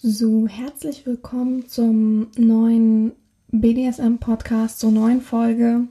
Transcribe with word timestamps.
So, 0.00 0.46
herzlich 0.46 1.06
willkommen 1.06 1.66
zum 1.66 2.28
neuen 2.36 3.14
BDSM-Podcast, 3.50 4.78
zur 4.78 4.92
neuen 4.92 5.20
Folge. 5.20 5.88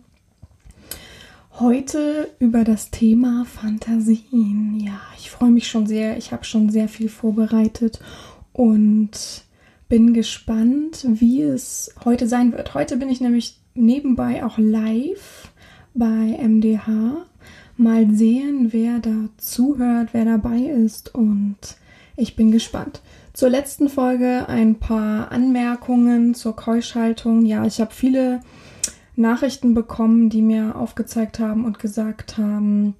Heute 1.60 2.30
über 2.40 2.64
das 2.64 2.90
Thema 2.90 3.44
Fantasien. 3.44 4.80
Ja, 4.80 5.02
ich 5.18 5.30
freue 5.30 5.52
mich 5.52 5.68
schon 5.68 5.88
sehr. 5.88 6.18
Ich 6.18 6.32
habe 6.32 6.46
schon 6.46 6.70
sehr 6.70 6.88
viel 6.88 7.10
vorbereitet 7.10 8.00
und 8.54 9.12
bin 9.90 10.14
gespannt, 10.14 11.06
wie 11.06 11.42
es 11.42 11.94
heute 12.06 12.30
sein 12.30 12.54
wird. 12.54 12.76
Heute 12.76 12.96
bin 12.96 13.10
ich 13.10 13.20
nämlich 13.20 13.60
nebenbei 13.74 14.46
auch 14.46 14.58
live 14.58 15.52
bei 15.94 16.40
MDH. 16.42 17.26
Mal 17.76 18.10
sehen, 18.12 18.72
wer 18.72 19.00
da 19.00 19.28
zuhört, 19.36 20.14
wer 20.14 20.24
dabei 20.24 20.60
ist 20.60 21.14
und 21.14 21.58
ich 22.16 22.38
bin 22.38 22.52
gespannt. 22.52 23.02
Zur 23.38 23.52
letzten 23.52 23.88
Folge 23.88 24.50
ein 24.50 24.80
paar 24.80 25.32
Anmerkungen 25.32 26.34
zur 26.34 26.56
Keuschhaltung. 26.56 27.46
Ja, 27.46 27.68
ich 27.68 27.80
habe 27.80 27.94
viele 27.94 28.40
Nachrichten 29.16 29.76
bekommen, 29.76 30.32
die 30.32 30.42
mir 30.42 30.76
aufgezeigt 30.76 31.38
haben 31.38 31.64
und 31.64 31.78
gesagt 31.78 32.40
haben, 32.40 32.96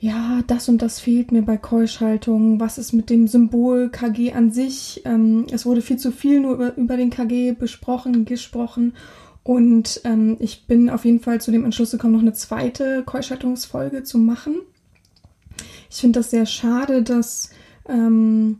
ja, 0.00 0.42
das 0.48 0.68
und 0.68 0.82
das 0.82 0.98
fehlt 0.98 1.30
mir 1.30 1.42
bei 1.42 1.56
Keuschhaltung. 1.56 2.58
Was 2.58 2.78
ist 2.78 2.92
mit 2.92 3.08
dem 3.08 3.28
Symbol 3.28 3.88
KG 3.88 4.32
an 4.32 4.50
sich? 4.50 5.02
Ähm, 5.04 5.46
es 5.52 5.64
wurde 5.64 5.80
viel 5.80 5.96
zu 5.96 6.10
viel 6.10 6.40
nur 6.40 6.54
über, 6.54 6.76
über 6.76 6.96
den 6.96 7.10
KG 7.10 7.52
besprochen, 7.52 8.24
gesprochen. 8.24 8.96
Und 9.44 10.00
ähm, 10.02 10.38
ich 10.40 10.66
bin 10.66 10.90
auf 10.90 11.04
jeden 11.04 11.20
Fall 11.20 11.40
zu 11.40 11.52
dem 11.52 11.64
Entschluss 11.64 11.92
gekommen, 11.92 12.14
noch 12.14 12.20
eine 12.20 12.32
zweite 12.32 13.04
Keuschhaltungsfolge 13.04 14.02
zu 14.02 14.18
machen. 14.18 14.56
Ich 15.88 15.98
finde 15.98 16.18
das 16.18 16.32
sehr 16.32 16.46
schade, 16.46 17.04
dass 17.04 17.50
ähm, 17.88 18.58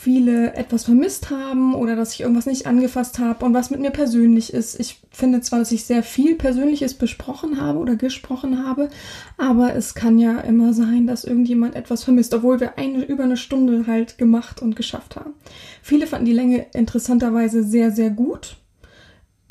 viele 0.00 0.54
etwas 0.54 0.84
vermisst 0.84 1.28
haben 1.28 1.74
oder 1.74 1.94
dass 1.94 2.14
ich 2.14 2.22
irgendwas 2.22 2.46
nicht 2.46 2.66
angefasst 2.66 3.18
habe 3.18 3.44
und 3.44 3.52
was 3.52 3.68
mit 3.68 3.80
mir 3.80 3.90
persönlich 3.90 4.50
ist. 4.50 4.80
Ich 4.80 4.98
finde 5.10 5.42
zwar, 5.42 5.58
dass 5.58 5.72
ich 5.72 5.84
sehr 5.84 6.02
viel 6.02 6.36
Persönliches 6.36 6.94
besprochen 6.94 7.60
habe 7.60 7.78
oder 7.78 7.96
gesprochen 7.96 8.64
habe, 8.64 8.88
aber 9.36 9.74
es 9.74 9.94
kann 9.94 10.18
ja 10.18 10.40
immer 10.40 10.72
sein, 10.72 11.06
dass 11.06 11.24
irgendjemand 11.24 11.76
etwas 11.76 12.02
vermisst, 12.02 12.32
obwohl 12.32 12.60
wir 12.60 12.78
eine, 12.78 13.04
über 13.04 13.24
eine 13.24 13.36
Stunde 13.36 13.86
halt 13.86 14.16
gemacht 14.16 14.62
und 14.62 14.74
geschafft 14.74 15.16
haben. 15.16 15.34
Viele 15.82 16.06
fanden 16.06 16.24
die 16.24 16.32
Länge 16.32 16.64
interessanterweise 16.72 17.62
sehr, 17.62 17.90
sehr 17.90 18.08
gut. 18.08 18.56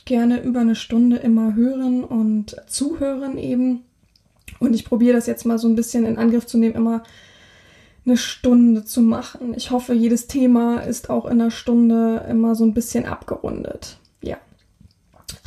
Gerne 0.05 0.41
über 0.41 0.61
eine 0.61 0.75
Stunde 0.75 1.17
immer 1.17 1.53
hören 1.53 2.03
und 2.03 2.55
zuhören 2.65 3.37
eben. 3.37 3.83
Und 4.57 4.73
ich 4.73 4.83
probiere 4.83 5.15
das 5.15 5.27
jetzt 5.27 5.45
mal 5.45 5.59
so 5.59 5.67
ein 5.67 5.75
bisschen 5.75 6.07
in 6.07 6.17
Angriff 6.17 6.47
zu 6.47 6.57
nehmen, 6.57 6.73
immer 6.73 7.03
eine 8.05 8.17
Stunde 8.17 8.85
zu 8.85 9.01
machen. 9.01 9.53
Ich 9.55 9.71
hoffe, 9.71 9.93
jedes 9.93 10.27
Thema 10.27 10.79
ist 10.79 11.09
auch 11.09 11.25
in 11.25 11.41
einer 11.41 11.51
Stunde 11.51 12.25
immer 12.29 12.55
so 12.55 12.63
ein 12.63 12.73
bisschen 12.73 13.05
abgerundet. 13.05 13.97
Ja. 14.21 14.37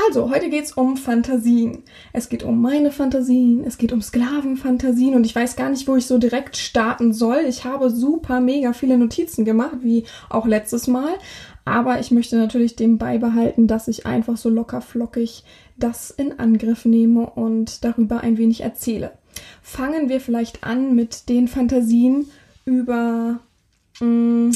Also, 0.09 0.31
heute 0.31 0.49
geht 0.49 0.65
es 0.65 0.73
um 0.73 0.97
Fantasien. 0.97 1.83
Es 2.13 2.29
geht 2.29 2.43
um 2.43 2.61
meine 2.61 2.91
Fantasien, 2.91 3.65
es 3.65 3.79
geht 3.79 3.93
um 3.93 4.01
Sklavenfantasien 4.01 5.15
und 5.15 5.25
ich 5.25 5.35
weiß 5.35 5.57
gar 5.57 5.71
nicht, 5.71 5.89
wo 5.89 5.97
ich 5.97 6.07
so 6.07 6.19
direkt 6.19 6.57
starten 6.57 7.13
soll. 7.13 7.45
Ich 7.49 7.65
habe 7.65 7.91
super 7.91 8.41
mega 8.41 8.73
viele 8.73 8.99
Notizen 8.99 9.45
gemacht, 9.45 9.79
wie 9.83 10.05
auch 10.29 10.47
letztes 10.47 10.87
Mal. 10.87 11.15
Aber 11.65 12.01
ich 12.01 12.11
möchte 12.11 12.37
natürlich 12.37 12.77
dem 12.77 12.99
beibehalten, 12.99 13.67
dass 13.67 13.89
ich 13.89 14.07
einfach 14.07 14.37
so 14.37 14.49
locker 14.49 14.81
flockig 14.81 15.45
das 15.77 16.11
in 16.11 16.39
Angriff 16.39 16.85
nehme 16.85 17.31
und 17.31 17.85
darüber 17.85 18.21
ein 18.21 18.39
wenig 18.39 18.61
erzähle. 18.61 19.13
Fangen 19.63 20.09
wir 20.09 20.21
vielleicht 20.21 20.65
an 20.65 20.95
mit 20.95 21.29
den 21.29 21.49
Fantasien 21.49 22.27
über 22.65 23.41
mh, 24.01 24.53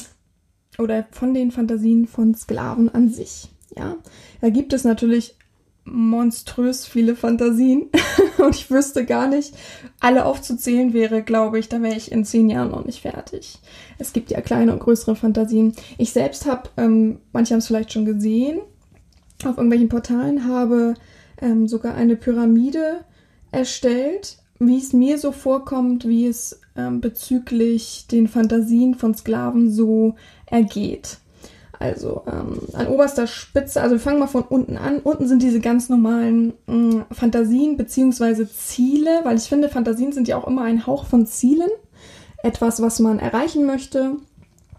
oder 0.78 1.06
von 1.10 1.34
den 1.34 1.50
Fantasien 1.50 2.06
von 2.06 2.34
Sklaven 2.34 2.88
an 2.88 3.08
sich. 3.08 3.48
Ja, 3.76 3.96
da 4.40 4.50
gibt 4.50 4.72
es 4.72 4.84
natürlich 4.84 5.36
monströs 5.84 6.84
viele 6.84 7.14
Fantasien 7.14 7.90
und 8.38 8.54
ich 8.54 8.70
wüsste 8.70 9.04
gar 9.04 9.28
nicht, 9.28 9.54
alle 10.00 10.24
aufzuzählen 10.24 10.92
wäre, 10.92 11.22
glaube 11.22 11.58
ich, 11.58 11.68
da 11.68 11.80
wäre 11.80 11.96
ich 11.96 12.10
in 12.10 12.24
zehn 12.24 12.50
Jahren 12.50 12.72
noch 12.72 12.84
nicht 12.84 13.02
fertig. 13.02 13.58
Es 13.98 14.12
gibt 14.12 14.30
ja 14.30 14.40
kleine 14.40 14.72
und 14.72 14.80
größere 14.80 15.14
Fantasien. 15.14 15.74
Ich 15.96 16.12
selbst 16.12 16.46
habe, 16.46 16.70
ähm, 16.76 17.20
manche 17.32 17.54
haben 17.54 17.60
es 17.60 17.68
vielleicht 17.68 17.92
schon 17.92 18.04
gesehen, 18.04 18.58
auf 19.44 19.56
irgendwelchen 19.56 19.88
Portalen 19.88 20.46
habe 20.46 20.94
ähm, 21.40 21.68
sogar 21.68 21.94
eine 21.94 22.16
Pyramide 22.16 23.04
erstellt, 23.52 24.38
wie 24.58 24.78
es 24.78 24.92
mir 24.92 25.18
so 25.18 25.32
vorkommt, 25.32 26.06
wie 26.06 26.26
es 26.26 26.60
ähm, 26.76 27.00
bezüglich 27.00 28.06
den 28.10 28.28
Fantasien 28.28 28.94
von 28.94 29.14
Sklaven 29.14 29.70
so 29.70 30.14
ergeht. 30.46 31.18
Also 31.78 32.22
ähm, 32.26 32.58
an 32.72 32.86
oberster 32.86 33.26
Spitze, 33.26 33.82
also 33.82 33.96
wir 33.96 34.00
fangen 34.00 34.18
mal 34.18 34.26
von 34.26 34.44
unten 34.44 34.76
an. 34.76 35.00
Unten 35.00 35.28
sind 35.28 35.42
diese 35.42 35.60
ganz 35.60 35.88
normalen 35.88 36.54
mh, 36.66 36.74
mm, 36.74 37.04
Fantasien 37.12 37.76
bzw. 37.76 38.46
Ziele, 38.46 39.20
weil 39.24 39.36
ich 39.36 39.44
finde, 39.44 39.68
Fantasien 39.68 40.12
sind 40.12 40.28
ja 40.28 40.38
auch 40.38 40.46
immer 40.46 40.62
ein 40.62 40.86
Hauch 40.86 41.04
von 41.04 41.26
Zielen. 41.26 41.70
Etwas, 42.42 42.80
was 42.80 42.98
man 43.00 43.18
erreichen 43.18 43.66
möchte, 43.66 44.16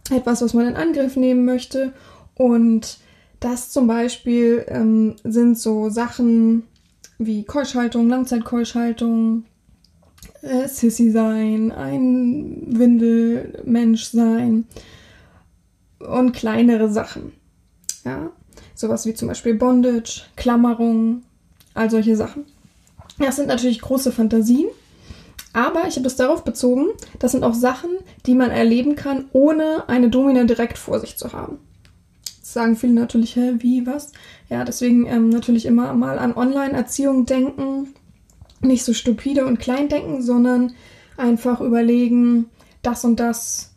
etwas, 0.09 0.41
was 0.41 0.53
man 0.53 0.67
in 0.67 0.75
Angriff 0.75 1.15
nehmen 1.17 1.45
möchte. 1.45 1.93
Und 2.35 2.97
das 3.39 3.69
zum 3.69 3.87
Beispiel 3.87 4.65
ähm, 4.67 5.15
sind 5.23 5.59
so 5.59 5.89
Sachen 5.89 6.63
wie 7.19 7.43
Keuschhaltung, 7.43 8.09
Langzeitkeuschhaltung, 8.09 9.45
äh, 10.41 10.67
Sissy 10.67 11.11
sein, 11.11 11.71
ein 11.71 12.63
Windelmensch 12.67 14.05
sein 14.05 14.65
und 15.99 16.33
kleinere 16.33 16.89
Sachen. 16.89 17.33
Ja, 18.05 18.31
sowas 18.75 19.05
wie 19.05 19.13
zum 19.13 19.27
Beispiel 19.27 19.55
Bondage, 19.55 20.23
Klammerung, 20.35 21.23
all 21.73 21.89
solche 21.89 22.15
Sachen. 22.15 22.45
Das 23.19 23.35
sind 23.35 23.47
natürlich 23.47 23.81
große 23.81 24.11
Fantasien, 24.11 24.67
aber 25.53 25.87
ich 25.87 25.95
habe 25.95 26.03
das 26.03 26.15
darauf 26.15 26.43
bezogen, 26.43 26.89
das 27.19 27.31
sind 27.31 27.43
auch 27.43 27.55
Sachen, 27.55 27.89
die 28.25 28.35
man 28.35 28.51
erleben 28.51 28.95
kann, 28.95 29.25
ohne 29.33 29.89
eine 29.89 30.09
Domina 30.09 30.43
direkt 30.43 30.77
vor 30.77 30.99
sich 30.99 31.17
zu 31.17 31.33
haben. 31.33 31.57
Das 32.39 32.53
sagen 32.53 32.75
viele 32.75 32.93
natürlich, 32.93 33.35
hä, 33.35 33.55
wie, 33.57 33.85
was? 33.87 34.11
Ja, 34.49 34.63
deswegen 34.63 35.07
ähm, 35.07 35.29
natürlich 35.29 35.65
immer 35.65 35.93
mal 35.93 36.19
an 36.19 36.35
Online-Erziehung 36.35 37.25
denken, 37.25 37.93
nicht 38.61 38.83
so 38.83 38.93
stupide 38.93 39.45
und 39.45 39.59
klein 39.59 39.89
denken, 39.89 40.21
sondern 40.21 40.73
einfach 41.17 41.61
überlegen, 41.61 42.49
das 42.81 43.03
und 43.03 43.19
das 43.19 43.73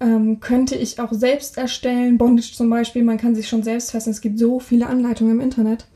ähm, 0.00 0.40
könnte 0.40 0.76
ich 0.76 1.00
auch 1.00 1.12
selbst 1.12 1.58
erstellen. 1.58 2.18
Bondage 2.18 2.52
zum 2.54 2.70
Beispiel, 2.70 3.04
man 3.04 3.18
kann 3.18 3.34
sich 3.34 3.48
schon 3.48 3.62
selbst 3.62 3.90
fesseln. 3.90 4.12
Es 4.12 4.20
gibt 4.20 4.38
so 4.38 4.60
viele 4.60 4.86
Anleitungen 4.86 5.34
im 5.34 5.40
Internet, 5.40 5.86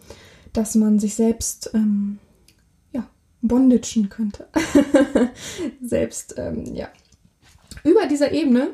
dass 0.52 0.75
man 0.75 0.99
sich 0.99 1.14
selbst 1.14 1.70
ähm, 1.75 2.19
ja, 2.93 3.06
bondagen 3.40 4.08
könnte. 4.08 4.49
selbst, 5.82 6.35
ähm, 6.38 6.75
ja. 6.75 6.88
Über 7.85 8.06
dieser 8.06 8.32
Ebene 8.32 8.69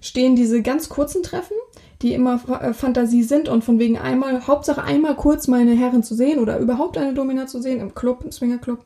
stehen 0.00 0.36
diese 0.36 0.62
ganz 0.62 0.88
kurzen 0.88 1.22
Treffen, 1.22 1.56
die 2.02 2.14
immer 2.14 2.40
äh, 2.62 2.72
Fantasie 2.72 3.22
sind 3.22 3.48
und 3.48 3.64
von 3.64 3.78
wegen 3.78 3.98
einmal, 3.98 4.46
Hauptsache 4.46 4.82
einmal 4.82 5.16
kurz 5.16 5.48
meine 5.48 5.74
Herren 5.74 6.02
zu 6.02 6.14
sehen 6.14 6.38
oder 6.38 6.58
überhaupt 6.58 6.96
eine 6.96 7.14
Domina 7.14 7.46
zu 7.46 7.60
sehen 7.60 7.80
im 7.80 7.94
Club, 7.94 8.22
im 8.24 8.32
Swingerclub 8.32 8.84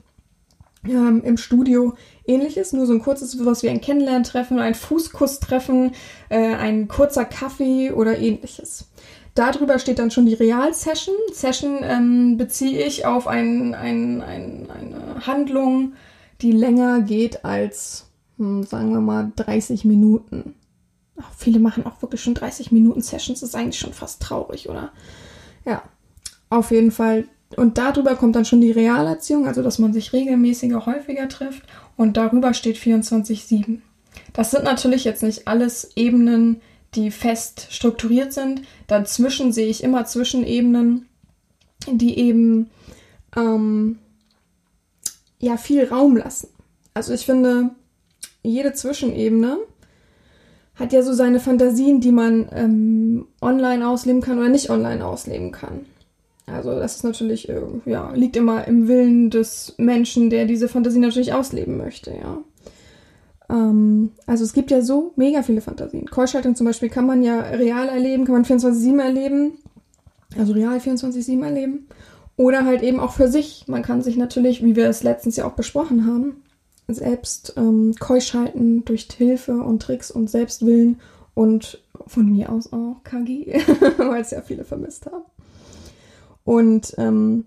ähm, 0.85 1.23
im 1.25 1.37
Studio 1.37 1.95
ähnliches, 2.27 2.73
nur 2.73 2.87
so 2.87 2.93
ein 2.93 3.03
kurzes, 3.03 3.33
sowas 3.33 3.63
wie 3.63 3.69
ein 3.69 3.81
Kennenlerntreffen, 3.81 4.59
ein 4.59 4.75
Fußkusstreffen, 4.75 5.93
äh, 6.29 6.55
ein 6.55 6.89
kurzer 6.89 7.25
Kaffee 7.25 7.93
oder 7.93 8.19
ähnliches. 8.19 8.89
Darüber 9.35 9.79
steht 9.79 9.99
dann 9.99 10.11
schon 10.11 10.27
die 10.27 10.35
Real-Session. 10.35 11.15
Session, 11.33 11.79
ähm, 11.83 12.37
beziehe 12.37 12.85
ich 12.85 13.07
auf 13.07 13.27
ein, 13.27 13.75
ein, 13.75 14.21
ein, 14.21 14.69
eine 14.71 15.27
Handlung, 15.27 15.95
die 16.43 16.53
länger 16.53 17.01
geht 17.01 17.45
als, 17.45 18.11
hm, 18.37 18.65
sagen 18.65 18.93
wir 18.93 19.01
mal, 19.01 19.33
30 19.37 19.85
Minuten. 19.85 20.55
viele 21.37 21.61
machen 21.61 21.87
auch 21.87 22.03
wirklich 22.03 22.21
schon 22.21 22.35
30 22.35 22.73
Minuten 22.73 23.01
Sessions, 23.01 23.43
ist 23.43 23.55
eigentlich 23.55 23.79
schon 23.79 23.95
fast 23.95 24.21
traurig, 24.21 24.69
oder? 24.69 24.91
Ja, 25.65 25.83
auf 26.51 26.71
jeden 26.71 26.91
Fall. 26.91 27.27
Und 27.57 27.79
darüber 27.79 28.17
kommt 28.17 28.37
dann 28.37 28.45
schon 28.45 28.61
die 28.61 28.71
Realerziehung, 28.71 29.47
also 29.47 29.63
dass 29.63 29.79
man 29.79 29.93
sich 29.93 30.13
regelmäßiger, 30.13 30.87
häufiger 30.87 31.29
trifft. 31.29 31.63
Und 31.97 32.17
darüber 32.17 32.55
steht 32.55 32.77
24-7. 32.77 33.79
Das 34.33 34.51
sind 34.51 34.65
natürlich 34.65 35.05
jetzt 35.05 35.23
nicht 35.23 35.49
alles 35.49 35.93
Ebenen, 35.97 36.61
die 36.95 37.11
fest 37.11 37.69
strukturiert 37.71 38.33
sind. 38.33 38.63
Dazwischen 38.87 39.53
sehe 39.53 39.69
ich 39.69 39.83
immer 39.83 40.05
Zwischenebenen, 40.05 41.07
die 41.91 42.19
eben 42.19 42.71
ähm, 43.37 43.99
ja 45.39 45.57
viel 45.57 45.85
Raum 45.85 46.17
lassen. 46.17 46.49
Also 46.95 47.13
ich 47.13 47.25
finde, 47.25 47.71
jede 48.43 48.73
Zwischenebene 48.73 49.59
hat 50.75 50.93
ja 50.93 51.03
so 51.03 51.13
seine 51.13 51.41
Fantasien, 51.41 52.01
die 52.01 52.13
man 52.13 52.49
ähm, 52.53 53.27
online 53.41 53.87
ausleben 53.87 54.21
kann 54.21 54.39
oder 54.39 54.49
nicht 54.49 54.71
online 54.71 55.05
ausleben 55.05 55.53
kann. 55.53 55.87
Also 56.53 56.71
das 56.71 56.97
ist 56.97 57.05
natürlich, 57.05 57.49
äh, 57.49 57.61
ja, 57.87 58.13
liegt 58.13 58.37
immer 58.37 58.67
im 58.67 58.89
Willen 58.89 59.31
des 59.31 59.75
Menschen, 59.79 60.31
der 60.31 60.47
diese 60.47 60.69
Fantasie 60.69 60.99
natürlich 60.99 61.33
ausleben 61.33 61.77
möchte, 61.77 62.13
ja. 62.13 62.39
Ähm, 63.51 64.13
also 64.27 64.45
es 64.45 64.53
gibt 64.53 64.71
ja 64.71 64.83
so 64.83 65.13
mega 65.17 65.43
viele 65.43 65.61
Fantasien. 65.61 66.07
Keuschaltung 66.07 66.57
zum 66.57 66.67
Beispiel 66.67 66.89
kann 66.89 67.07
man 67.07 67.23
ja 67.23 67.41
real 67.41 67.89
erleben, 67.89 68.25
kann 68.25 68.35
man 68.35 68.45
24-7 68.45 69.01
erleben, 69.01 69.53
also 70.39 70.53
real 70.53 70.79
24-7 70.79 71.43
erleben. 71.45 71.87
Oder 72.37 72.65
halt 72.65 72.83
eben 72.83 72.99
auch 72.99 73.13
für 73.13 73.29
sich. 73.29 73.65
Man 73.69 73.83
kann 73.83 74.03
sich 74.03 74.17
natürlich, 74.17 74.65
wie 74.65 74.75
wir 74.75 74.89
es 74.89 75.03
letztens 75.03 75.37
ja 75.37 75.47
auch 75.47 75.53
besprochen 75.53 76.07
haben, 76.07 76.43
selbst 76.89 77.55
ähm, 77.57 77.95
keusch 78.01 78.35
durch 78.55 79.09
Hilfe 79.17 79.53
und 79.59 79.83
Tricks 79.83 80.11
und 80.11 80.31
Selbstwillen 80.31 80.99
und 81.35 81.83
von 82.07 82.31
mir 82.31 82.51
aus 82.51 82.73
auch 82.73 83.03
KG, 83.05 83.61
weil 83.99 84.23
es 84.23 84.31
ja 84.31 84.41
viele 84.41 84.65
vermisst 84.65 85.07
haben. 85.07 85.25
Und 86.45 86.95
ähm, 86.99 87.45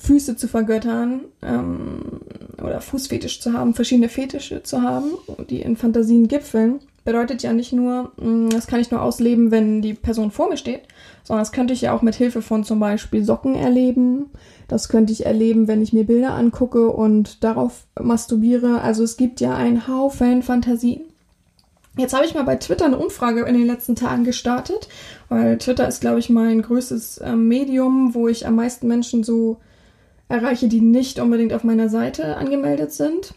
Füße 0.00 0.36
zu 0.36 0.48
vergöttern 0.48 1.26
ähm, 1.42 2.20
oder 2.62 2.80
Fußfetisch 2.80 3.40
zu 3.40 3.52
haben, 3.52 3.74
verschiedene 3.74 4.08
Fetische 4.08 4.62
zu 4.62 4.82
haben, 4.82 5.10
die 5.50 5.60
in 5.60 5.76
Fantasien 5.76 6.26
gipfeln, 6.26 6.80
bedeutet 7.04 7.42
ja 7.42 7.52
nicht 7.52 7.72
nur, 7.72 8.12
mm, 8.16 8.48
das 8.48 8.66
kann 8.66 8.80
ich 8.80 8.90
nur 8.90 9.02
ausleben, 9.02 9.50
wenn 9.50 9.82
die 9.82 9.94
Person 9.94 10.30
vor 10.30 10.48
mir 10.48 10.56
steht, 10.56 10.82
sondern 11.22 11.42
das 11.42 11.52
könnte 11.52 11.74
ich 11.74 11.82
ja 11.82 11.92
auch 11.92 12.02
mit 12.02 12.14
Hilfe 12.14 12.40
von 12.40 12.64
zum 12.64 12.80
Beispiel 12.80 13.24
Socken 13.24 13.54
erleben. 13.54 14.30
Das 14.68 14.88
könnte 14.88 15.12
ich 15.12 15.26
erleben, 15.26 15.68
wenn 15.68 15.82
ich 15.82 15.92
mir 15.92 16.04
Bilder 16.04 16.34
angucke 16.34 16.90
und 16.90 17.44
darauf 17.44 17.86
masturbiere. 18.00 18.80
Also 18.80 19.02
es 19.02 19.16
gibt 19.16 19.40
ja 19.40 19.54
einen 19.54 19.86
Haufen 19.86 20.42
Fantasien. 20.42 21.09
Jetzt 21.96 22.14
habe 22.14 22.24
ich 22.24 22.34
mal 22.34 22.44
bei 22.44 22.56
Twitter 22.56 22.84
eine 22.84 22.98
Umfrage 22.98 23.42
in 23.42 23.54
den 23.54 23.66
letzten 23.66 23.96
Tagen 23.96 24.24
gestartet, 24.24 24.88
weil 25.28 25.58
Twitter 25.58 25.88
ist, 25.88 26.00
glaube 26.00 26.20
ich, 26.20 26.30
mein 26.30 26.62
größtes 26.62 27.18
äh, 27.18 27.34
Medium, 27.34 28.14
wo 28.14 28.28
ich 28.28 28.46
am 28.46 28.54
meisten 28.54 28.86
Menschen 28.86 29.24
so 29.24 29.58
erreiche, 30.28 30.68
die 30.68 30.80
nicht 30.80 31.18
unbedingt 31.18 31.52
auf 31.52 31.64
meiner 31.64 31.88
Seite 31.88 32.36
angemeldet 32.36 32.92
sind. 32.92 33.34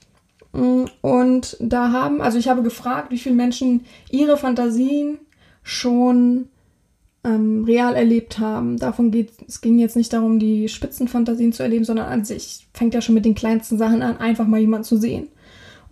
Mm, 0.53 0.85
und 1.01 1.57
da 1.59 1.91
haben, 1.91 2.21
also 2.21 2.38
ich 2.38 2.47
habe 2.47 2.61
gefragt, 2.61 3.09
wie 3.11 3.17
viele 3.17 3.35
Menschen 3.35 3.85
ihre 4.11 4.38
Fantasien 4.38 5.17
schon 5.63 6.49
ähm, 7.23 7.63
real 7.65 7.95
erlebt 7.95 8.38
haben. 8.38 8.77
Davon 8.77 9.09
geht, 9.09 9.31
es 9.47 9.61
ging 9.61 9.79
jetzt 9.79 9.95
nicht 9.95 10.13
darum, 10.13 10.39
die 10.39 10.69
Spitzenfantasien 10.69 11.53
zu 11.53 11.63
erleben, 11.63 11.85
sondern 11.85 12.06
an 12.07 12.25
sich 12.25 12.67
fängt 12.73 12.94
ja 12.94 13.01
schon 13.01 13.15
mit 13.15 13.25
den 13.25 13.35
kleinsten 13.35 13.77
Sachen 13.77 14.03
an, 14.03 14.17
einfach 14.17 14.45
mal 14.45 14.59
jemanden 14.59 14.85
zu 14.85 14.97
sehen. 14.97 15.29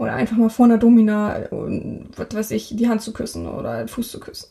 Oder 0.01 0.13
einfach 0.13 0.35
mal 0.35 0.49
vor 0.49 0.65
einer 0.65 0.79
Domina, 0.79 1.41
was 1.51 2.33
weiß 2.33 2.51
ich, 2.51 2.75
die 2.75 2.89
Hand 2.89 3.03
zu 3.03 3.13
küssen 3.13 3.47
oder 3.47 3.77
den 3.77 3.87
Fuß 3.87 4.09
zu 4.09 4.19
küssen. 4.19 4.47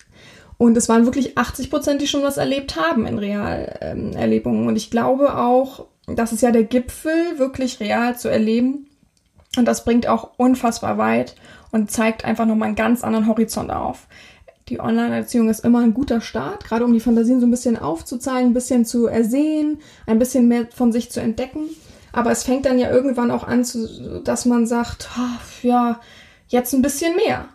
Und 0.58 0.76
es 0.76 0.88
waren 0.88 1.06
wirklich 1.06 1.37
80 1.37 1.70
Prozent, 1.70 2.00
die 2.00 2.06
schon 2.06 2.23
was 2.23 2.37
erlebt 2.37 2.76
haben 2.76 3.05
in 3.05 3.19
Realerlebungen. 3.19 4.62
Ähm, 4.62 4.69
und 4.69 4.76
ich 4.76 4.93
glaube 4.93 5.37
auch, 5.37 5.87
das 6.06 6.32
ist 6.32 6.43
ja 6.43 6.52
der 6.52 6.62
Gipfel, 6.62 7.38
wirklich 7.38 7.81
real 7.81 8.17
zu 8.17 8.29
erleben. 8.29 8.87
Und 9.56 9.67
das 9.67 9.85
bringt 9.85 10.06
auch 10.06 10.31
unfassbar 10.37 10.99
weit 10.99 11.35
und 11.73 11.91
zeigt 11.91 12.25
einfach 12.25 12.47
nochmal 12.47 12.69
einen 12.69 12.76
ganz 12.76 13.02
anderen 13.02 13.26
Horizont 13.26 13.73
auf 13.73 14.06
die 14.70 14.81
Online-Erziehung 14.81 15.49
ist 15.49 15.64
immer 15.64 15.81
ein 15.81 15.94
guter 15.94 16.20
Start, 16.20 16.64
gerade 16.64 16.85
um 16.85 16.92
die 16.92 17.00
Fantasien 17.00 17.40
so 17.40 17.47
ein 17.47 17.50
bisschen 17.50 17.76
aufzuzeigen, 17.76 18.50
ein 18.50 18.54
bisschen 18.54 18.85
zu 18.85 19.09
ersehen, 19.09 19.80
ein 20.07 20.21
bisschen 20.21 20.47
mehr 20.47 20.69
von 20.73 20.92
sich 20.92 21.11
zu 21.11 21.21
entdecken. 21.21 21.62
Aber 22.12 22.31
es 22.31 22.43
fängt 22.43 22.67
dann 22.67 22.79
ja 22.79 22.90
irgendwann 22.90 23.31
auch 23.31 23.45
an, 23.45 23.64
zu, 23.64 24.21
dass 24.23 24.45
man 24.45 24.67
sagt, 24.67 25.09
ja, 25.62 26.00
jetzt 26.49 26.75
ein 26.75 26.83
bisschen 26.83 27.17
mehr. 27.17 27.49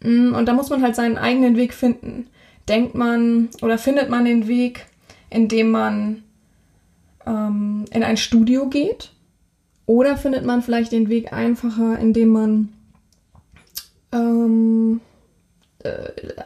Mm, 0.00 0.34
und 0.34 0.46
da 0.46 0.52
muss 0.52 0.70
man 0.70 0.82
halt 0.82 0.94
seinen 0.96 1.18
eigenen 1.18 1.56
Weg 1.56 1.74
finden. 1.74 2.28
Denkt 2.68 2.94
man 2.94 3.48
oder 3.62 3.78
findet 3.78 4.10
man 4.10 4.24
den 4.24 4.48
Weg, 4.48 4.86
indem 5.30 5.70
man 5.70 6.22
ähm, 7.26 7.84
in 7.90 8.02
ein 8.02 8.16
Studio 8.16 8.68
geht? 8.68 9.12
Oder 9.86 10.16
findet 10.16 10.44
man 10.44 10.62
vielleicht 10.62 10.92
den 10.92 11.08
Weg 11.08 11.32
einfacher, 11.32 11.98
indem 11.98 12.28
man 12.28 12.68
ähm, 14.12 15.00
äh, 15.00 15.15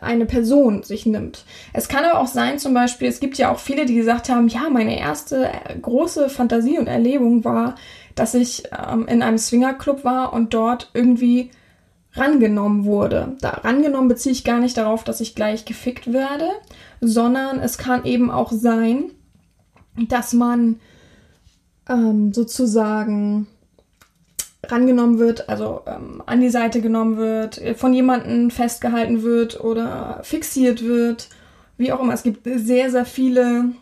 eine 0.01 0.27
Person 0.27 0.83
sich 0.83 1.07
nimmt. 1.07 1.45
Es 1.73 1.89
kann 1.89 2.05
aber 2.05 2.21
auch 2.21 2.27
sein, 2.27 2.59
zum 2.59 2.75
Beispiel, 2.75 3.09
es 3.09 3.21
gibt 3.21 3.39
ja 3.39 3.53
auch 3.53 3.59
viele, 3.59 3.87
die 3.87 3.95
gesagt 3.95 4.29
haben, 4.29 4.49
ja, 4.49 4.69
meine 4.71 4.99
erste 4.99 5.49
äh, 5.49 5.79
große 5.81 6.29
Fantasie 6.29 6.79
und 6.79 6.87
Erlebung 6.87 7.45
war, 7.45 7.75
dass 8.15 8.35
ich 8.35 8.65
ähm, 8.77 9.07
in 9.07 9.23
einem 9.23 9.39
Swingerclub 9.39 10.05
war 10.05 10.33
und 10.33 10.55
dort 10.55 10.91
irgendwie 10.95 11.51
rangenommen 12.15 12.85
wurde. 12.85 13.37
Da 13.41 13.51
rangenommen 13.51 14.09
beziehe 14.09 14.33
ich 14.33 14.45
gar 14.45 14.59
nicht 14.59 14.77
darauf, 14.77 15.05
dass 15.05 15.21
ich 15.21 15.35
gleich 15.35 15.65
gefickt 15.65 16.13
werde, 16.13 16.49
sondern 17.01 17.61
es 17.61 17.79
kann 17.79 18.05
eben 18.05 18.31
auch 18.31 18.51
sein, 18.53 19.13
dass 20.09 20.33
man 20.33 20.81
ähm, 21.89 22.33
sozusagen 22.33 23.47
rangenommen 24.67 25.19
wird, 25.19 25.49
also 25.49 25.83
ähm, 25.87 26.23
an 26.27 26.41
die 26.41 26.51
Seite 26.51 26.81
genommen 26.81 27.17
wird, 27.17 27.59
äh, 27.59 27.75
von 27.75 27.95
jemandem 27.95 28.51
festgehalten 28.51 29.23
wird 29.23 29.61
oder 29.61 30.21
fixiert 30.23 30.85
wird, 30.85 31.29
wie 31.77 31.93
auch 31.93 32.01
immer. 32.01 32.15
Es 32.15 32.23
gibt 32.23 32.45
sehr, 32.45 32.91
sehr 32.91 33.07
viele 33.07 33.73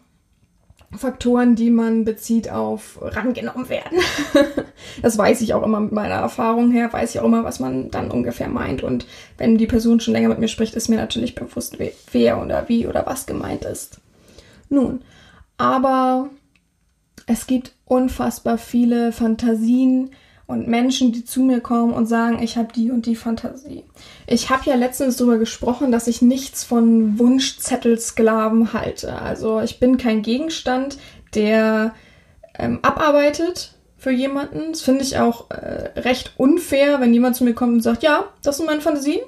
Faktoren, 0.96 1.54
die 1.54 1.70
man 1.70 2.04
bezieht 2.04 2.50
auf 2.50 2.98
rangenommen 3.02 3.68
werden. 3.68 3.98
das 5.02 5.18
weiß 5.18 5.42
ich 5.42 5.52
auch 5.52 5.62
immer 5.62 5.80
mit 5.80 5.92
meiner 5.92 6.14
Erfahrung 6.14 6.70
her, 6.70 6.92
weiß 6.92 7.14
ich 7.14 7.20
auch 7.20 7.26
immer, 7.26 7.44
was 7.44 7.60
man 7.60 7.90
dann 7.90 8.10
ungefähr 8.10 8.48
meint. 8.48 8.82
Und 8.82 9.06
wenn 9.36 9.58
die 9.58 9.66
Person 9.66 10.00
schon 10.00 10.14
länger 10.14 10.30
mit 10.30 10.38
mir 10.38 10.48
spricht, 10.48 10.74
ist 10.74 10.88
mir 10.88 10.96
natürlich 10.96 11.34
bewusst, 11.34 11.78
wer 12.12 12.42
oder 12.42 12.68
wie 12.68 12.86
oder 12.86 13.04
was 13.04 13.26
gemeint 13.26 13.64
ist. 13.64 14.00
Nun, 14.70 15.02
aber 15.58 16.30
es 17.26 17.46
gibt 17.46 17.74
unfassbar 17.84 18.56
viele 18.56 19.12
Fantasien, 19.12 20.10
und 20.48 20.66
Menschen, 20.66 21.12
die 21.12 21.26
zu 21.26 21.42
mir 21.42 21.60
kommen 21.60 21.92
und 21.92 22.06
sagen, 22.06 22.42
ich 22.42 22.56
habe 22.56 22.72
die 22.72 22.90
und 22.90 23.04
die 23.04 23.16
Fantasie. 23.16 23.84
Ich 24.26 24.48
habe 24.48 24.62
ja 24.64 24.76
letztens 24.76 25.18
darüber 25.18 25.36
gesprochen, 25.36 25.92
dass 25.92 26.08
ich 26.08 26.22
nichts 26.22 26.64
von 26.64 27.18
Wunschzettelsklaven 27.18 28.72
halte. 28.72 29.20
Also 29.20 29.60
ich 29.60 29.78
bin 29.78 29.98
kein 29.98 30.22
Gegenstand, 30.22 30.96
der 31.34 31.94
ähm, 32.58 32.78
abarbeitet 32.80 33.74
für 33.98 34.10
jemanden. 34.10 34.72
Das 34.72 34.80
finde 34.80 35.04
ich 35.04 35.18
auch 35.18 35.50
äh, 35.50 36.00
recht 36.00 36.32
unfair, 36.38 36.98
wenn 36.98 37.12
jemand 37.12 37.36
zu 37.36 37.44
mir 37.44 37.52
kommt 37.52 37.74
und 37.74 37.82
sagt, 37.82 38.02
ja, 38.02 38.24
das 38.42 38.56
sind 38.56 38.66
meine 38.66 38.80
Fantasien. 38.80 39.20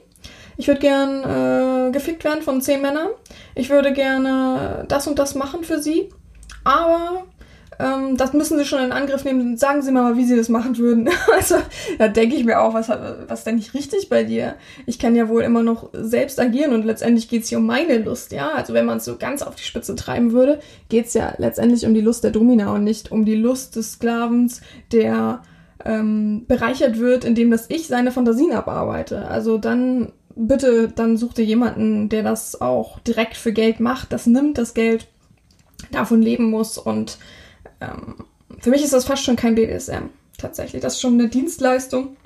Ich 0.57 0.69
würde 0.69 0.81
gern 0.81 1.23
äh, 1.23 1.93
gefickt 1.93 2.25
werden 2.25 2.41
von 2.41 2.63
zehn 2.63 2.81
Männern. 2.81 3.09
Ich 3.55 3.69
würde 3.69 3.93
gerne 3.93 4.87
das 4.89 5.07
und 5.07 5.19
das 5.19 5.35
machen 5.35 5.65
für 5.65 5.81
sie. 5.81 6.09
Aber 6.65 7.27
ähm, 7.81 8.17
das 8.17 8.33
müssen 8.33 8.59
sie 8.59 8.65
schon 8.65 8.83
in 8.83 8.93
Angriff 8.93 9.25
nehmen. 9.25 9.57
Sagen 9.57 9.81
Sie 9.83 9.91
mal, 9.91 10.17
wie 10.17 10.25
Sie 10.25 10.37
das 10.37 10.49
machen 10.49 10.77
würden. 10.77 11.09
also, 11.35 11.57
da 11.99 12.09
denke 12.09 12.37
ich 12.37 12.45
mir 12.45 12.61
auch, 12.61 12.75
was, 12.75 12.89
was 12.89 13.45
denn 13.45 13.57
nicht 13.57 13.75
richtig 13.75 14.09
bei 14.09 14.25
dir? 14.25 14.55
Ich 14.87 14.99
kann 14.99 15.17
ja 15.17 15.29
wohl 15.29 15.43
immer 15.43 15.63
noch 15.63 15.89
selbst 15.93 16.39
agieren 16.39 16.75
und 16.75 16.85
letztendlich 16.85 17.29
geht 17.29 17.45
es 17.45 17.49
hier 17.49 17.59
um 17.59 17.67
meine 17.67 17.99
Lust, 17.99 18.33
ja. 18.33 18.51
Also, 18.51 18.75
wenn 18.75 18.87
man 18.87 18.99
es 18.99 19.05
so 19.05 19.17
ganz 19.17 19.43
auf 19.43 19.55
die 19.55 19.63
Spitze 19.63 19.97
treiben 19.97 20.33
würde, 20.33 20.61
geht 20.89 21.07
es 21.07 21.15
ja 21.15 21.35
letztendlich 21.39 21.87
um 21.87 21.95
die 21.95 22.01
Lust 22.01 22.23
der 22.23 22.33
Domina 22.33 22.75
und 22.75 22.85
nicht 22.85 23.11
um 23.11 23.25
die 23.25 23.37
Lust 23.37 23.77
des 23.77 23.93
Sklavens, 23.93 24.61
der 24.93 25.43
ähm, 25.85 26.45
bereichert 26.47 26.99
wird, 26.99 27.25
indem 27.25 27.51
das 27.51 27.71
ich 27.71 27.87
seine 27.87 28.13
Fantasien 28.13 28.53
abarbeite. 28.53 29.27
Also, 29.27 29.57
dann 29.57 30.13
bitte, 30.37 30.89
dann 30.89 31.17
such 31.17 31.33
dir 31.33 31.45
jemanden, 31.45 32.09
der 32.09 32.23
das 32.23 32.61
auch 32.61 32.99
direkt 33.01 33.37
für 33.37 33.53
Geld 33.53 33.81
macht, 33.81 34.13
das 34.13 34.27
nimmt 34.27 34.59
das 34.59 34.75
Geld, 34.75 35.07
davon 35.93 36.21
leben 36.23 36.51
muss 36.51 36.79
und 36.79 37.19
ähm, 37.81 38.25
für 38.59 38.71
mich 38.71 38.83
ist 38.83 38.93
das 38.93 39.05
fast 39.05 39.25
schon 39.25 39.37
kein 39.37 39.55
BDSM, 39.55 40.11
tatsächlich. 40.39 40.83
Das 40.83 40.95
ist 40.95 41.01
schon 41.01 41.15
eine 41.15 41.29
Dienstleistung. 41.29 42.17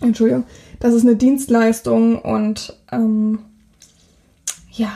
Entschuldigung, 0.00 0.44
das 0.78 0.94
ist 0.94 1.02
eine 1.02 1.16
Dienstleistung 1.16 2.20
und 2.20 2.78
ähm, 2.90 3.40
ja, 4.70 4.92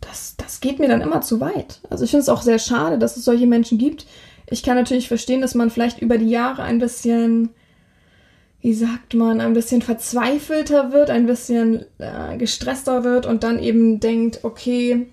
das, 0.00 0.36
das 0.36 0.60
geht 0.60 0.78
mir 0.78 0.88
dann 0.88 1.00
immer 1.00 1.20
zu 1.20 1.40
weit. 1.40 1.80
Also 1.90 2.04
ich 2.04 2.10
finde 2.10 2.22
es 2.22 2.28
auch 2.28 2.42
sehr 2.42 2.60
schade, 2.60 2.98
dass 2.98 3.16
es 3.16 3.24
solche 3.24 3.46
Menschen 3.46 3.78
gibt. 3.78 4.06
Ich 4.48 4.62
kann 4.62 4.76
natürlich 4.76 5.08
verstehen, 5.08 5.40
dass 5.40 5.56
man 5.56 5.70
vielleicht 5.70 6.00
über 6.00 6.18
die 6.18 6.30
Jahre 6.30 6.62
ein 6.62 6.78
bisschen 6.78 7.50
wie 8.66 8.74
sagt 8.74 9.14
man, 9.14 9.40
ein 9.40 9.52
bisschen 9.52 9.80
verzweifelter 9.80 10.90
wird, 10.90 11.08
ein 11.08 11.26
bisschen 11.26 11.84
äh, 11.98 12.36
gestresster 12.36 13.04
wird 13.04 13.24
und 13.24 13.44
dann 13.44 13.60
eben 13.60 14.00
denkt, 14.00 14.40
okay, 14.42 15.06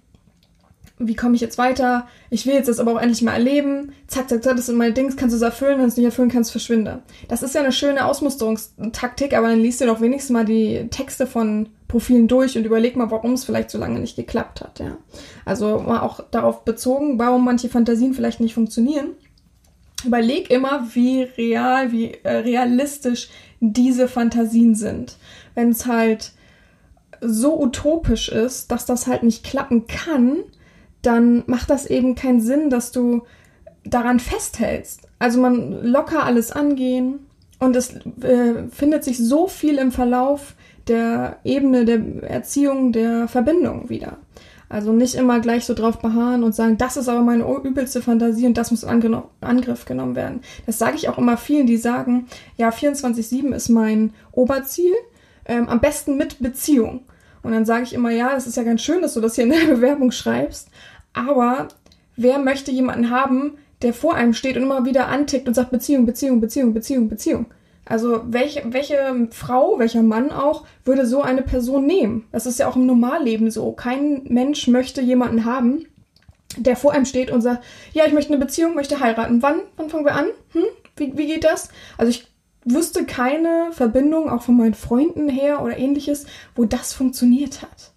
wie 1.07 1.15
komme 1.15 1.35
ich 1.35 1.41
jetzt 1.41 1.57
weiter? 1.57 2.07
Ich 2.29 2.45
will 2.45 2.53
jetzt 2.53 2.67
das 2.67 2.79
aber 2.79 2.93
auch 2.93 3.01
endlich 3.01 3.21
mal 3.21 3.33
erleben. 3.33 3.91
Zack, 4.07 4.29
zack, 4.29 4.43
zack, 4.43 4.55
das 4.55 4.67
sind 4.67 4.77
meine 4.77 4.93
Dings, 4.93 5.15
kannst 5.15 5.33
du 5.33 5.37
es 5.37 5.41
erfüllen, 5.41 5.73
wenn 5.73 5.83
du 5.83 5.87
es 5.87 5.97
nicht 5.97 6.05
erfüllen 6.05 6.29
kannst, 6.29 6.51
verschwinde. 6.51 7.03
Das 7.27 7.43
ist 7.43 7.55
ja 7.55 7.61
eine 7.61 7.71
schöne 7.71 8.05
Ausmusterungstaktik, 8.05 9.35
aber 9.35 9.49
dann 9.49 9.59
liest 9.59 9.81
du 9.81 9.85
doch 9.85 10.01
wenigstens 10.01 10.31
mal 10.31 10.45
die 10.45 10.87
Texte 10.89 11.27
von 11.27 11.69
Profilen 11.87 12.27
durch 12.27 12.57
und 12.57 12.65
überleg 12.65 12.95
mal, 12.95 13.11
warum 13.11 13.33
es 13.33 13.45
vielleicht 13.45 13.69
so 13.69 13.77
lange 13.77 13.99
nicht 13.99 14.15
geklappt 14.15 14.61
hat, 14.61 14.79
ja. 14.79 14.97
Also 15.45 15.79
mal 15.79 16.01
auch 16.01 16.21
darauf 16.31 16.65
bezogen, 16.65 17.19
warum 17.19 17.45
manche 17.45 17.69
Fantasien 17.69 18.13
vielleicht 18.13 18.39
nicht 18.39 18.55
funktionieren. 18.55 19.09
Überleg 20.03 20.49
immer, 20.49 20.87
wie 20.93 21.23
real, 21.23 21.91
wie 21.91 22.11
äh, 22.23 22.37
realistisch 22.37 23.29
diese 23.59 24.07
Fantasien 24.07 24.75
sind. 24.75 25.17
Wenn 25.53 25.69
es 25.69 25.85
halt 25.85 26.31
so 27.21 27.61
utopisch 27.61 28.29
ist, 28.29 28.71
dass 28.71 28.85
das 28.85 29.07
halt 29.07 29.23
nicht 29.23 29.43
klappen 29.43 29.87
kann, 29.87 30.37
dann 31.03 31.43
macht 31.45 31.69
das 31.69 31.85
eben 31.85 32.15
keinen 32.15 32.41
Sinn, 32.41 32.69
dass 32.71 32.91
du 32.91 33.23
daran 33.85 34.19
festhältst. 34.19 35.01
Also 35.19 35.39
man 35.39 35.83
locker 35.83 36.23
alles 36.23 36.51
angehen 36.51 37.19
und 37.59 37.75
es 37.75 37.95
äh, 38.21 38.67
findet 38.71 39.03
sich 39.03 39.17
so 39.19 39.47
viel 39.47 39.77
im 39.77 39.91
Verlauf 39.91 40.55
der 40.87 41.37
Ebene 41.43 41.85
der 41.85 42.01
Erziehung, 42.23 42.91
der 42.91 43.27
Verbindung 43.27 43.89
wieder. 43.89 44.17
Also 44.69 44.91
nicht 44.91 45.15
immer 45.15 45.39
gleich 45.39 45.65
so 45.65 45.75
drauf 45.75 45.99
beharren 45.99 46.43
und 46.43 46.55
sagen, 46.55 46.77
das 46.77 46.97
ist 46.97 47.07
aber 47.07 47.21
meine 47.21 47.45
übelste 47.63 48.01
Fantasie 48.01 48.47
und 48.47 48.57
das 48.57 48.71
muss 48.71 48.83
in 48.83 49.15
Angriff 49.41 49.85
genommen 49.85 50.15
werden. 50.15 50.41
Das 50.65 50.79
sage 50.79 50.95
ich 50.95 51.09
auch 51.09 51.19
immer 51.19 51.37
vielen, 51.37 51.67
die 51.67 51.77
sagen, 51.77 52.27
ja, 52.57 52.69
24-7 52.69 53.53
ist 53.53 53.69
mein 53.69 54.13
Oberziel, 54.31 54.93
ähm, 55.45 55.69
am 55.69 55.79
besten 55.79 56.17
mit 56.17 56.39
Beziehung. 56.39 57.01
Und 57.43 57.51
dann 57.51 57.65
sage 57.65 57.83
ich 57.83 57.93
immer, 57.93 58.09
ja, 58.09 58.33
das 58.33 58.47
ist 58.47 58.57
ja 58.57 58.63
ganz 58.63 58.81
schön, 58.81 59.01
dass 59.01 59.13
du 59.13 59.21
das 59.21 59.35
hier 59.35 59.43
in 59.43 59.51
der 59.51 59.65
Bewerbung 59.75 60.11
schreibst, 60.11 60.69
aber 61.13 61.67
wer 62.15 62.39
möchte 62.39 62.71
jemanden 62.71 63.09
haben, 63.09 63.57
der 63.81 63.93
vor 63.93 64.15
einem 64.15 64.33
steht 64.33 64.57
und 64.57 64.63
immer 64.63 64.85
wieder 64.85 65.07
antickt 65.07 65.47
und 65.47 65.53
sagt 65.53 65.71
Beziehung, 65.71 66.05
Beziehung, 66.05 66.41
Beziehung, 66.41 66.73
Beziehung, 66.73 67.09
Beziehung? 67.09 67.45
Also 67.85 68.21
welche, 68.25 68.63
welche 68.71 69.27
Frau, 69.31 69.77
welcher 69.77 70.03
Mann 70.03 70.31
auch, 70.31 70.65
würde 70.85 71.05
so 71.05 71.21
eine 71.21 71.41
Person 71.41 71.85
nehmen? 71.85 72.25
Das 72.31 72.45
ist 72.45 72.59
ja 72.59 72.67
auch 72.67 72.77
im 72.77 72.85
Normalleben 72.85 73.51
so. 73.51 73.73
Kein 73.73 74.23
Mensch 74.25 74.67
möchte 74.67 75.01
jemanden 75.01 75.43
haben, 75.43 75.85
der 76.57 76.77
vor 76.77 76.93
einem 76.93 77.05
steht 77.05 77.29
und 77.29 77.41
sagt, 77.41 77.63
ja, 77.91 78.05
ich 78.05 78.13
möchte 78.13 78.31
eine 78.33 78.43
Beziehung, 78.43 78.75
möchte 78.75 78.99
heiraten. 78.99 79.41
Wann? 79.41 79.61
Wann 79.75 79.89
fangen 79.89 80.05
wir 80.05 80.15
an? 80.15 80.27
Hm? 80.53 80.63
Wie, 80.95 81.17
wie 81.17 81.27
geht 81.27 81.43
das? 81.43 81.69
Also 81.97 82.11
ich 82.11 82.27
wüsste 82.63 83.05
keine 83.05 83.69
Verbindung, 83.71 84.29
auch 84.29 84.43
von 84.43 84.55
meinen 84.55 84.75
Freunden 84.75 85.27
her 85.27 85.61
oder 85.61 85.77
ähnliches, 85.77 86.25
wo 86.55 86.63
das 86.63 86.93
funktioniert 86.93 87.61
hat. 87.61 87.91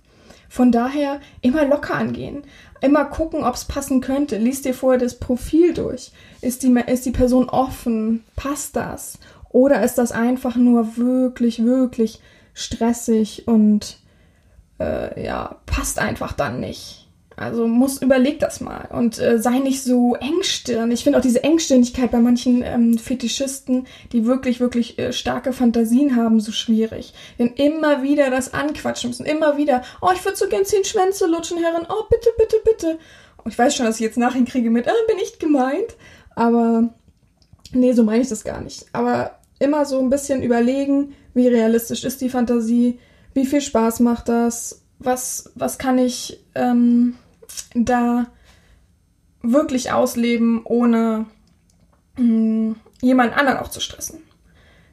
Von 0.49 0.73
daher 0.73 1.20
immer 1.42 1.64
locker 1.64 1.94
angehen. 1.94 2.42
Immer 2.80 3.06
gucken, 3.06 3.42
ob 3.42 3.54
es 3.54 3.64
passen 3.64 4.00
könnte. 4.00 4.38
Lies 4.38 4.62
dir 4.62 4.75
vorher 4.75 5.00
das 5.00 5.18
Profil 5.18 5.75
durch. 5.75 6.12
Ist 6.40 6.62
die, 6.62 6.75
ist 6.87 7.06
die 7.06 7.11
Person 7.11 7.49
offen? 7.49 8.25
Passt 8.37 8.76
das? 8.76 9.18
Oder 9.50 9.83
ist 9.83 9.97
das 9.97 10.12
einfach 10.12 10.56
nur 10.56 10.97
wirklich, 10.97 11.64
wirklich 11.64 12.21
stressig 12.52 13.49
und 13.49 13.99
äh, 14.78 15.25
ja, 15.25 15.56
passt 15.66 15.99
einfach 15.99 16.33
dann 16.33 16.61
nicht? 16.61 17.05
Also 17.37 17.66
muss 17.69 18.00
überleg 18.00 18.40
das 18.40 18.62
mal 18.62 18.88
und 18.90 19.19
äh, 19.19 19.38
sei 19.38 19.59
nicht 19.59 19.83
so 19.83 20.14
engstirn. 20.14 20.90
Ich 20.90 21.05
finde 21.05 21.19
auch 21.19 21.23
diese 21.23 21.45
Engstirnigkeit 21.45 22.11
bei 22.11 22.19
manchen 22.19 22.62
ähm, 22.62 22.97
Fetischisten, 22.97 23.87
die 24.12 24.25
wirklich, 24.25 24.59
wirklich 24.59 24.99
äh, 24.99 25.12
starke 25.12 25.52
Fantasien 25.52 26.16
haben, 26.16 26.40
so 26.40 26.50
schwierig. 26.50 27.12
Denn 27.38 27.49
immer 27.49 28.02
wieder 28.02 28.31
das 28.31 28.55
anquatschen 28.55 29.11
müssen, 29.11 29.26
immer 29.26 29.59
wieder, 29.59 29.83
oh, 30.00 30.09
ich 30.14 30.25
würde 30.25 30.38
so 30.38 30.49
gern 30.49 30.64
zehn 30.64 30.85
Schwänze 30.85 31.26
lutschen, 31.26 31.59
Herren, 31.59 31.87
oh, 31.90 32.05
bitte, 32.09 32.31
bitte, 32.38 32.57
bitte. 32.64 32.99
Und 33.45 33.52
ich 33.52 33.59
weiß 33.59 33.75
schon, 33.75 33.85
dass 33.85 33.97
ich 33.97 34.02
jetzt 34.02 34.16
nachher 34.16 34.43
kriege 34.45 34.71
mit, 34.71 34.88
ah, 34.88 34.93
bin 35.07 35.19
ich 35.23 35.38
gemeint. 35.38 35.95
Aber 36.35 36.88
nee, 37.73 37.93
so 37.93 38.02
meine 38.02 38.23
ich 38.23 38.31
das 38.31 38.45
gar 38.45 38.62
nicht. 38.62 38.87
Aber 38.95 39.38
immer 39.59 39.85
so 39.85 39.99
ein 39.99 40.09
bisschen 40.09 40.43
überlegen, 40.43 41.14
wie 41.35 41.49
realistisch 41.49 42.05
ist 42.05 42.23
die 42.23 42.31
Fantasie, 42.31 42.99
wie 43.35 43.45
viel 43.45 43.61
Spaß 43.61 44.00
macht 44.00 44.31
das, 44.31 44.83
was, 44.99 45.52
was 45.55 45.76
kann 45.76 45.99
ich 45.99 46.40
ähm, 46.55 47.16
da 47.75 48.26
wirklich 49.42 49.92
ausleben, 49.92 50.62
ohne 50.64 51.26
mh, 52.16 52.22
hm, 52.22 52.76
jemand 53.00 53.36
anderen 53.36 53.58
auch 53.58 53.68
zu 53.68 53.80
stressen. 53.80 54.22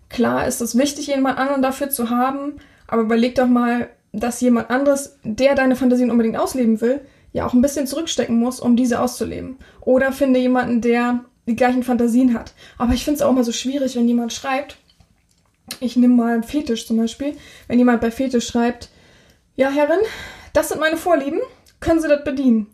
Klar 0.10 0.48
ist 0.48 0.62
es 0.62 0.78
wichtig, 0.78 1.08
jemand 1.08 1.40
anderen 1.40 1.62
dafür 1.62 1.90
zu 1.90 2.10
haben, 2.10 2.58
aber 2.88 3.02
überleg 3.04 3.36
doch 3.36 3.48
mal, 3.48 3.90
dass 4.12 4.42
jemand 4.42 4.70
anderes, 4.70 5.18
der 5.24 5.56
deine 5.56 5.76
Fantasien 5.76 6.12
unbedingt 6.12 6.38
ausleben 6.38 6.82
will, 6.82 7.02
ja 7.32 7.48
auch 7.48 7.54
ein 7.54 7.62
bisschen 7.62 7.88
zurückstecken 7.88 8.38
muss, 8.38 8.60
um 8.60 8.76
diese 8.76 9.00
auszuleben. 9.00 9.58
Oder 9.82 10.12
finde 10.12 10.40
jemanden, 10.40 10.82
der 10.82 11.26
die 11.48 11.56
gleichen 11.56 11.84
Fantasien 11.84 12.34
hat. 12.34 12.54
Aber 12.78 12.94
ich 12.94 13.04
finde 13.04 13.18
es 13.18 13.22
auch 13.24 13.32
immer 13.32 13.44
so 13.44 13.52
schwierig, 13.52 13.96
wenn 13.96 14.08
jemand 14.08 14.32
schreibt, 14.32 14.78
ich 15.80 15.96
nehme 15.96 16.14
mal 16.14 16.44
Fetisch 16.44 16.86
zum 16.86 16.98
Beispiel, 16.98 17.36
wenn 17.68 17.80
jemand 17.80 18.02
bei 18.02 18.12
Fetisch 18.12 18.48
schreibt, 18.48 18.90
ja 19.56 19.70
Herrin, 19.70 20.00
das 20.54 20.70
sind 20.70 20.80
meine 20.80 20.98
Vorlieben, 20.98 21.40
können 21.84 22.02
Sie 22.02 22.08
das 22.08 22.24
bedienen? 22.24 22.68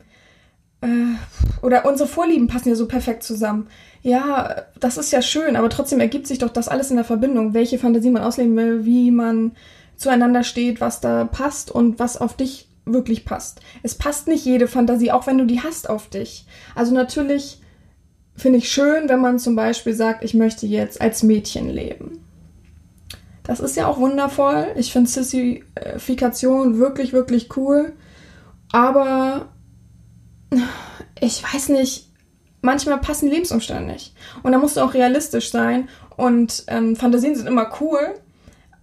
Äh, 0.81 1.15
oder 1.61 1.85
unsere 1.85 2.07
Vorlieben 2.07 2.47
passen 2.47 2.69
ja 2.69 2.75
so 2.75 2.87
perfekt 2.87 3.23
zusammen. 3.23 3.67
Ja, 4.01 4.63
das 4.79 4.97
ist 4.97 5.11
ja 5.11 5.21
schön, 5.21 5.55
aber 5.57 5.69
trotzdem 5.69 5.99
ergibt 5.99 6.27
sich 6.27 6.37
doch 6.37 6.49
das 6.49 6.69
alles 6.69 6.89
in 6.89 6.95
der 6.95 7.05
Verbindung, 7.05 7.53
welche 7.53 7.79
Fantasie 7.79 8.11
man 8.11 8.23
ausleben 8.23 8.55
will, 8.55 8.85
wie 8.85 9.11
man 9.11 9.51
zueinander 9.97 10.43
steht, 10.43 10.79
was 10.79 11.01
da 11.01 11.25
passt 11.25 11.69
und 11.69 11.99
was 11.99 12.15
auf 12.15 12.37
dich 12.37 12.69
wirklich 12.85 13.25
passt. 13.25 13.59
Es 13.83 13.95
passt 13.95 14.27
nicht 14.27 14.45
jede 14.45 14.67
Fantasie, 14.67 15.11
auch 15.11 15.27
wenn 15.27 15.37
du 15.37 15.45
die 15.45 15.61
hast 15.61 15.89
auf 15.89 16.09
dich. 16.09 16.45
Also 16.75 16.93
natürlich 16.93 17.61
finde 18.35 18.59
ich 18.59 18.71
schön, 18.71 19.09
wenn 19.09 19.19
man 19.19 19.37
zum 19.37 19.55
Beispiel 19.55 19.93
sagt, 19.93 20.23
ich 20.23 20.33
möchte 20.33 20.65
jetzt 20.65 21.01
als 21.01 21.23
Mädchen 21.23 21.69
leben. 21.69 22.23
Das 23.43 23.59
ist 23.59 23.75
ja 23.75 23.87
auch 23.87 23.99
wundervoll. 23.99 24.67
Ich 24.75 24.93
finde 24.93 25.09
Sissifikation 25.09 26.77
wirklich, 26.77 27.13
wirklich 27.13 27.57
cool. 27.57 27.93
Aber 28.71 29.49
ich 31.19 31.43
weiß 31.43 31.69
nicht, 31.69 32.09
manchmal 32.61 32.99
passen 32.99 33.29
Lebensumstände 33.29 33.91
nicht. 33.91 34.13
Und 34.43 34.51
da 34.51 34.57
musst 34.57 34.77
du 34.77 34.81
auch 34.81 34.93
realistisch 34.93 35.51
sein. 35.51 35.89
Und 36.15 36.65
ähm, 36.67 36.95
Fantasien 36.95 37.35
sind 37.35 37.47
immer 37.47 37.71
cool, 37.79 38.15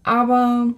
aber 0.03 0.69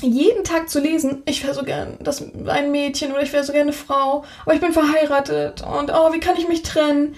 jeden 0.00 0.44
Tag 0.44 0.68
zu 0.68 0.80
lesen, 0.80 1.22
ich 1.26 1.44
wäre 1.44 1.54
so 1.54 1.62
gern 1.62 1.98
das, 2.00 2.24
ein 2.46 2.72
Mädchen 2.72 3.12
oder 3.12 3.22
ich 3.22 3.32
wäre 3.32 3.44
so 3.44 3.52
gerne 3.52 3.70
eine 3.70 3.72
Frau, 3.72 4.24
aber 4.44 4.54
ich 4.54 4.60
bin 4.60 4.72
verheiratet 4.72 5.62
und 5.62 5.90
oh, 5.92 6.12
wie 6.12 6.20
kann 6.20 6.36
ich 6.36 6.48
mich 6.48 6.62
trennen? 6.62 7.14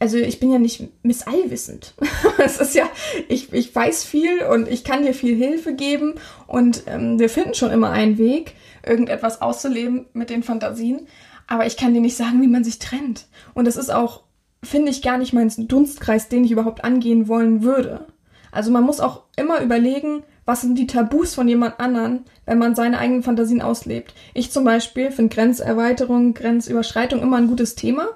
Also 0.00 0.16
ich 0.16 0.38
bin 0.38 0.52
ja 0.52 0.58
nicht 0.58 0.88
missallwissend. 1.02 1.94
es 2.38 2.58
ist 2.58 2.74
ja, 2.74 2.88
ich, 3.28 3.52
ich 3.52 3.74
weiß 3.74 4.04
viel 4.04 4.42
und 4.44 4.68
ich 4.68 4.84
kann 4.84 5.02
dir 5.02 5.14
viel 5.14 5.36
Hilfe 5.36 5.74
geben 5.74 6.14
und 6.46 6.84
ähm, 6.86 7.18
wir 7.18 7.28
finden 7.28 7.54
schon 7.54 7.70
immer 7.70 7.90
einen 7.90 8.18
Weg 8.18 8.54
irgendetwas 8.88 9.42
auszuleben 9.42 10.06
mit 10.12 10.30
den 10.30 10.42
Fantasien. 10.42 11.06
Aber 11.46 11.66
ich 11.66 11.76
kann 11.76 11.94
dir 11.94 12.00
nicht 12.00 12.16
sagen, 12.16 12.42
wie 12.42 12.48
man 12.48 12.64
sich 12.64 12.78
trennt. 12.78 13.26
Und 13.54 13.66
das 13.66 13.76
ist 13.76 13.90
auch, 13.90 14.22
finde 14.62 14.90
ich, 14.90 15.02
gar 15.02 15.18
nicht 15.18 15.32
mein 15.32 15.50
Dunstkreis, 15.68 16.28
den 16.28 16.44
ich 16.44 16.50
überhaupt 16.50 16.84
angehen 16.84 17.28
wollen 17.28 17.62
würde. 17.62 18.06
Also 18.50 18.70
man 18.70 18.84
muss 18.84 19.00
auch 19.00 19.24
immer 19.36 19.60
überlegen, 19.60 20.22
was 20.44 20.62
sind 20.62 20.78
die 20.78 20.86
Tabus 20.86 21.34
von 21.34 21.46
jemand 21.48 21.78
anderen, 21.78 22.24
wenn 22.46 22.58
man 22.58 22.74
seine 22.74 22.98
eigenen 22.98 23.22
Fantasien 23.22 23.60
auslebt. 23.60 24.14
Ich 24.32 24.50
zum 24.50 24.64
Beispiel 24.64 25.10
finde 25.10 25.34
Grenzerweiterung, 25.34 26.34
Grenzüberschreitung 26.34 27.20
immer 27.20 27.36
ein 27.36 27.48
gutes 27.48 27.74
Thema. 27.74 28.08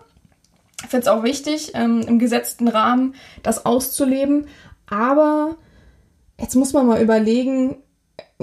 Ich 0.83 0.88
finde 0.88 1.02
es 1.02 1.09
auch 1.09 1.23
wichtig, 1.25 1.73
ähm, 1.75 2.00
im 2.00 2.19
gesetzten 2.19 2.69
Rahmen 2.69 3.14
das 3.43 3.67
auszuleben. 3.67 4.47
Aber 4.87 5.57
jetzt 6.41 6.55
muss 6.55 6.73
man 6.73 6.87
mal 6.87 7.02
überlegen, 7.02 7.76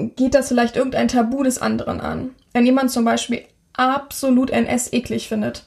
geht 0.08 0.34
das 0.34 0.48
vielleicht 0.48 0.76
irgendein 0.76 1.08
Tabu 1.08 1.42
des 1.42 1.60
anderen 1.60 2.00
an. 2.00 2.30
Wenn 2.52 2.66
jemand 2.66 2.90
zum 2.90 3.04
Beispiel 3.04 3.44
absolut 3.72 4.50
NS 4.50 4.92
eklig 4.92 5.28
findet. 5.28 5.66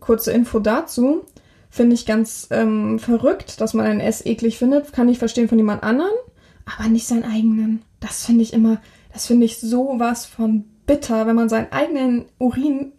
Kurze 0.00 0.32
Info 0.32 0.60
dazu. 0.60 1.24
Finde 1.68 1.94
ich 1.94 2.06
ganz 2.06 2.48
ähm, 2.50 2.98
verrückt, 2.98 3.60
dass 3.60 3.74
man 3.74 3.86
NS 3.86 4.26
eklig 4.26 4.58
findet. 4.58 4.92
Kann 4.92 5.08
ich 5.08 5.18
verstehen 5.18 5.48
von 5.48 5.58
jemand 5.58 5.82
anderen, 5.82 6.12
aber 6.64 6.88
nicht 6.88 7.06
seinen 7.06 7.24
eigenen. 7.24 7.82
Das 8.00 8.26
finde 8.26 8.42
ich 8.42 8.52
immer, 8.52 8.80
das 9.12 9.26
finde 9.26 9.46
ich 9.46 9.60
sowas 9.60 10.26
von 10.26 10.64
bitter, 10.86 11.26
wenn 11.26 11.36
man 11.36 11.48
seinen 11.48 11.70
eigenen 11.70 12.24
Urin 12.38 12.92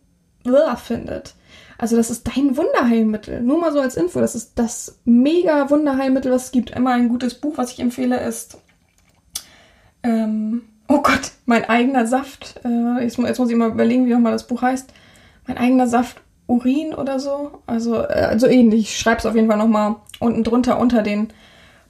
findet. 0.78 1.36
Also 1.78 1.98
das 1.98 2.10
ist 2.10 2.28
dein 2.28 2.56
Wunderheilmittel. 2.56 3.42
Nur 3.42 3.60
mal 3.60 3.74
so 3.74 3.80
als 3.80 3.98
Info. 3.98 4.20
Das 4.20 4.36
ist 4.36 4.54
das 4.56 5.00
mega 5.04 5.70
Wunderheilmittel, 5.70 6.32
was 6.32 6.46
es 6.46 6.52
gibt. 6.52 6.72
Immer 6.72 6.92
ein 6.92 7.10
gutes 7.10 7.34
Buch, 7.34 7.58
was 7.58 7.72
ich 7.72 7.80
empfehle, 7.80 8.24
ist 8.24 8.60
ähm, 10.04 10.62
oh 10.92 11.02
Gott, 11.02 11.32
mein 11.46 11.66
eigener 11.66 12.06
Saft. 12.06 12.60
Äh, 12.66 13.04
jetzt, 13.04 13.18
jetzt, 13.18 13.40
muss 13.40 13.50
ich 13.50 13.56
mal 13.56 13.70
überlegen, 13.70 14.06
wie 14.06 14.12
nochmal 14.12 14.34
das 14.34 14.48
Buch 14.48 14.62
heißt. 14.62 14.92
Mein 15.48 15.58
eigener 15.58 15.88
Saft 15.88 16.22
Urin 16.48 16.94
oder 16.94 17.20
so. 17.20 17.62
Also, 17.66 17.96
äh, 17.96 18.28
also 18.30 18.48
ähnlich. 18.48 18.82
Ich 18.82 19.00
schreibe 19.00 19.20
es 19.20 19.26
auf 19.26 19.36
jeden 19.36 19.48
Fall 19.48 19.58
nochmal 19.58 19.96
unten 20.20 20.44
drunter 20.44 20.80
unter 20.80 21.02
den 21.02 21.30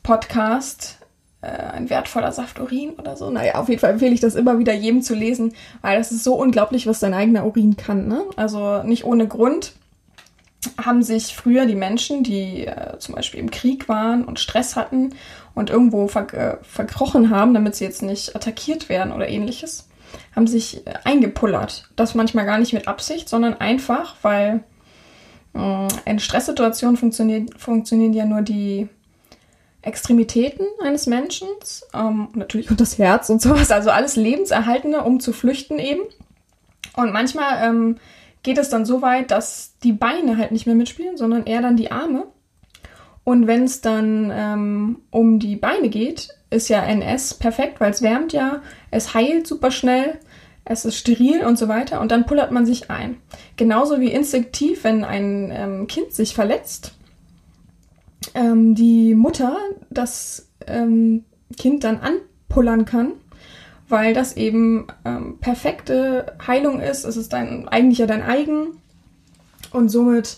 Podcast. 0.04 0.98
äh, 1.42 1.48
ein 1.48 1.90
wertvoller 1.90 2.32
Saft 2.32 2.60
Urin 2.60 2.92
oder 2.92 3.18
so. 3.18 3.32
Naja, 3.32 3.56
auf 3.56 3.68
jeden 3.68 3.82
Fall 3.82 3.94
empfehle 3.94 4.14
ich 4.14 4.20
das 4.20 4.36
immer 4.36 4.60
wieder 4.60 4.74
jedem 4.74 5.02
zu 5.02 5.16
lesen, 5.16 5.54
weil 5.82 5.98
das 5.98 6.12
ist 6.12 6.24
so 6.24 6.36
unglaublich, 6.36 6.86
was 6.86 7.00
dein 7.00 7.16
eigener 7.16 7.46
Urin 7.46 7.78
kann. 7.78 8.08
Ne? 8.08 8.22
Also 8.36 8.84
nicht 8.84 9.06
ohne 9.06 9.28
Grund 9.28 9.74
haben 10.78 11.04
sich 11.04 11.36
früher 11.36 11.66
die 11.66 11.76
Menschen, 11.76 12.24
die 12.24 12.68
äh, 12.68 12.98
zum 13.00 13.16
Beispiel 13.16 13.40
im 13.40 13.52
Krieg 13.52 13.90
waren 13.90 14.26
und 14.26 14.40
Stress 14.40 14.76
hatten 14.76 15.16
und 15.56 15.70
irgendwo 15.70 16.08
ver 16.08 16.34
äh, 16.34 16.58
verkrochen 16.62 17.30
haben, 17.30 17.54
damit 17.54 17.76
sie 17.76 17.84
jetzt 17.84 18.04
nicht 18.04 18.36
attackiert 18.36 18.90
werden 18.90 19.12
oder 19.12 19.28
ähnliches, 19.28 19.90
haben 20.36 20.48
sich 20.48 20.86
äh, 20.86 20.94
eingepullert. 21.04 21.90
Das 21.96 22.16
manchmal 22.16 22.46
gar 22.46 22.60
nicht 22.60 22.74
mit 22.74 22.88
Absicht, 22.88 23.28
sondern 23.28 23.56
einfach, 23.56 24.16
weil 24.22 24.64
äh, 25.56 25.88
in 26.06 26.20
Stresssituationen 26.20 26.98
funktioniert, 26.98 27.60
funktionieren 27.60 28.14
ja 28.14 28.26
nur 28.26 28.42
die 28.42 28.88
Extremitäten 29.82 30.68
eines 30.84 31.08
Menschen, 31.08 31.48
ähm, 31.94 32.30
natürlich 32.34 32.70
und 32.70 32.80
das 32.80 33.00
Herz 33.00 33.30
und 33.30 33.42
sowas, 33.42 33.72
also 33.72 33.90
alles 33.90 34.16
Lebenserhaltende, 34.16 35.02
um 35.02 35.20
zu 35.20 35.34
flüchten 35.34 35.80
eben. 35.80 36.02
Und 36.96 37.14
manchmal 37.14 37.68
ähm, 37.68 37.98
geht 38.44 38.58
es 38.58 38.70
dann 38.70 38.86
so 38.86 39.02
weit, 39.02 39.32
dass 39.32 39.78
die 39.84 39.94
Beine 39.94 40.38
halt 40.38 40.52
nicht 40.52 40.66
mehr 40.66 40.76
mitspielen, 40.76 41.18
sondern 41.18 41.46
eher 41.46 41.62
dann 41.62 41.78
die 41.78 41.92
Arme. 41.92 42.28
Und 43.24 43.48
wenn 43.48 43.64
es 43.64 43.82
dann 43.82 44.32
ähm, 44.34 45.02
um 45.12 45.40
die 45.40 45.56
Beine 45.56 45.90
geht, 45.90 46.30
ist 46.50 46.70
ja 46.70 46.84
NS 46.84 47.36
perfekt, 47.36 47.80
weil 47.80 47.92
es 47.92 48.02
wärmt 48.02 48.34
ja, 48.34 48.62
es 48.90 49.14
heilt 49.14 49.48
super 49.48 49.72
schnell, 49.72 50.18
es 50.66 50.86
ist 50.86 50.98
steril 50.98 51.44
und 51.44 51.58
so 51.58 51.68
weiter 51.68 52.02
und 52.02 52.12
dann 52.12 52.26
pullert 52.26 52.52
man 52.52 52.66
sich 52.66 52.90
ein. 52.90 53.18
Genauso 53.58 54.00
wie 54.00 54.12
instinktiv, 54.12 54.84
wenn 54.84 55.04
ein 55.04 55.52
ähm, 55.52 55.88
Kind 55.88 56.14
sich 56.14 56.34
verletzt, 56.34 56.96
ähm, 58.34 58.76
die 58.76 59.14
Mutter 59.14 59.58
das 59.90 60.50
ähm, 60.68 61.26
Kind 61.58 61.84
dann 61.84 62.00
anpullern 62.00 62.86
kann, 62.86 63.14
weil 63.92 64.14
das 64.14 64.36
eben 64.38 64.88
ähm, 65.06 65.38
perfekte 65.40 66.38
Heilung 66.46 66.80
ist. 66.80 67.06
Es 67.06 67.18
ist 67.18 67.34
dein, 67.34 67.68
eigentlich 67.68 68.00
ja 68.00 68.08
dein 68.08 68.24
eigen 68.24 68.80
und 69.72 69.90
somit 69.90 70.38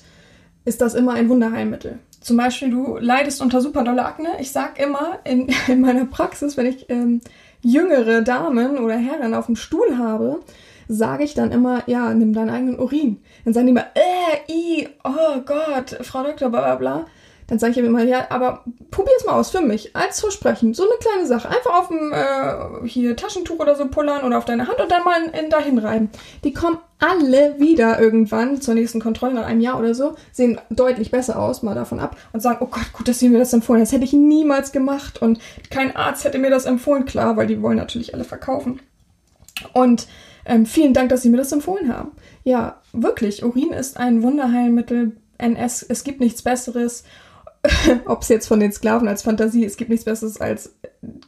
ist 0.65 0.81
das 0.81 0.95
immer 0.95 1.13
ein 1.13 1.29
Wunderheilmittel. 1.29 1.99
Zum 2.19 2.37
Beispiel, 2.37 2.71
du 2.71 2.97
leidest 2.97 3.41
unter 3.41 3.61
super 3.61 3.83
dolle 3.83 4.05
Akne. 4.05 4.29
Ich 4.39 4.51
sag 4.51 4.79
immer 4.79 5.19
in, 5.25 5.49
in 5.67 5.81
meiner 5.81 6.05
Praxis, 6.05 6.57
wenn 6.57 6.65
ich 6.65 6.89
ähm, 6.89 7.21
jüngere 7.61 8.21
Damen 8.21 8.77
oder 8.77 8.95
Herren 8.95 9.33
auf 9.33 9.45
dem 9.47 9.55
Stuhl 9.55 9.97
habe, 9.97 10.39
sage 10.87 11.23
ich 11.23 11.33
dann 11.33 11.51
immer, 11.51 11.83
ja, 11.87 12.13
nimm 12.13 12.33
deinen 12.33 12.49
eigenen 12.49 12.79
Urin. 12.79 13.21
Dann 13.45 13.53
sagen 13.53 13.67
die 13.67 13.71
immer, 13.71 13.87
äh, 13.95 14.51
i, 14.51 14.87
oh 15.03 15.41
Gott, 15.45 15.97
Frau 16.01 16.23
Doktor, 16.23 16.49
bla 16.49 16.61
bla 16.61 16.75
bla. 16.75 17.05
Dann 17.47 17.59
sage 17.59 17.71
ich 17.71 17.77
ihm 17.77 17.85
immer, 17.85 18.03
ja, 18.03 18.27
aber 18.29 18.63
probier's 18.91 19.25
mal 19.25 19.33
aus 19.33 19.51
für 19.51 19.61
mich, 19.61 19.95
als 19.95 20.21
Versprechen. 20.21 20.73
So 20.73 20.83
eine 20.83 20.97
kleine 20.99 21.27
Sache. 21.27 21.49
Einfach 21.49 21.73
auf 21.73 21.87
dem 21.87 22.13
äh, 22.13 22.87
hier 22.87 23.15
Taschentuch 23.15 23.59
oder 23.59 23.75
so 23.75 23.87
pullern 23.87 24.23
oder 24.23 24.37
auf 24.37 24.45
deine 24.45 24.67
Hand 24.67 24.79
und 24.79 24.91
dann 24.91 25.03
mal 25.03 25.21
in, 25.23 25.45
in 25.45 25.49
dahin 25.49 25.77
reiben. 25.77 26.09
Die 26.43 26.53
kommen 26.53 26.77
alle 26.99 27.59
wieder 27.59 27.99
irgendwann 27.99 28.61
zur 28.61 28.75
nächsten 28.75 29.01
Kontrolle 29.01 29.33
nach 29.33 29.45
einem 29.45 29.59
Jahr 29.59 29.77
oder 29.77 29.93
so, 29.93 30.15
sehen 30.31 30.59
deutlich 30.69 31.11
besser 31.11 31.37
aus, 31.37 31.61
mal 31.61 31.75
davon 31.75 31.99
ab, 31.99 32.15
und 32.31 32.39
sagen, 32.39 32.59
oh 32.61 32.67
Gott, 32.67 32.93
gut, 32.93 33.07
dass 33.07 33.19
sie 33.19 33.29
mir 33.29 33.39
das 33.39 33.51
empfohlen. 33.51 33.81
Das 33.81 33.91
hätte 33.91 34.05
ich 34.05 34.13
niemals 34.13 34.71
gemacht 34.71 35.21
und 35.21 35.39
kein 35.69 35.95
Arzt 35.95 36.23
hätte 36.23 36.39
mir 36.39 36.49
das 36.49 36.65
empfohlen. 36.65 37.05
Klar, 37.05 37.35
weil 37.35 37.47
die 37.47 37.61
wollen 37.61 37.77
natürlich 37.77 38.13
alle 38.13 38.23
verkaufen. 38.23 38.79
Und 39.73 40.07
ähm, 40.45 40.65
vielen 40.65 40.93
Dank, 40.93 41.09
dass 41.09 41.21
Sie 41.21 41.29
mir 41.29 41.37
das 41.37 41.51
empfohlen 41.51 41.95
haben. 41.95 42.11
Ja, 42.43 42.81
wirklich, 42.91 43.43
Urin 43.43 43.71
ist 43.71 43.97
ein 43.97 44.21
Wunderheilmittel. 44.23 45.13
NS, 45.37 45.83
es 45.83 46.03
gibt 46.03 46.19
nichts 46.19 46.41
Besseres. 46.41 47.03
ob 48.05 48.21
es 48.21 48.29
jetzt 48.29 48.47
von 48.47 48.59
den 48.59 48.71
Sklaven 48.71 49.07
als 49.07 49.21
Fantasie, 49.21 49.65
es 49.65 49.77
gibt 49.77 49.89
nichts 49.89 50.05
Besseres 50.05 50.41
als 50.41 50.75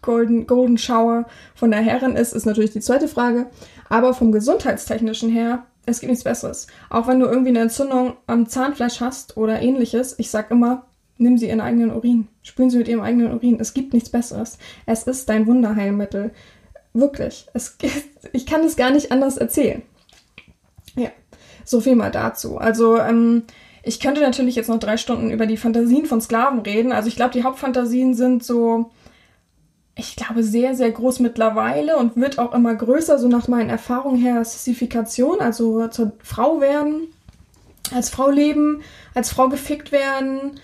Golden, 0.02 0.48
Golden 0.48 0.78
Shower 0.78 1.26
von 1.54 1.72
der 1.72 1.82
Herren 1.82 2.16
ist, 2.16 2.34
ist 2.34 2.46
natürlich 2.46 2.72
die 2.72 2.82
zweite 2.82 3.08
Frage. 3.08 3.48
Aber 3.90 4.14
vom 4.14 4.32
gesundheitstechnischen 4.32 5.30
her, 5.30 5.66
es 5.86 6.00
gibt 6.00 6.10
nichts 6.10 6.24
Besseres. 6.24 6.68
Auch 6.90 7.08
wenn 7.08 7.20
du 7.20 7.28
irgendwie 7.28 7.50
eine 7.50 7.62
Entzündung 7.62 8.16
am 8.28 8.48
Zahnfleisch 8.48 9.00
hast 9.00 9.38
oder 9.38 9.62
ähnliches, 9.62 10.16
ich 10.18 10.30
sag 10.30 10.52
immer, 10.52 10.86
nimm 11.18 11.38
sie 11.38 11.48
ihren 11.48 11.62
eigenen 11.62 11.92
Urin. 11.92 12.28
Spülen 12.44 12.70
sie 12.70 12.80
mit 12.80 12.88
ihrem 12.88 13.02
eigenen 13.02 13.34
Urin. 13.34 13.60
Es 13.60 13.74
gibt 13.74 13.94
nichts 13.94 14.10
Besseres. 14.10 14.58
Es 14.86 15.04
ist 15.04 15.30
dein 15.30 15.48
Wunderheilmittel. 15.48 16.32
Wirklich. 16.94 17.48
Es, 17.54 17.78
ich 18.34 18.46
kann 18.46 18.64
es 18.64 18.76
gar 18.76 18.92
nicht 18.92 19.12
anders 19.12 19.38
erzählen. 19.38 19.84
Ja, 20.96 21.10
so 21.64 21.80
viel 21.80 21.96
mal 21.96 22.12
dazu. 22.12 22.58
Also, 22.58 22.98
ähm, 23.00 23.44
ich 23.86 24.00
könnte 24.00 24.22
natürlich 24.22 24.56
jetzt 24.56 24.68
noch 24.68 24.80
drei 24.80 24.98
Stunden 24.98 25.30
über 25.30 25.46
die 25.46 25.58
Fantasien 25.58 26.06
von 26.08 26.20
Sklaven 26.20 26.60
reden. 26.60 26.92
Also 26.92 27.08
ich 27.08 27.16
glaube, 27.16 27.34
die 27.34 27.44
Hauptfantasien 27.44 28.16
sind 28.16 28.44
so, 28.44 28.90
ich 29.96 30.16
glaube, 30.16 30.44
sehr, 30.44 30.76
sehr 30.76 30.92
groß 30.92 31.20
mittlerweile 31.20 31.98
und 31.98 32.18
wird 32.18 32.40
auch 32.40 32.54
immer 32.54 32.74
größer, 32.74 33.20
so 33.20 33.28
nach 33.28 33.48
meinen 33.48 33.70
Erfahrungen 33.70 34.20
her, 34.20 34.44
Sissifikation, 34.44 35.40
also 35.40 35.88
zur 35.90 36.14
Frau 36.24 36.60
werden, 36.60 37.08
als 37.94 38.10
Frau 38.10 38.32
leben, 38.32 38.82
als 39.14 39.30
Frau 39.30 39.50
gefickt 39.50 39.92
werden, 39.92 40.60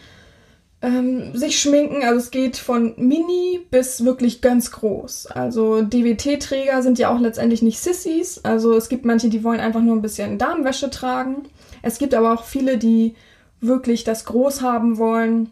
ähm, 0.82 1.36
sich 1.36 1.60
schminken. 1.60 2.04
Also 2.04 2.18
es 2.18 2.32
geht 2.32 2.58
von 2.58 2.96
mini 2.98 3.60
bis 3.70 4.04
wirklich 4.04 4.42
ganz 4.42 4.72
groß. 4.72 5.28
Also 5.28 5.84
DWT-Träger 5.84 6.82
sind 6.82 6.98
ja 6.98 7.14
auch 7.14 7.20
letztendlich 7.20 7.62
nicht 7.62 7.80
Sissys. 7.80 8.44
Also 8.44 8.76
es 8.76 8.90
gibt 8.90 9.06
manche, 9.06 9.30
die 9.30 9.44
wollen 9.44 9.60
einfach 9.60 9.82
nur 9.82 9.96
ein 9.96 10.02
bisschen 10.02 10.40
Damenwäsche 10.40 10.90
tragen. 10.90 11.44
Es 11.82 11.98
gibt 11.98 12.14
aber 12.14 12.34
auch 12.34 12.44
viele, 12.44 12.78
die 12.78 13.16
wirklich 13.60 14.04
das 14.04 14.26
groß 14.26 14.62
haben 14.62 14.98
wollen 14.98 15.52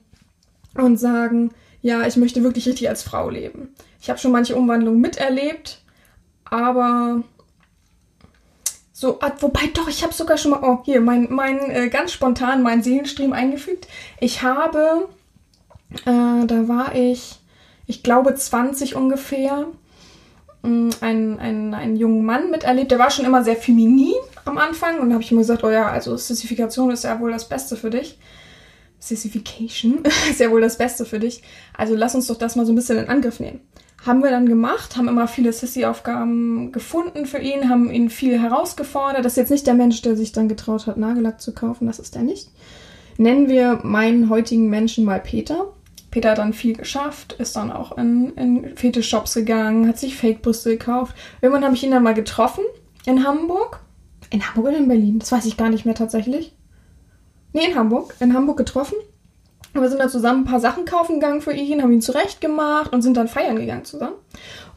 und 0.75 0.97
sagen, 0.97 1.51
ja, 1.81 2.05
ich 2.05 2.17
möchte 2.17 2.43
wirklich 2.43 2.67
richtig 2.67 2.89
als 2.89 3.03
Frau 3.03 3.29
leben. 3.29 3.73
Ich 4.01 4.09
habe 4.09 4.19
schon 4.19 4.31
manche 4.31 4.55
Umwandlungen 4.55 4.99
miterlebt, 4.99 5.81
aber 6.45 7.23
so, 8.91 9.19
ah, 9.21 9.31
wobei 9.39 9.67
doch, 9.73 9.87
ich 9.87 10.03
habe 10.03 10.13
sogar 10.13 10.37
schon 10.37 10.51
mal, 10.51 10.61
oh, 10.61 10.79
hier, 10.83 10.99
mein, 10.99 11.27
mein 11.29 11.71
äh, 11.71 11.89
ganz 11.89 12.11
spontan 12.11 12.63
meinen 12.63 12.83
Seelenstream 12.83 13.31
eingefügt. 13.31 13.87
Ich 14.19 14.41
habe, 14.43 15.07
äh, 16.05 16.45
da 16.45 16.67
war 16.67 16.95
ich, 16.95 17.39
ich 17.87 18.03
glaube 18.03 18.35
20 18.35 18.95
ungefähr, 18.95 19.67
einen, 20.63 21.39
einen, 21.39 21.73
einen 21.73 21.95
jungen 21.95 22.25
Mann 22.25 22.51
miterlebt. 22.51 22.91
Der 22.91 22.99
war 22.99 23.11
schon 23.11 23.25
immer 23.25 23.43
sehr 23.43 23.55
feminin 23.55 24.13
am 24.49 24.57
Anfang 24.57 24.99
und 24.99 25.13
habe 25.13 25.23
ich 25.23 25.31
immer 25.31 25.41
gesagt, 25.41 25.63
oh 25.63 25.69
ja, 25.69 25.89
also 25.89 26.17
Sissifikation 26.17 26.91
ist 26.91 27.03
ja 27.03 27.19
wohl 27.19 27.31
das 27.31 27.47
Beste 27.47 27.75
für 27.75 27.89
dich. 27.89 28.17
Sissification 28.99 30.03
ist 30.29 30.39
ja 30.39 30.51
wohl 30.51 30.62
das 30.62 30.77
Beste 30.77 31.05
für 31.05 31.19
dich. 31.19 31.41
Also 31.75 31.95
lass 31.95 32.15
uns 32.15 32.27
doch 32.27 32.38
das 32.38 32.55
mal 32.55 32.65
so 32.65 32.73
ein 32.73 32.75
bisschen 32.75 32.97
in 32.97 33.07
Angriff 33.09 33.39
nehmen. 33.39 33.62
Haben 34.05 34.23
wir 34.23 34.29
dann 34.29 34.47
gemacht, 34.47 34.95
haben 34.95 35.09
immer 35.09 35.27
viele 35.27 35.51
Sissy-Aufgaben 35.51 36.71
gefunden 36.71 37.25
für 37.25 37.39
ihn, 37.39 37.69
haben 37.69 37.91
ihn 37.91 38.09
viel 38.09 38.39
herausgefordert. 38.39 39.25
Das 39.25 39.33
ist 39.33 39.38
jetzt 39.38 39.51
nicht 39.51 39.67
der 39.67 39.73
Mensch, 39.73 40.01
der 40.01 40.15
sich 40.15 40.31
dann 40.31 40.47
getraut 40.47 40.88
hat, 40.88 40.97
Nagellack 40.97 41.41
zu 41.41 41.53
kaufen, 41.53 41.88
das 41.88 41.99
ist 41.99 42.15
er 42.15 42.23
nicht. 42.23 42.49
Nennen 43.17 43.49
wir 43.49 43.81
meinen 43.83 44.29
heutigen 44.29 44.69
Menschen 44.69 45.03
mal 45.03 45.19
Peter. 45.19 45.73
Peter 46.12 46.31
hat 46.31 46.38
dann 46.38 46.53
viel 46.53 46.75
geschafft, 46.75 47.33
ist 47.33 47.55
dann 47.55 47.71
auch 47.71 47.97
in, 47.97 48.33
in 48.35 48.75
Fetisch-Shops 48.75 49.33
gegangen, 49.33 49.88
hat 49.88 49.99
sich 49.99 50.15
Fake-Brüste 50.15 50.71
gekauft. 50.71 51.15
Irgendwann 51.41 51.65
habe 51.65 51.75
ich 51.75 51.83
ihn 51.83 51.91
dann 51.91 52.03
mal 52.03 52.13
getroffen 52.13 52.63
in 53.05 53.27
Hamburg. 53.27 53.81
In 54.29 54.47
Hamburg 54.47 54.67
oder 54.67 54.77
in 54.77 54.87
Berlin? 54.87 55.19
Das 55.19 55.31
weiß 55.31 55.45
ich 55.45 55.57
gar 55.57 55.69
nicht 55.69 55.85
mehr 55.85 55.95
tatsächlich. 55.95 56.55
Nee, 57.53 57.65
in 57.65 57.75
Hamburg. 57.75 58.15
In 58.19 58.33
Hamburg 58.33 58.57
getroffen. 58.57 58.95
Und 59.73 59.81
wir 59.81 59.89
sind 59.89 59.99
dann 59.99 60.09
zusammen 60.09 60.41
ein 60.41 60.49
paar 60.49 60.59
Sachen 60.59 60.85
kaufen 60.85 61.19
gegangen 61.19 61.41
für 61.41 61.53
ihn, 61.53 61.81
haben 61.81 61.91
ihn 61.91 62.01
zurechtgemacht 62.01 62.91
und 62.91 63.01
sind 63.01 63.17
dann 63.17 63.27
feiern 63.27 63.55
gegangen 63.55 63.85
zusammen. 63.85 64.15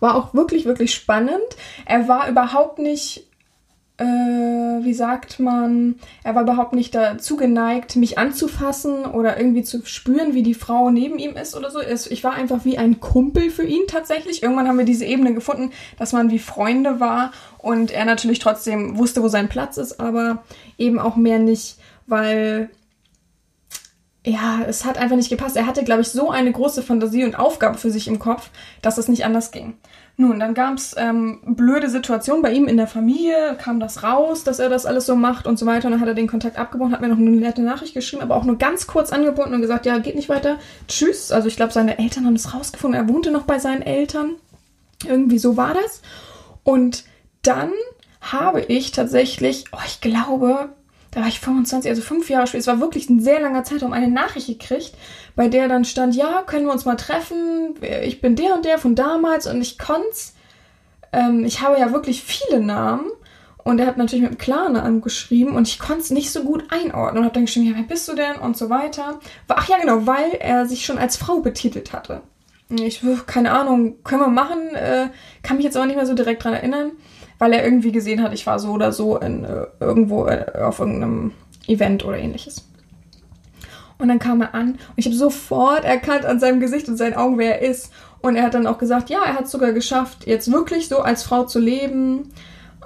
War 0.01 0.17
auch 0.17 0.35
wirklich, 0.35 0.65
wirklich 0.65 0.95
spannend. 0.95 1.57
Er 1.87 2.09
war 2.09 2.29
überhaupt 2.29 2.79
nicht 2.79 3.27
äh, 4.03 4.85
wie 4.85 4.95
sagt 4.95 5.39
man, 5.39 5.97
er 6.25 6.35
war 6.35 6.43
überhaupt 6.43 6.75
nicht 6.75 6.95
dazu 6.95 7.37
geneigt, 7.37 7.97
mich 7.97 8.19
anzufassen 8.19 9.05
oder 9.05 9.39
irgendwie 9.39 9.63
zu 9.63 9.85
spüren, 9.85 10.35
wie 10.35 10.43
die 10.43 10.55
Frau 10.55 10.91
neben 10.91 11.19
ihm 11.19 11.37
ist 11.37 11.57
oder 11.57 11.71
so. 11.71 11.81
Ich 11.81 12.25
war 12.25 12.35
einfach 12.35 12.65
wie 12.65 12.79
ein 12.79 13.01
Kumpel 13.01 13.51
für 13.51 13.65
ihn 13.65 13.87
tatsächlich. 13.87 14.43
Irgendwann 14.43 14.69
haben 14.69 14.79
wir 14.79 14.85
diese 14.85 15.05
Ebene 15.05 15.35
gefunden, 15.35 15.71
dass 15.99 16.13
man 16.13 16.31
wie 16.31 16.39
Freunde 16.39 17.01
war 17.01 17.33
und 17.59 17.91
er 17.91 18.05
natürlich 18.05 18.41
trotzdem 18.41 18.99
wusste, 18.99 19.23
wo 19.23 19.29
sein 19.29 19.49
Platz 19.49 19.77
ist, 19.77 20.01
aber 20.01 20.43
eben 20.79 20.99
auch 20.99 21.17
mehr 21.17 21.39
nicht, 21.39 21.77
weil 22.07 22.71
ja, 24.25 24.61
es 24.69 24.85
hat 24.85 24.99
einfach 24.99 25.17
nicht 25.17 25.31
gepasst. 25.31 25.57
Er 25.57 25.67
hatte, 25.67 25.83
glaube 25.83 26.03
ich, 26.03 26.09
so 26.09 26.31
eine 26.31 26.53
große 26.53 26.83
Fantasie 26.83 27.25
und 27.25 27.39
Aufgabe 27.39 27.77
für 27.77 27.91
sich 27.91 28.07
im 28.07 28.21
Kopf, 28.21 28.51
dass 28.81 28.99
es 28.99 29.09
nicht 29.09 29.25
anders 29.25 29.51
ging. 29.51 29.75
Nun, 30.17 30.39
dann 30.39 30.55
gab 30.55 30.75
es 30.75 30.95
ähm, 30.97 31.41
blöde 31.45 31.89
Situationen 31.89 32.43
bei 32.43 32.53
ihm 32.53 32.69
in 32.69 32.77
der 32.77 32.87
Familie, 32.87 33.57
kam 33.57 33.81
das 33.81 34.05
raus, 34.05 34.45
dass 34.45 34.61
er 34.61 34.69
das 34.69 34.87
alles 34.87 35.07
so 35.07 35.17
macht 35.17 35.47
und 35.47 35.59
so 35.59 35.67
weiter. 35.67 35.87
Und 35.87 35.93
dann 35.93 36.01
hat 36.01 36.09
er 36.09 36.15
den 36.15 36.29
Kontakt 36.29 36.59
abgebrochen, 36.59 36.93
hat 36.93 37.01
mir 37.01 37.09
noch 37.09 37.17
eine 37.17 37.31
nette 37.31 37.63
Nachricht 37.63 37.95
geschrieben, 37.95 38.23
aber 38.23 38.37
auch 38.37 38.45
nur 38.45 38.59
ganz 38.59 38.87
kurz 38.87 39.11
angebunden 39.11 39.55
und 39.55 39.63
gesagt, 39.63 39.87
ja, 39.87 39.99
geht 39.99 40.15
nicht 40.15 40.29
weiter, 40.29 40.59
tschüss. 40.87 41.33
Also 41.33 41.49
ich 41.49 41.57
glaube, 41.57 41.73
seine 41.73 41.99
Eltern 41.99 42.27
haben 42.27 42.37
es 42.37 42.55
rausgefunden, 42.55 43.01
er 43.01 43.09
wohnte 43.09 43.33
noch 43.33 43.45
bei 43.45 43.59
seinen 43.59 43.83
Eltern. 43.83 44.37
Irgendwie 45.05 45.39
so 45.39 45.57
war 45.57 45.75
das. 45.75 46.03
Und 46.63 47.05
dann 47.43 47.73
habe 48.21 48.61
ich 48.61 48.93
tatsächlich, 48.93 49.65
oh, 49.73 49.81
ich 49.85 50.01
glaube, 50.01 50.69
da 51.13 51.21
war 51.21 51.29
ich 51.29 51.41
25, 51.41 51.89
also 51.89 52.03
fünf 52.03 52.29
Jahre 52.29 52.47
später, 52.47 52.61
es 52.61 52.67
war 52.67 52.81
wirklich 52.81 53.09
ein 53.09 53.21
sehr 53.21 53.41
langer 53.41 53.65
Zeitraum, 53.65 53.93
eine 53.93 54.09
Nachricht 54.09 54.49
gekriegt, 54.49 54.95
bei 55.37 55.49
der 55.49 55.69
dann 55.69 55.85
stand, 55.85 56.17
ja, 56.17 56.43
können 56.43 56.67
wir 56.67 56.73
uns 56.73 56.85
mal 56.85 56.97
treffen, 56.97 57.77
ich 58.03 58.21
bin 58.21 58.35
der 58.35 58.55
und 58.55 58.65
der 58.65 58.79
von 58.79 58.95
damals 58.95 59.47
und 59.47 59.61
ich 59.61 59.79
konnte 59.79 60.09
ähm, 61.13 61.45
ich 61.45 61.61
habe 61.61 61.79
ja 61.79 61.93
wirklich 61.93 62.23
viele 62.23 62.61
Namen. 62.61 63.11
Und 63.65 63.79
er 63.79 63.87
hat 63.87 63.97
natürlich 63.97 64.23
mit 64.23 64.33
einem 64.33 64.39
Klarnamen 64.39 65.03
geschrieben 65.03 65.55
und 65.55 65.69
ich 65.69 65.79
konnte 65.79 66.01
es 66.01 66.11
nicht 66.11 66.33
so 66.33 66.43
gut 66.43 66.65
einordnen 66.71 67.19
und 67.19 67.25
habe 67.27 67.35
dann 67.35 67.45
geschrieben, 67.45 67.69
ja, 67.69 67.77
wer 67.77 67.85
bist 67.85 68.09
du 68.09 68.15
denn? 68.15 68.35
Und 68.37 68.57
so 68.57 68.71
weiter. 68.71 69.21
Ach 69.47 69.69
ja, 69.69 69.79
genau, 69.79 70.05
weil 70.05 70.33
er 70.41 70.67
sich 70.67 70.85
schon 70.85 70.99
als 70.99 71.17
Frau 71.17 71.39
betitelt 71.39 71.93
hatte. 71.93 72.23
Ich, 72.71 73.03
keine 73.27 73.53
Ahnung, 73.53 74.03
können 74.03 74.23
wir 74.23 74.29
machen, 74.29 74.75
äh, 74.75 75.11
kann 75.45 75.59
mich 75.59 75.65
jetzt 75.65 75.77
aber 75.77 75.87
nicht 75.87 75.95
mehr 75.95 76.07
so 76.07 76.15
direkt 76.15 76.43
dran 76.43 76.55
erinnern 76.55 76.93
weil 77.43 77.55
er 77.55 77.65
irgendwie 77.65 77.91
gesehen 77.91 78.23
hat, 78.23 78.33
ich 78.33 78.47
war 78.47 78.61
so 78.61 78.71
oder 78.71 78.93
so 78.93 79.17
in, 79.17 79.43
äh, 79.43 79.67
irgendwo 79.81 80.27
äh, 80.27 80.47
auf 80.63 80.79
irgendeinem 80.79 81.33
Event 81.67 82.05
oder 82.05 82.17
ähnliches. 82.17 82.69
Und 83.99 84.07
dann 84.07 84.21
kam 84.21 84.43
er 84.43 84.55
an 84.55 84.75
und 84.75 84.79
ich 84.95 85.07
habe 85.07 85.17
sofort 85.17 85.83
erkannt 85.83 86.25
an 86.25 86.39
seinem 86.39 86.61
Gesicht 86.61 86.89
und 86.89 86.97
seinen 86.97 87.15
Augen, 87.15 87.39
wer 87.39 87.61
er 87.61 87.69
ist. 87.69 87.91
Und 88.21 88.37
er 88.37 88.45
hat 88.45 88.55
dann 88.55 88.69
auch 88.69 88.79
gesagt, 88.79 89.11
ja, 89.11 89.25
er 89.27 89.35
hat 89.35 89.47
es 89.47 89.51
sogar 89.51 89.73
geschafft, 89.73 90.25
jetzt 90.25 90.53
wirklich 90.53 90.87
so 90.87 91.01
als 91.01 91.25
Frau 91.25 91.43
zu 91.43 91.59
leben. 91.59 92.31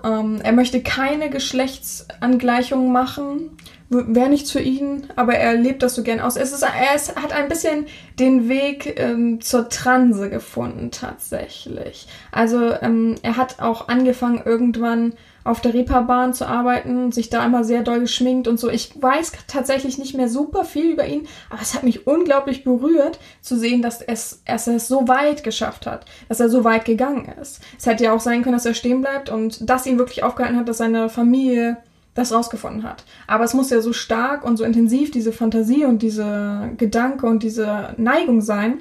Ähm, 0.02 0.40
er 0.42 0.52
möchte 0.52 0.82
keine 0.82 1.28
Geschlechtsangleichungen 1.28 2.90
machen 2.90 3.50
wäre 3.88 4.28
nichts 4.28 4.50
für 4.50 4.60
ihn, 4.60 5.06
aber 5.14 5.34
er 5.34 5.54
lebt 5.54 5.82
das 5.82 5.94
so 5.94 6.02
gern 6.02 6.20
aus. 6.20 6.36
Es 6.36 6.52
ist, 6.52 6.62
er 6.62 6.94
ist, 6.94 7.16
hat 7.16 7.32
ein 7.32 7.48
bisschen 7.48 7.86
den 8.18 8.48
Weg 8.48 8.98
ähm, 8.98 9.40
zur 9.40 9.68
Transe 9.68 10.28
gefunden, 10.28 10.90
tatsächlich. 10.90 12.08
Also 12.32 12.72
ähm, 12.80 13.14
er 13.22 13.36
hat 13.36 13.60
auch 13.60 13.88
angefangen, 13.88 14.42
irgendwann 14.44 15.14
auf 15.46 15.60
der 15.60 15.74
Reeperbahn 15.74 16.34
zu 16.34 16.46
arbeiten, 16.46 17.12
sich 17.12 17.30
da 17.30 17.40
einmal 17.40 17.62
sehr 17.62 17.82
doll 17.82 18.00
geschminkt 18.00 18.48
und 18.48 18.58
so. 18.58 18.68
Ich 18.68 19.00
weiß 19.00 19.32
tatsächlich 19.46 19.96
nicht 19.96 20.16
mehr 20.16 20.28
super 20.28 20.64
viel 20.64 20.90
über 20.90 21.06
ihn, 21.06 21.28
aber 21.50 21.62
es 21.62 21.74
hat 21.74 21.84
mich 21.84 22.06
unglaublich 22.06 22.64
berührt 22.64 23.20
zu 23.42 23.56
sehen, 23.56 23.80
dass 23.80 24.02
es, 24.02 24.42
dass 24.44 24.66
er 24.66 24.76
es 24.76 24.88
so 24.88 25.06
weit 25.06 25.44
geschafft 25.44 25.86
hat, 25.86 26.04
dass 26.28 26.40
er 26.40 26.48
so 26.48 26.64
weit 26.64 26.84
gegangen 26.84 27.32
ist. 27.40 27.60
Es 27.78 27.86
hätte 27.86 28.04
ja 28.04 28.12
auch 28.12 28.20
sein 28.20 28.42
können, 28.42 28.56
dass 28.56 28.66
er 28.66 28.74
stehen 28.74 29.02
bleibt 29.02 29.30
und 29.30 29.70
das 29.70 29.86
ihn 29.86 29.98
wirklich 29.98 30.24
aufgehalten 30.24 30.58
hat, 30.58 30.68
dass 30.68 30.78
seine 30.78 31.08
Familie 31.08 31.76
das 32.16 32.32
rausgefunden 32.32 32.82
hat. 32.82 33.04
Aber 33.28 33.44
es 33.44 33.54
muss 33.54 33.70
ja 33.70 33.80
so 33.80 33.92
stark 33.92 34.44
und 34.44 34.56
so 34.56 34.64
intensiv 34.64 35.12
diese 35.12 35.32
Fantasie 35.32 35.84
und 35.84 36.02
diese 36.02 36.70
Gedanke 36.76 37.26
und 37.26 37.42
diese 37.42 37.94
Neigung 37.98 38.40
sein, 38.40 38.80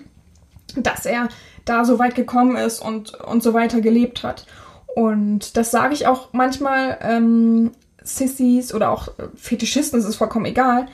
dass 0.76 1.06
er 1.06 1.30
da 1.66 1.86
so 1.86 2.00
weit 2.00 2.16
gekommen 2.16 2.56
ist 2.56 2.80
und, 2.80 3.14
und 3.14 3.44
so 3.44 3.54
weiter 3.54 3.82
gelebt 3.82 4.24
hat. 4.24 4.48
Und 4.96 5.58
das 5.58 5.72
sage 5.72 5.94
ich 5.94 6.08
auch 6.08 6.30
manchmal 6.32 6.98
ähm, 7.02 7.72
Sissys 8.02 8.74
oder 8.74 8.92
auch 8.92 9.10
Fetischisten, 9.36 10.00
es 10.00 10.06
ist 10.06 10.16
vollkommen 10.16 10.46
egal. 10.46 10.88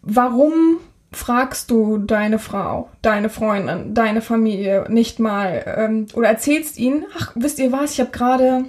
Warum 0.00 0.78
fragst 1.12 1.70
du 1.70 1.98
deine 1.98 2.38
Frau, 2.38 2.88
deine 3.02 3.28
Freundin, 3.28 3.94
deine 3.94 4.22
Familie 4.22 4.86
nicht 4.88 5.20
mal 5.20 5.74
ähm, 5.76 6.06
oder 6.14 6.28
erzählst 6.28 6.78
ihnen, 6.78 7.04
ach, 7.18 7.32
wisst 7.34 7.58
ihr 7.58 7.72
was, 7.72 7.92
ich 7.92 8.00
habe 8.00 8.10
gerade 8.10 8.64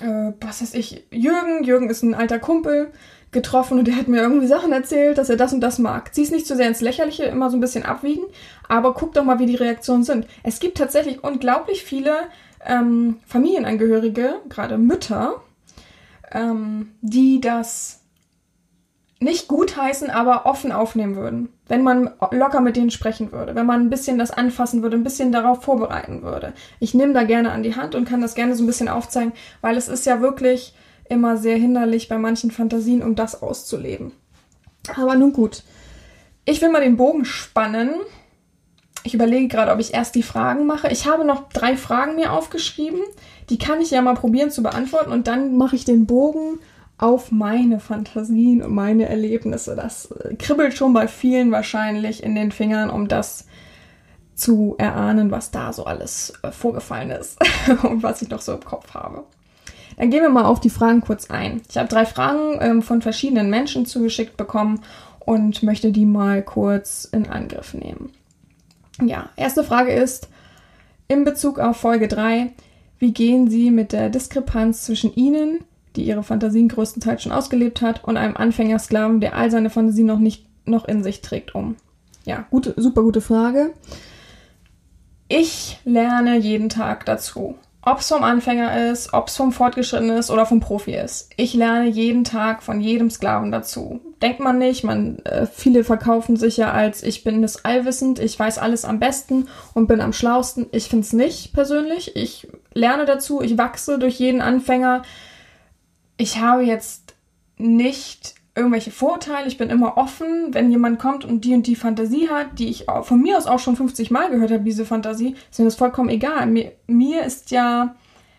äh, 0.00 0.32
was 0.40 0.62
weiß 0.62 0.74
ich, 0.74 1.04
Jürgen, 1.10 1.64
Jürgen 1.64 1.90
ist 1.90 2.02
ein 2.02 2.14
alter 2.14 2.38
Kumpel, 2.38 2.92
getroffen 3.30 3.78
und 3.78 3.86
der 3.86 3.96
hat 3.96 4.08
mir 4.08 4.20
irgendwie 4.20 4.46
Sachen 4.46 4.72
erzählt, 4.72 5.18
dass 5.18 5.28
er 5.28 5.36
das 5.36 5.52
und 5.52 5.60
das 5.60 5.78
mag. 5.78 6.14
Zieh 6.14 6.22
es 6.22 6.30
nicht 6.30 6.46
zu 6.46 6.56
sehr 6.56 6.68
ins 6.68 6.80
Lächerliche, 6.80 7.24
immer 7.24 7.50
so 7.50 7.56
ein 7.56 7.60
bisschen 7.60 7.84
abwiegen, 7.84 8.24
aber 8.68 8.94
guck 8.94 9.12
doch 9.12 9.24
mal, 9.24 9.38
wie 9.38 9.46
die 9.46 9.54
Reaktionen 9.54 10.04
sind. 10.04 10.26
Es 10.42 10.60
gibt 10.60 10.78
tatsächlich 10.78 11.22
unglaublich 11.22 11.84
viele 11.84 12.16
ähm, 12.64 13.18
Familienangehörige, 13.26 14.36
gerade 14.48 14.78
Mütter, 14.78 15.42
ähm, 16.32 16.92
die 17.02 17.40
das 17.40 18.00
nicht 19.20 19.48
gutheißen, 19.48 20.10
aber 20.10 20.46
offen 20.46 20.72
aufnehmen 20.72 21.16
würden. 21.16 21.48
Wenn 21.68 21.82
man 21.82 22.10
locker 22.30 22.60
mit 22.60 22.76
denen 22.76 22.90
sprechen 22.90 23.30
würde, 23.30 23.54
wenn 23.54 23.66
man 23.66 23.82
ein 23.82 23.90
bisschen 23.90 24.18
das 24.18 24.30
anfassen 24.30 24.82
würde, 24.82 24.96
ein 24.96 25.04
bisschen 25.04 25.32
darauf 25.32 25.62
vorbereiten 25.62 26.22
würde. 26.22 26.54
Ich 26.80 26.94
nehme 26.94 27.12
da 27.12 27.24
gerne 27.24 27.52
an 27.52 27.62
die 27.62 27.76
Hand 27.76 27.94
und 27.94 28.08
kann 28.08 28.22
das 28.22 28.34
gerne 28.34 28.56
so 28.56 28.64
ein 28.64 28.66
bisschen 28.66 28.88
aufzeigen, 28.88 29.32
weil 29.60 29.76
es 29.76 29.88
ist 29.88 30.06
ja 30.06 30.20
wirklich 30.20 30.74
immer 31.08 31.36
sehr 31.36 31.56
hinderlich 31.56 32.08
bei 32.08 32.18
manchen 32.18 32.50
Fantasien, 32.50 33.02
um 33.02 33.14
das 33.14 33.42
auszuleben. 33.42 34.12
Aber 34.96 35.14
nun 35.14 35.32
gut. 35.32 35.62
Ich 36.44 36.62
will 36.62 36.70
mal 36.70 36.80
den 36.80 36.96
Bogen 36.96 37.26
spannen. 37.26 37.90
Ich 39.04 39.14
überlege 39.14 39.48
gerade, 39.48 39.72
ob 39.72 39.78
ich 39.78 39.94
erst 39.94 40.14
die 40.14 40.22
Fragen 40.22 40.66
mache. 40.66 40.88
Ich 40.88 41.06
habe 41.06 41.24
noch 41.24 41.48
drei 41.50 41.76
Fragen 41.76 42.16
mir 42.16 42.32
aufgeschrieben. 42.32 43.00
Die 43.50 43.58
kann 43.58 43.80
ich 43.80 43.90
ja 43.90 44.02
mal 44.02 44.14
probieren 44.14 44.50
zu 44.50 44.62
beantworten 44.62 45.12
und 45.12 45.26
dann 45.26 45.56
mache 45.56 45.76
ich 45.76 45.84
den 45.84 46.06
Bogen 46.06 46.58
auf 46.98 47.30
meine 47.30 47.78
Fantasien 47.78 48.62
und 48.62 48.74
meine 48.74 49.08
Erlebnisse. 49.08 49.76
Das 49.76 50.10
äh, 50.10 50.34
kribbelt 50.34 50.74
schon 50.74 50.92
bei 50.92 51.08
vielen 51.08 51.52
wahrscheinlich 51.52 52.22
in 52.22 52.34
den 52.34 52.52
Fingern, 52.52 52.90
um 52.90 53.08
das 53.08 53.46
zu 54.34 54.74
erahnen, 54.78 55.30
was 55.30 55.50
da 55.50 55.72
so 55.72 55.84
alles 55.84 56.32
äh, 56.42 56.50
vorgefallen 56.50 57.10
ist 57.10 57.38
und 57.84 58.02
was 58.02 58.22
ich 58.22 58.28
noch 58.28 58.40
so 58.40 58.52
im 58.52 58.64
Kopf 58.64 58.94
habe. 58.94 59.24
Dann 59.96 60.10
gehen 60.10 60.22
wir 60.22 60.30
mal 60.30 60.44
auf 60.44 60.60
die 60.60 60.70
Fragen 60.70 61.00
kurz 61.00 61.30
ein. 61.30 61.62
Ich 61.68 61.76
habe 61.76 61.88
drei 61.88 62.06
Fragen 62.06 62.58
ähm, 62.60 62.82
von 62.82 63.02
verschiedenen 63.02 63.50
Menschen 63.50 63.86
zugeschickt 63.86 64.36
bekommen 64.36 64.80
und 65.18 65.62
möchte 65.62 65.92
die 65.92 66.06
mal 66.06 66.42
kurz 66.42 67.04
in 67.04 67.28
Angriff 67.28 67.74
nehmen. 67.74 68.12
Ja, 69.02 69.28
erste 69.36 69.64
Frage 69.64 69.92
ist, 69.92 70.28
in 71.08 71.24
Bezug 71.24 71.58
auf 71.58 71.76
Folge 71.76 72.08
3, 72.08 72.52
wie 72.98 73.12
gehen 73.12 73.48
Sie 73.48 73.70
mit 73.70 73.92
der 73.92 74.08
Diskrepanz 74.10 74.84
zwischen 74.84 75.14
Ihnen, 75.14 75.64
die 75.98 76.04
ihre 76.04 76.22
Fantasien 76.22 76.68
größtenteils 76.68 77.22
schon 77.22 77.32
ausgelebt 77.32 77.82
hat, 77.82 78.04
und 78.04 78.16
einem 78.16 78.36
Anfängersklaven, 78.36 79.20
der 79.20 79.36
all 79.36 79.50
seine 79.50 79.70
Fantasien 79.70 80.06
noch 80.06 80.18
nicht 80.18 80.46
noch 80.64 80.86
in 80.86 81.02
sich 81.02 81.20
trägt, 81.20 81.54
um? 81.54 81.76
Ja, 82.24 82.46
gute, 82.50 82.74
super 82.76 83.02
gute 83.02 83.20
Frage. 83.20 83.72
Ich 85.28 85.78
lerne 85.84 86.36
jeden 86.36 86.68
Tag 86.68 87.04
dazu. 87.06 87.56
Ob 87.82 88.00
es 88.00 88.08
vom 88.08 88.22
Anfänger 88.22 88.90
ist, 88.90 89.14
ob 89.14 89.28
es 89.28 89.36
vom 89.36 89.52
Fortgeschrittenen 89.52 90.18
ist 90.18 90.30
oder 90.30 90.44
vom 90.44 90.60
Profi 90.60 90.94
ist. 90.94 91.30
Ich 91.36 91.54
lerne 91.54 91.86
jeden 91.86 92.24
Tag 92.24 92.62
von 92.62 92.80
jedem 92.80 93.08
Sklaven 93.08 93.50
dazu. 93.50 94.00
Denkt 94.20 94.40
man 94.40 94.58
nicht, 94.58 94.84
man, 94.84 95.20
äh, 95.20 95.46
viele 95.46 95.84
verkaufen 95.84 96.36
sich 96.36 96.56
ja 96.56 96.72
als 96.72 97.02
ich 97.02 97.24
bin 97.24 97.40
das 97.40 97.64
allwissend, 97.64 98.18
ich 98.18 98.38
weiß 98.38 98.58
alles 98.58 98.84
am 98.84 98.98
besten 98.98 99.48
und 99.74 99.86
bin 99.86 100.00
am 100.00 100.12
schlausten. 100.12 100.66
Ich 100.72 100.88
finde 100.88 101.06
es 101.06 101.12
nicht 101.12 101.54
persönlich. 101.54 102.14
Ich 102.16 102.48
lerne 102.74 103.06
dazu, 103.06 103.40
ich 103.40 103.56
wachse 103.56 103.98
durch 103.98 104.18
jeden 104.18 104.42
Anfänger 104.42 105.02
ich 106.18 106.40
habe 106.40 106.62
jetzt 106.62 107.14
nicht 107.56 108.34
irgendwelche 108.54 108.90
Vorteile. 108.90 109.46
Ich 109.46 109.56
bin 109.56 109.70
immer 109.70 109.96
offen, 109.96 110.52
wenn 110.52 110.70
jemand 110.70 110.98
kommt 110.98 111.24
und 111.24 111.44
die 111.44 111.54
und 111.54 111.66
die 111.66 111.76
Fantasie 111.76 112.28
hat, 112.28 112.58
die 112.58 112.68
ich 112.68 112.86
von 113.02 113.22
mir 113.22 113.38
aus 113.38 113.46
auch 113.46 113.60
schon 113.60 113.76
50 113.76 114.10
Mal 114.10 114.30
gehört 114.30 114.50
habe, 114.50 114.64
diese 114.64 114.84
Fantasie, 114.84 115.36
ist 115.50 115.58
mir 115.58 115.64
das 115.64 115.76
vollkommen 115.76 116.10
egal. 116.10 116.46
Mir, 116.46 116.72
mir 116.86 117.24
ist 117.24 117.52
ja 117.52 117.94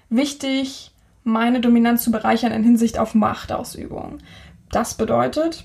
wichtig, 0.09 0.91
meine 1.23 1.61
Dominanz 1.61 2.03
zu 2.03 2.11
bereichern 2.11 2.51
in 2.51 2.63
Hinsicht 2.63 2.99
auf 2.99 3.15
Machtausübung. 3.15 4.17
Das 4.71 4.95
bedeutet, 4.95 5.63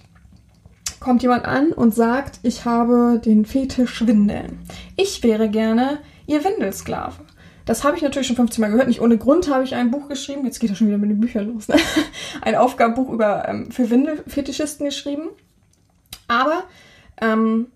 kommt 1.00 1.22
jemand 1.22 1.44
an 1.44 1.72
und 1.72 1.94
sagt, 1.94 2.38
ich 2.42 2.64
habe 2.64 3.20
den 3.22 3.44
Fetisch 3.44 4.06
Windeln. 4.06 4.60
Ich 4.96 5.22
wäre 5.22 5.48
gerne 5.48 5.98
ihr 6.26 6.44
Windelsklave. 6.44 7.16
Das 7.64 7.82
habe 7.82 7.96
ich 7.96 8.02
natürlich 8.02 8.26
schon 8.26 8.36
15 8.36 8.60
Mal 8.60 8.70
gehört. 8.70 8.88
Nicht 8.88 9.00
ohne 9.00 9.16
Grund 9.16 9.48
habe 9.48 9.64
ich 9.64 9.74
ein 9.74 9.90
Buch 9.90 10.08
geschrieben. 10.08 10.44
Jetzt 10.44 10.58
geht 10.60 10.70
er 10.70 10.76
schon 10.76 10.88
wieder 10.88 10.98
mit 10.98 11.10
den 11.10 11.20
Büchern 11.20 11.52
los. 11.52 11.68
Ne? 11.68 11.76
Ein 12.42 12.56
Aufgabenbuch 12.56 13.10
über 13.10 13.48
ähm, 13.48 13.70
für 13.70 13.88
Windelfetischisten 13.88 14.84
geschrieben. 14.84 15.30
Aber 16.28 16.64
ähm, 17.20 17.68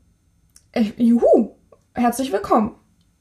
äh, 0.73 0.85
juhu, 0.97 1.53
herzlich 1.95 2.33
willkommen. 2.33 2.73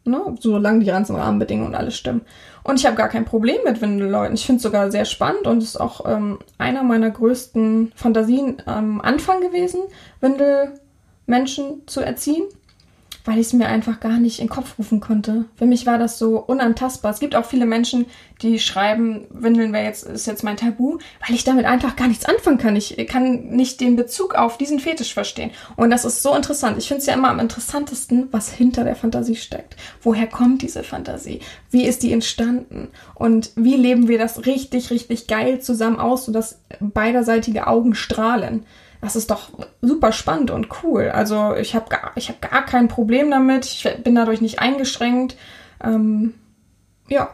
Ne? 0.03 0.35
Solange 0.39 0.79
die 0.79 0.85
ganzen 0.85 1.15
Rahmenbedingungen 1.15 1.69
und 1.69 1.75
alles 1.75 1.97
stimmen. 1.97 2.21
Und 2.63 2.79
ich 2.79 2.85
habe 2.85 2.97
gar 2.97 3.09
kein 3.09 3.25
Problem 3.25 3.59
mit 3.63 3.81
Windelleuten. 3.81 4.35
Ich 4.35 4.45
finde 4.45 4.57
es 4.57 4.63
sogar 4.63 4.91
sehr 4.91 5.05
spannend 5.05 5.47
und 5.47 5.63
ist 5.63 5.79
auch 5.79 6.05
ähm, 6.05 6.39
einer 6.57 6.83
meiner 6.83 7.11
größten 7.11 7.93
Fantasien 7.95 8.61
am 8.65 8.99
Anfang 8.99 9.39
gewesen, 9.39 9.81
Windelmenschen 10.19 11.87
zu 11.87 12.01
erziehen 12.01 12.43
weil 13.27 13.39
ich 13.39 13.47
es 13.47 13.53
mir 13.53 13.67
einfach 13.67 13.99
gar 13.99 14.19
nicht 14.19 14.39
in 14.39 14.45
den 14.45 14.53
Kopf 14.53 14.79
rufen 14.79 15.01
konnte. 15.01 15.45
Für 15.57 15.65
mich 15.65 15.85
war 15.85 15.97
das 15.97 16.17
so 16.17 16.39
unantastbar. 16.39 17.11
Es 17.11 17.19
gibt 17.19 17.35
auch 17.35 17.43
viele 17.43 17.65
Menschen, 17.65 18.05
die 18.41 18.57
schreiben, 18.57 19.27
Windeln 19.29 19.73
wäre 19.73 19.83
jetzt, 19.83 20.03
ist 20.05 20.27
jetzt 20.27 20.45
mein 20.45 20.55
Tabu, 20.55 20.97
weil 21.25 21.35
ich 21.35 21.43
damit 21.43 21.65
einfach 21.65 21.97
gar 21.97 22.07
nichts 22.07 22.23
anfangen 22.23 22.57
kann. 22.57 22.77
Ich 22.77 22.95
kann 23.07 23.49
nicht 23.49 23.81
den 23.81 23.97
Bezug 23.97 24.35
auf 24.35 24.57
diesen 24.57 24.79
Fetisch 24.79 25.13
verstehen. 25.13 25.51
Und 25.75 25.89
das 25.89 26.05
ist 26.05 26.23
so 26.23 26.33
interessant. 26.33 26.77
Ich 26.77 26.87
finde 26.87 27.01
es 27.01 27.05
ja 27.05 27.15
immer 27.15 27.29
am 27.29 27.39
interessantesten, 27.39 28.29
was 28.31 28.49
hinter 28.49 28.85
der 28.85 28.95
Fantasie 28.95 29.35
steckt. 29.35 29.75
Woher 30.01 30.27
kommt 30.27 30.61
diese 30.61 30.83
Fantasie? 30.83 31.41
Wie 31.69 31.85
ist 31.85 32.03
die 32.03 32.13
entstanden? 32.13 32.87
Und 33.13 33.51
wie 33.57 33.75
leben 33.75 34.07
wir 34.07 34.19
das 34.19 34.45
richtig, 34.45 34.89
richtig 34.89 35.27
geil 35.27 35.59
zusammen 35.59 35.99
aus, 35.99 36.25
sodass 36.25 36.61
beiderseitige 36.79 37.67
Augen 37.67 37.93
strahlen? 37.93 38.65
Das 39.01 39.15
ist 39.15 39.29
doch 39.29 39.49
super 39.81 40.11
spannend 40.11 40.51
und 40.51 40.67
cool. 40.83 41.09
Also 41.09 41.55
ich 41.55 41.75
habe 41.75 41.89
gar, 41.89 42.13
hab 42.15 42.41
gar 42.41 42.65
kein 42.65 42.87
Problem 42.87 43.29
damit. 43.29 43.65
Ich 43.65 43.87
bin 44.03 44.15
dadurch 44.15 44.41
nicht 44.41 44.59
eingeschränkt. 44.59 45.37
Ähm, 45.83 46.33
ja, 47.07 47.29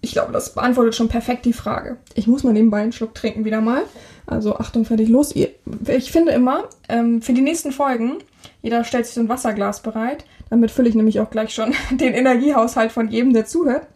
ich 0.00 0.12
glaube, 0.12 0.32
das 0.32 0.54
beantwortet 0.54 0.94
schon 0.94 1.08
perfekt 1.08 1.44
die 1.44 1.52
Frage. 1.52 1.98
Ich 2.14 2.26
muss 2.26 2.44
mal 2.44 2.52
nebenbei 2.52 2.80
einen 2.80 2.92
Schluck 2.92 3.14
trinken 3.14 3.44
wieder 3.44 3.60
mal. 3.60 3.82
Also 4.26 4.56
Achtung, 4.56 4.84
fertig, 4.84 5.08
los. 5.08 5.34
Ich 5.34 6.12
finde 6.12 6.32
immer, 6.32 6.68
ähm, 6.88 7.20
für 7.20 7.32
die 7.32 7.42
nächsten 7.42 7.72
Folgen, 7.72 8.18
jeder 8.62 8.84
stellt 8.84 9.06
sich 9.06 9.14
so 9.14 9.20
ein 9.20 9.28
Wasserglas 9.28 9.82
bereit. 9.82 10.24
Damit 10.48 10.70
fülle 10.70 10.88
ich 10.88 10.94
nämlich 10.94 11.20
auch 11.20 11.30
gleich 11.30 11.52
schon 11.52 11.74
den 11.90 12.14
Energiehaushalt 12.14 12.92
von 12.92 13.08
jedem, 13.08 13.32
der 13.32 13.46
zuhört. 13.46 13.86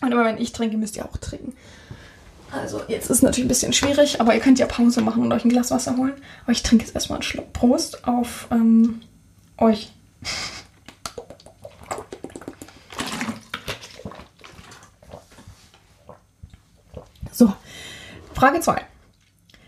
Und 0.00 0.12
immer 0.12 0.24
wenn 0.24 0.38
ich 0.38 0.52
trinke, 0.52 0.76
müsst 0.76 0.96
ihr 0.96 1.04
auch 1.04 1.16
trinken. 1.16 1.54
Also 2.54 2.80
jetzt 2.88 3.04
ist 3.04 3.16
es 3.16 3.22
natürlich 3.22 3.46
ein 3.46 3.48
bisschen 3.48 3.72
schwierig, 3.72 4.20
aber 4.20 4.34
ihr 4.34 4.40
könnt 4.40 4.58
ja 4.58 4.66
Pause 4.66 5.00
machen 5.00 5.22
und 5.22 5.32
euch 5.32 5.44
ein 5.44 5.50
Glas 5.50 5.70
Wasser 5.70 5.96
holen. 5.96 6.14
Aber 6.44 6.52
ich 6.52 6.62
trinke 6.62 6.84
jetzt 6.84 6.94
erstmal 6.94 7.18
einen 7.18 7.22
Schluck. 7.22 7.52
Prost 7.52 8.06
auf 8.06 8.48
ähm, 8.50 9.00
euch. 9.58 9.92
So, 17.32 17.52
Frage 18.32 18.60
2. 18.60 18.80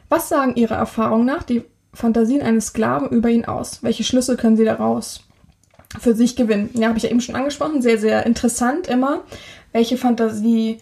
Was 0.09 0.29
sagen 0.29 0.55
Ihrer 0.55 0.77
Erfahrung 0.77 1.25
nach 1.25 1.43
die 1.43 1.65
Fantasien 1.93 2.43
eines 2.43 2.67
Sklaven 2.69 3.09
über 3.09 3.29
ihn 3.29 3.45
aus? 3.45 3.83
Welche 3.83 4.05
Schlüsse 4.05 4.37
können 4.37 4.57
Sie 4.57 4.65
daraus 4.65 5.25
für 5.99 6.15
sich 6.15 6.37
gewinnen? 6.37 6.71
Ja, 6.75 6.89
habe 6.89 6.99
ich 6.99 7.05
ja 7.05 7.11
eben 7.11 7.21
schon 7.21 7.35
angesprochen. 7.35 7.83
Sehr, 7.83 7.99
sehr 7.99 8.25
interessant 8.25 8.87
immer. 8.87 9.25
Welche 9.73 9.97
Fantasie. 9.97 10.79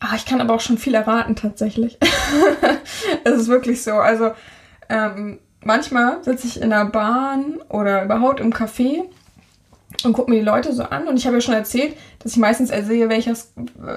Ah, 0.00 0.14
ich 0.16 0.26
kann 0.26 0.40
aber 0.40 0.54
auch 0.54 0.60
schon 0.60 0.78
viel 0.78 0.94
erraten 0.94 1.36
tatsächlich. 1.36 1.98
es 3.24 3.32
ist 3.42 3.48
wirklich 3.48 3.82
so. 3.82 3.92
Also, 3.92 4.32
ähm, 4.88 5.38
manchmal 5.62 6.22
sitze 6.22 6.46
ich 6.46 6.60
in 6.60 6.70
der 6.70 6.84
Bahn 6.86 7.60
oder 7.68 8.04
überhaupt 8.04 8.40
im 8.40 8.52
Café 8.52 9.04
und 10.04 10.12
gucke 10.12 10.30
mir 10.30 10.38
die 10.38 10.44
Leute 10.44 10.72
so 10.72 10.84
an. 10.84 11.08
Und 11.08 11.16
ich 11.16 11.26
habe 11.26 11.36
ja 11.36 11.40
schon 11.40 11.54
erzählt, 11.54 11.96
dass 12.18 12.32
ich 12.32 12.38
meistens 12.38 12.70
ersehe, 12.70 13.08
welches, 13.08 13.52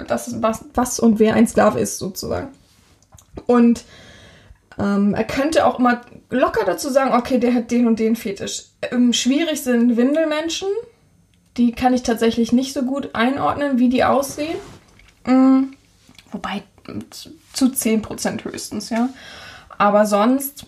das, 0.08 0.42
was, 0.42 0.66
was 0.74 1.00
und 1.00 1.20
wer 1.20 1.34
ein 1.34 1.48
Sklave 1.48 1.80
ist, 1.80 2.00
sozusagen. 2.00 2.50
Und 3.46 3.84
ähm, 4.80 5.14
er 5.16 5.24
könnte 5.24 5.66
auch 5.66 5.80
immer 5.80 6.02
locker 6.30 6.66
dazu 6.66 6.90
sagen, 6.90 7.14
okay, 7.14 7.40
der 7.40 7.54
hat 7.54 7.72
den 7.72 7.88
und 7.88 8.00
den 8.00 8.16
Fetisch. 8.16 8.66
Ähm, 8.92 9.14
schwierig 9.14 9.62
sind 9.64 9.98
Windelmenschen. 9.98 10.70
Die 11.58 11.72
kann 11.72 11.94
ich 11.94 12.04
tatsächlich 12.04 12.52
nicht 12.52 12.74
so 12.74 12.84
gut 12.84 13.16
einordnen, 13.16 13.80
wie 13.80 13.90
die 13.90 14.04
aussehen. 14.04 14.58
Mm, 15.26 15.74
wobei 16.32 16.64
zu- 17.10 17.32
zu 17.54 17.70
10% 17.70 18.44
höchstens, 18.46 18.90
ja. 18.90 19.10
Aber 19.78 20.06
sonst 20.06 20.66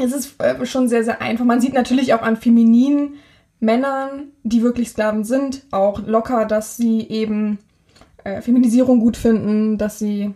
ist 0.00 0.14
es 0.14 0.36
äh, 0.38 0.64
schon 0.66 0.88
sehr, 0.88 1.04
sehr 1.04 1.20
einfach. 1.20 1.44
Man 1.44 1.60
sieht 1.60 1.74
natürlich 1.74 2.14
auch 2.14 2.22
an 2.22 2.36
femininen 2.36 3.14
Männern, 3.60 4.28
die 4.42 4.62
wirklich 4.62 4.90
Sklaven 4.90 5.24
sind, 5.24 5.62
auch 5.70 6.00
locker, 6.06 6.44
dass 6.44 6.76
sie 6.76 7.00
eben 7.08 7.58
äh, 8.24 8.40
Feminisierung 8.42 9.00
gut 9.00 9.16
finden, 9.16 9.78
dass 9.78 9.98
sie 9.98 10.34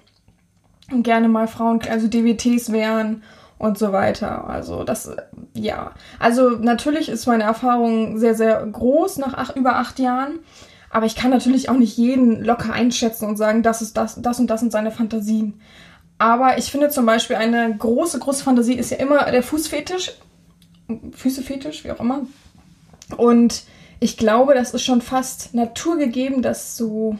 gerne 0.90 1.29
mal 1.29 1.48
Frauen, 1.48 1.81
also 1.90 2.07
DWTs 2.09 2.72
wären 2.72 3.22
und 3.59 3.77
so 3.77 3.92
weiter. 3.92 4.48
Also 4.48 4.85
das, 4.85 5.07
äh, 5.09 5.16
ja. 5.55 5.92
Also 6.18 6.51
natürlich 6.51 7.09
ist 7.09 7.27
meine 7.27 7.44
Erfahrung 7.44 8.18
sehr, 8.18 8.35
sehr 8.35 8.64
groß 8.64 9.18
nach 9.18 9.35
ach, 9.37 9.57
über 9.57 9.77
acht 9.77 9.98
Jahren. 9.98 10.38
Aber 10.90 11.07
ich 11.07 11.16
kann 11.16 11.31
natürlich 11.31 11.68
auch 11.68 11.77
nicht 11.77 11.96
jeden 11.96 12.44
locker 12.44 12.72
einschätzen 12.72 13.27
und 13.27 13.37
sagen, 13.37 13.62
das 13.62 13.83
ist 13.83 13.96
das, 13.96 14.20
das 14.20 14.40
und 14.40 14.48
das 14.48 14.61
sind 14.61 14.72
seine 14.72 14.90
Fantasien. 14.90 15.61
Aber 16.18 16.59
ich 16.59 16.70
finde 16.70 16.88
zum 16.88 17.07
Beispiel 17.07 17.37
eine 17.37 17.77
große, 17.77 18.18
große 18.18 18.42
Fantasie 18.42 18.74
ist 18.74 18.90
ja 18.90 18.96
immer 18.96 19.31
der 19.31 19.42
Fußfetisch. 19.42 20.12
Füßefetisch, 21.12 21.85
wie 21.85 21.92
auch 21.92 22.01
immer. 22.01 22.22
Und 23.16 23.62
ich 24.01 24.16
glaube, 24.16 24.55
das 24.55 24.74
ist 24.74 24.83
schon 24.83 25.03
fast 25.03 25.55
naturgegeben, 25.55 26.42
dass 26.42 26.77
so 26.77 27.16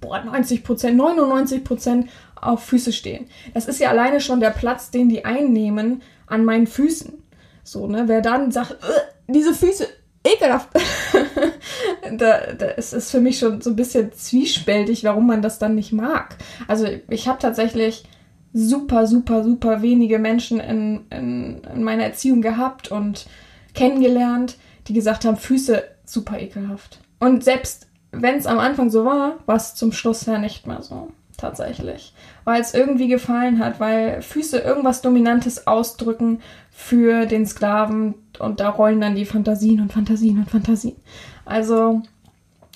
boah, 0.00 0.22
90 0.22 0.64
Prozent, 0.64 0.96
99 0.96 1.64
Prozent 1.64 2.10
auf 2.40 2.64
Füße 2.64 2.92
stehen. 2.92 3.26
Das 3.54 3.66
ist 3.66 3.80
ja 3.80 3.90
alleine 3.90 4.20
schon 4.20 4.40
der 4.40 4.50
Platz, 4.50 4.90
den 4.90 5.08
die 5.08 5.24
einnehmen 5.24 6.02
an 6.26 6.44
meinen 6.44 6.66
Füßen. 6.66 7.22
So, 7.62 7.86
ne? 7.86 8.04
Wer 8.06 8.22
dann 8.22 8.50
sagt, 8.50 8.72
"Ugh, 8.82 9.00
diese 9.28 9.54
Füße, 9.54 9.86
ekelhaft. 10.24 10.68
da, 12.16 12.52
da 12.52 12.66
ist 12.66 13.10
für 13.10 13.20
mich 13.20 13.38
schon 13.38 13.60
so 13.60 13.70
ein 13.70 13.76
bisschen 13.76 14.12
zwiespältig, 14.12 15.04
warum 15.04 15.26
man 15.26 15.42
das 15.42 15.58
dann 15.58 15.74
nicht 15.74 15.92
mag. 15.92 16.36
Also 16.68 16.86
ich 17.08 17.28
habe 17.28 17.38
tatsächlich 17.38 18.04
super, 18.52 19.06
super, 19.06 19.44
super 19.44 19.82
wenige 19.82 20.18
Menschen 20.18 20.60
in, 20.60 21.06
in, 21.10 21.62
in 21.74 21.82
meiner 21.82 22.04
Erziehung 22.04 22.42
gehabt 22.42 22.90
und 22.90 23.26
kennengelernt, 23.74 24.56
die 24.88 24.92
gesagt 24.92 25.24
haben, 25.24 25.36
Füße 25.36 25.84
super 26.04 26.38
ekelhaft. 26.38 27.00
Und 27.20 27.44
selbst 27.44 27.86
wenn 28.12 28.36
es 28.36 28.46
am 28.46 28.58
Anfang 28.58 28.90
so 28.90 29.04
war, 29.04 29.38
war 29.46 29.56
es 29.56 29.74
zum 29.74 29.92
Schluss 29.92 30.26
ja 30.26 30.38
nicht 30.38 30.66
mehr 30.66 30.82
so. 30.82 31.12
Tatsächlich. 31.36 32.12
Weil 32.44 32.60
es 32.60 32.74
irgendwie 32.74 33.08
gefallen 33.08 33.60
hat, 33.60 33.80
weil 33.80 34.20
Füße 34.20 34.58
irgendwas 34.58 35.00
Dominantes 35.00 35.66
ausdrücken 35.66 36.42
für 36.70 37.24
den 37.24 37.46
Sklaven 37.46 38.14
und 38.40 38.60
da 38.60 38.70
rollen 38.70 39.00
dann 39.00 39.16
die 39.16 39.24
Fantasien 39.24 39.80
und 39.80 39.92
Fantasien 39.92 40.38
und 40.38 40.50
Fantasien. 40.50 40.96
Also, 41.44 42.02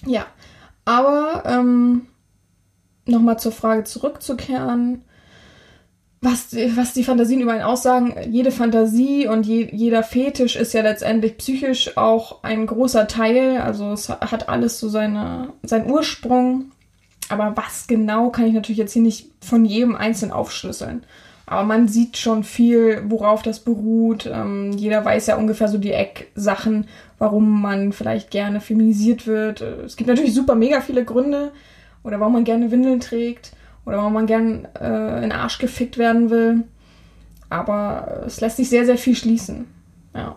ja. 0.07 0.27
Aber 0.85 1.44
ähm, 1.46 2.07
nochmal 3.07 3.38
zur 3.38 3.53
Frage 3.53 3.85
zurückzukehren 3.85 5.03
was 6.24 6.48
die, 6.48 6.77
was 6.77 6.94
die 6.94 7.05
Fantasien 7.05 7.40
über 7.40 7.55
ihn 7.55 7.62
aussagen, 7.62 8.14
jede 8.31 8.50
Fantasie 8.50 9.29
und 9.29 9.46
je, 9.46 9.68
jeder 9.70 10.03
Fetisch 10.03 10.57
ist 10.57 10.72
ja 10.72 10.83
letztendlich 10.83 11.37
psychisch 11.37 11.96
auch 11.96 12.42
ein 12.42 12.66
großer 12.66 13.07
Teil. 13.07 13.59
Also 13.59 13.92
es 13.92 14.09
hat 14.09 14.48
alles 14.48 14.81
so 14.81 14.88
seine, 14.88 15.53
seinen 15.62 15.90
Ursprung. 15.90 16.72
Aber 17.29 17.57
was 17.57 17.87
genau 17.87 18.31
kann 18.31 18.46
ich 18.46 18.55
natürlich 18.55 18.79
jetzt 18.79 18.92
hier 18.92 19.03
nicht 19.03 19.31
von 19.42 19.64
jedem 19.64 19.96
einzeln 19.96 20.33
aufschlüsseln. 20.33 21.05
Aber 21.46 21.64
man 21.64 21.88
sieht 21.88 22.16
schon 22.16 22.42
viel, 22.42 23.02
worauf 23.09 23.42
das 23.42 23.61
beruht. 23.61 24.30
Ähm, 24.33 24.72
jeder 24.72 25.04
weiß 25.04 25.26
ja 25.26 25.37
ungefähr 25.37 25.68
so 25.68 25.76
die 25.76 25.92
Ecksachen, 25.92 26.87
warum 27.18 27.61
man 27.61 27.92
vielleicht 27.92 28.30
gerne 28.30 28.61
feminisiert 28.61 29.26
wird. 29.26 29.61
Äh, 29.61 29.83
Es 29.85 29.96
gibt 29.96 30.09
natürlich 30.09 30.35
super 30.35 30.54
mega 30.54 30.80
viele 30.80 31.04
Gründe 31.04 31.52
oder 32.02 32.18
warum 32.18 32.33
man 32.33 32.44
gerne 32.44 32.70
Windeln 32.70 33.00
trägt 33.00 33.52
oder 33.85 33.98
warum 33.98 34.14
man 34.14 34.26
gern 34.26 34.66
äh, 34.80 35.16
in 35.16 35.22
den 35.22 35.33
Arsch 35.33 35.59
gefickt 35.59 35.98
werden 35.98 36.30
will. 36.30 36.64
Aber 37.50 38.22
es 38.26 38.40
lässt 38.40 38.57
sich 38.57 38.70
sehr, 38.70 38.87
sehr 38.87 38.98
viel 38.98 39.14
schließen. 39.14 39.66
Ja. 40.14 40.37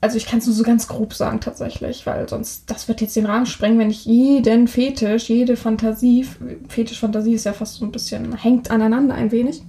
Also 0.00 0.16
ich 0.16 0.26
kann 0.26 0.38
es 0.38 0.46
nur 0.46 0.54
so 0.54 0.62
ganz 0.62 0.86
grob 0.86 1.14
sagen 1.14 1.40
tatsächlich, 1.40 2.06
weil 2.06 2.28
sonst, 2.28 2.70
das 2.70 2.86
wird 2.86 3.00
jetzt 3.00 3.16
den 3.16 3.26
Rahmen 3.26 3.46
sprengen, 3.46 3.78
wenn 3.78 3.90
ich 3.90 4.04
jeden 4.04 4.68
Fetisch, 4.68 5.28
jede 5.28 5.56
Fantasie, 5.56 6.24
Fetisch-Fantasie 6.68 7.34
ist 7.34 7.44
ja 7.44 7.52
fast 7.52 7.76
so 7.76 7.84
ein 7.84 7.90
bisschen, 7.90 8.36
hängt 8.36 8.70
aneinander 8.70 9.14
ein 9.14 9.32
wenig. 9.32 9.62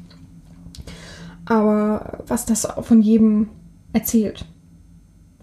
Aber 1.49 2.23
was 2.25 2.45
das 2.45 2.65
von 2.81 3.01
jedem 3.01 3.49
erzählt. 3.91 4.45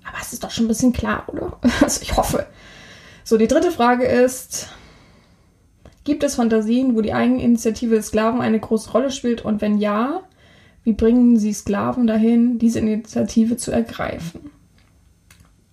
Aber 0.04 0.16
es 0.22 0.32
ist 0.32 0.42
doch 0.42 0.50
schon 0.50 0.64
ein 0.64 0.68
bisschen 0.68 0.94
klar, 0.94 1.24
oder? 1.28 1.58
Also 1.82 2.00
ich 2.00 2.16
hoffe. 2.16 2.46
So, 3.24 3.36
die 3.36 3.48
dritte 3.48 3.72
Frage 3.72 4.06
ist, 4.06 4.68
Gibt 6.06 6.22
es 6.22 6.36
Fantasien, 6.36 6.94
wo 6.94 7.00
die 7.00 7.12
Eigeninitiative 7.12 7.96
des 7.96 8.06
Sklaven 8.06 8.40
eine 8.40 8.60
große 8.60 8.92
Rolle 8.92 9.10
spielt? 9.10 9.44
Und 9.44 9.60
wenn 9.60 9.78
ja, 9.78 10.22
wie 10.84 10.92
bringen 10.92 11.36
sie 11.36 11.52
Sklaven 11.52 12.06
dahin, 12.06 12.60
diese 12.60 12.78
Initiative 12.78 13.56
zu 13.56 13.72
ergreifen? 13.72 14.52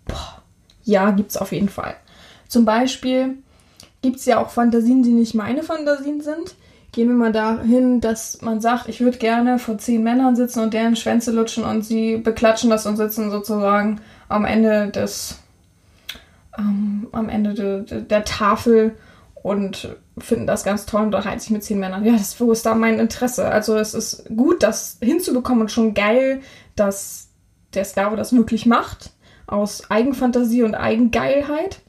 Boah. 0.05 0.41
Ja, 0.83 1.11
gibt's 1.11 1.37
auf 1.37 1.51
jeden 1.51 1.69
Fall. 1.69 1.95
Zum 2.47 2.65
Beispiel 2.65 3.37
gibt's 4.01 4.25
ja 4.25 4.41
auch 4.41 4.49
Fantasien, 4.49 5.03
die 5.03 5.11
nicht 5.11 5.35
meine 5.35 5.61
Fantasien 5.61 6.19
sind. 6.21 6.55
Gehen 6.93 7.09
wir 7.09 7.15
mal 7.15 7.31
dahin, 7.31 8.01
dass 8.01 8.41
man 8.43 8.61
sagt, 8.61 8.87
ich 8.87 9.01
würde 9.01 9.17
gerne 9.17 9.57
vor 9.57 9.79
zehn 9.79 10.03
Männern 10.03 10.35
sitzen 10.35 10.59
und 10.59 10.75
deren 10.75 10.95
Schwänze 10.95 11.31
lutschen 11.31 11.63
und 11.63 11.83
sie 11.83 12.17
beklatschen 12.17 12.69
das 12.69 12.85
und 12.85 12.97
sitzen 12.97 13.31
sozusagen 13.31 13.99
am 14.29 14.45
Ende 14.45 14.89
des, 14.89 15.39
ähm, 16.55 17.07
am 17.11 17.29
Ende 17.29 17.55
de, 17.55 17.83
de, 17.83 18.01
der 18.03 18.23
Tafel 18.25 18.95
und 19.33 19.95
finden 20.19 20.45
das 20.45 20.63
ganz 20.63 20.85
toll 20.85 21.01
und 21.01 21.07
unterhalten 21.07 21.39
sich 21.39 21.49
mit 21.49 21.63
zehn 21.63 21.79
Männern. 21.79 22.05
Ja, 22.05 22.13
das, 22.13 22.39
wo 22.39 22.51
ist 22.51 22.65
da 22.65 22.75
mein 22.75 22.99
Interesse? 22.99 23.45
Also 23.47 23.75
es 23.75 23.95
ist 23.95 24.25
gut, 24.27 24.61
das 24.61 24.99
hinzubekommen 25.01 25.61
und 25.61 25.71
schon 25.71 25.95
geil, 25.95 26.41
dass 26.75 27.29
der 27.73 27.85
Sklave 27.85 28.17
das 28.17 28.33
wirklich 28.33 28.67
macht, 28.67 29.13
aus 29.47 29.89
Eigenfantasie 29.89 30.61
und 30.61 30.75
Eigengeilheit. 30.75 31.81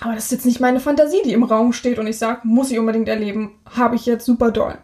Aber 0.00 0.14
das 0.14 0.24
ist 0.24 0.32
jetzt 0.32 0.46
nicht 0.46 0.60
meine 0.60 0.80
Fantasie, 0.80 1.22
die 1.24 1.32
im 1.32 1.44
Raum 1.44 1.72
steht 1.72 1.98
und 1.98 2.06
ich 2.06 2.18
sage, 2.18 2.40
muss 2.44 2.70
ich 2.70 2.78
unbedingt 2.78 3.08
erleben, 3.08 3.52
habe 3.76 3.96
ich 3.96 4.06
jetzt 4.06 4.26
super 4.26 4.50
doll. 4.50 4.76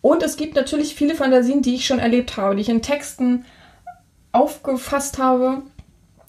Und 0.00 0.22
es 0.22 0.36
gibt 0.36 0.54
natürlich 0.54 0.94
viele 0.94 1.14
Fantasien, 1.14 1.62
die 1.62 1.74
ich 1.74 1.86
schon 1.86 1.98
erlebt 1.98 2.36
habe, 2.36 2.54
die 2.54 2.62
ich 2.62 2.68
in 2.68 2.82
Texten 2.82 3.44
aufgefasst 4.32 5.18
habe. 5.18 5.62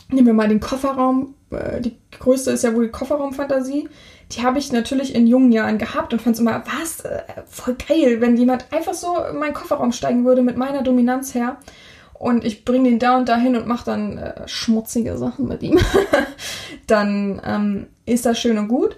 Nehmen 0.09 0.27
wir 0.27 0.33
mal 0.33 0.49
den 0.49 0.59
Kofferraum. 0.59 1.35
äh, 1.51 1.79
Die 1.79 1.95
größte 2.19 2.51
ist 2.51 2.63
ja 2.63 2.73
wohl 2.75 2.85
die 2.85 2.91
Kofferraumfantasie. 2.91 3.87
Die 4.31 4.43
habe 4.43 4.59
ich 4.59 4.71
natürlich 4.71 5.15
in 5.15 5.27
jungen 5.27 5.51
Jahren 5.51 5.77
gehabt 5.77 6.11
und 6.11 6.21
fand 6.21 6.35
es 6.35 6.41
immer, 6.41 6.63
was, 6.65 7.01
äh, 7.01 7.21
voll 7.49 7.75
geil, 7.75 8.19
wenn 8.19 8.35
jemand 8.35 8.65
einfach 8.73 8.93
so 8.93 9.23
in 9.23 9.37
meinen 9.37 9.53
Kofferraum 9.53 9.91
steigen 9.91 10.25
würde 10.25 10.41
mit 10.41 10.57
meiner 10.57 10.83
Dominanz 10.83 11.33
her. 11.33 11.57
Und 12.21 12.45
ich 12.45 12.65
bringe 12.65 12.87
den 12.87 12.99
da 12.99 13.17
und 13.17 13.29
da 13.29 13.35
hin 13.35 13.55
und 13.55 13.65
mache 13.65 13.85
dann 13.85 14.19
äh, 14.19 14.47
schmutzige 14.47 15.17
Sachen 15.17 15.47
mit 15.47 15.63
ihm. 15.63 15.79
dann 16.87 17.41
ähm, 17.43 17.87
ist 18.05 18.27
das 18.27 18.37
schön 18.37 18.59
und 18.59 18.67
gut. 18.67 18.95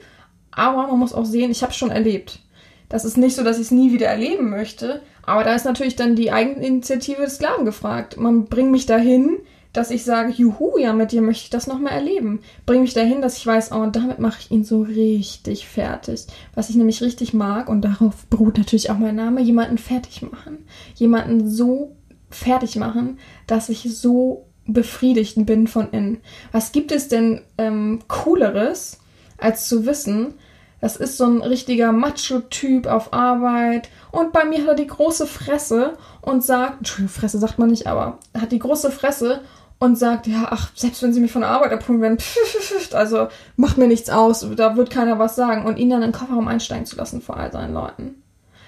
Aber 0.52 0.88
man 0.88 1.00
muss 1.00 1.14
auch 1.14 1.24
sehen, 1.24 1.50
ich 1.50 1.62
habe 1.62 1.72
es 1.72 1.78
schon 1.78 1.90
erlebt, 1.90 2.42
Das 2.90 3.06
ist 3.06 3.16
nicht 3.16 3.38
so, 3.38 3.44
dass 3.46 3.60
ich 3.60 3.68
es 3.68 3.72
nie 3.72 3.94
wieder 3.94 4.08
erleben 4.08 4.50
möchte, 4.50 5.02
aber 5.22 5.46
da 5.46 5.56
ist 5.56 5.64
natürlich 5.64 5.96
dann 5.96 6.18
die 6.18 6.34
Eigeninitiative 6.34 7.22
des 7.22 7.36
Sklaven 7.36 7.64
gefragt. 7.64 8.18
Man 8.18 8.44
bringt 8.44 8.72
mich 8.72 8.86
dahin, 8.86 9.38
dass 9.72 9.90
ich 9.90 10.04
sage, 10.04 10.34
juhu, 10.34 10.78
ja, 10.78 10.92
mit 10.92 11.14
dir 11.14 11.22
möchte 11.22 11.46
ich 11.46 11.50
das 11.50 11.66
nochmal 11.66 11.94
erleben. 11.94 12.42
Bring 12.66 12.82
mich 12.82 12.94
dahin, 12.94 13.22
dass 13.22 13.38
ich 13.38 13.48
weiß, 13.48 13.72
oh, 13.72 13.86
damit 13.86 14.20
mache 14.20 14.42
ich 14.42 14.52
ihn 14.52 14.66
so 14.66 14.82
richtig 14.82 15.66
fertig. 15.66 16.28
Was 16.56 16.70
ich 16.70 16.76
nämlich 16.76 17.02
richtig 17.02 17.34
mag, 17.34 17.70
und 17.70 17.84
darauf 17.84 18.26
beruht 18.26 18.58
natürlich 18.58 18.92
auch 18.92 18.98
mein 18.98 19.16
Name, 19.16 19.40
jemanden 19.42 19.78
fertig 19.78 20.22
machen. 20.22 20.66
Jemanden 20.96 21.50
so 21.50 21.96
fertig 22.34 22.76
machen, 22.76 23.20
dass 23.48 23.70
ich 23.70 23.98
so 23.98 24.48
befriedigt 24.66 25.46
bin 25.46 25.68
von 25.68 25.90
innen. 25.92 26.22
Was 26.52 26.72
gibt 26.72 26.92
es 26.92 27.08
denn 27.08 27.42
ähm, 27.58 28.00
cooleres, 28.08 29.00
als 29.38 29.68
zu 29.68 29.86
wissen, 29.86 30.36
das 30.80 30.98
ist 30.98 31.18
so 31.18 31.26
ein 31.26 31.42
richtiger 31.42 31.94
Macho-Typ 31.94 32.88
auf 32.88 33.14
Arbeit 33.14 33.90
und 34.12 34.34
bei 34.34 34.44
mir 34.44 34.60
hat 34.60 34.68
er 34.68 34.76
die 34.76 34.88
große 34.88 35.28
Fresse 35.28 35.94
und 36.22 36.44
sagt, 36.44 36.80
Entschuldigung, 36.80 37.10
Fresse 37.10 37.40
sagt 37.40 37.58
man 37.58 37.70
nicht, 37.70 37.88
aber 37.88 38.20
hat 38.38 38.52
die 38.52 38.60
große 38.60 38.92
Fresse 38.92 39.42
und 39.80 39.98
sagt, 39.98 40.28
ja, 40.28 40.48
ach, 40.50 40.72
selbst 40.76 41.02
wenn 41.02 41.14
sie 41.14 41.22
mich 41.22 41.32
von 41.32 41.42
der 41.42 41.52
Arbeit 41.52 41.72
abholen 41.72 42.02
werden, 42.02 42.20
pf, 42.20 42.94
also 42.94 43.28
macht 43.56 43.78
mir 43.78 43.88
nichts 43.88 44.10
aus, 44.10 44.46
da 44.56 44.76
wird 44.76 44.90
keiner 44.90 45.20
was 45.20 45.36
sagen 45.36 45.66
und 45.66 45.78
ihn 45.78 45.90
dann 45.90 46.02
in 46.02 46.12
den 46.12 46.20
Kofferraum 46.20 46.50
einsteigen 46.50 46.86
zu 46.86 46.98
lassen 46.98 47.22
vor 47.22 47.38
all 47.38 47.52
seinen 47.52 47.74
Leuten. 47.74 48.22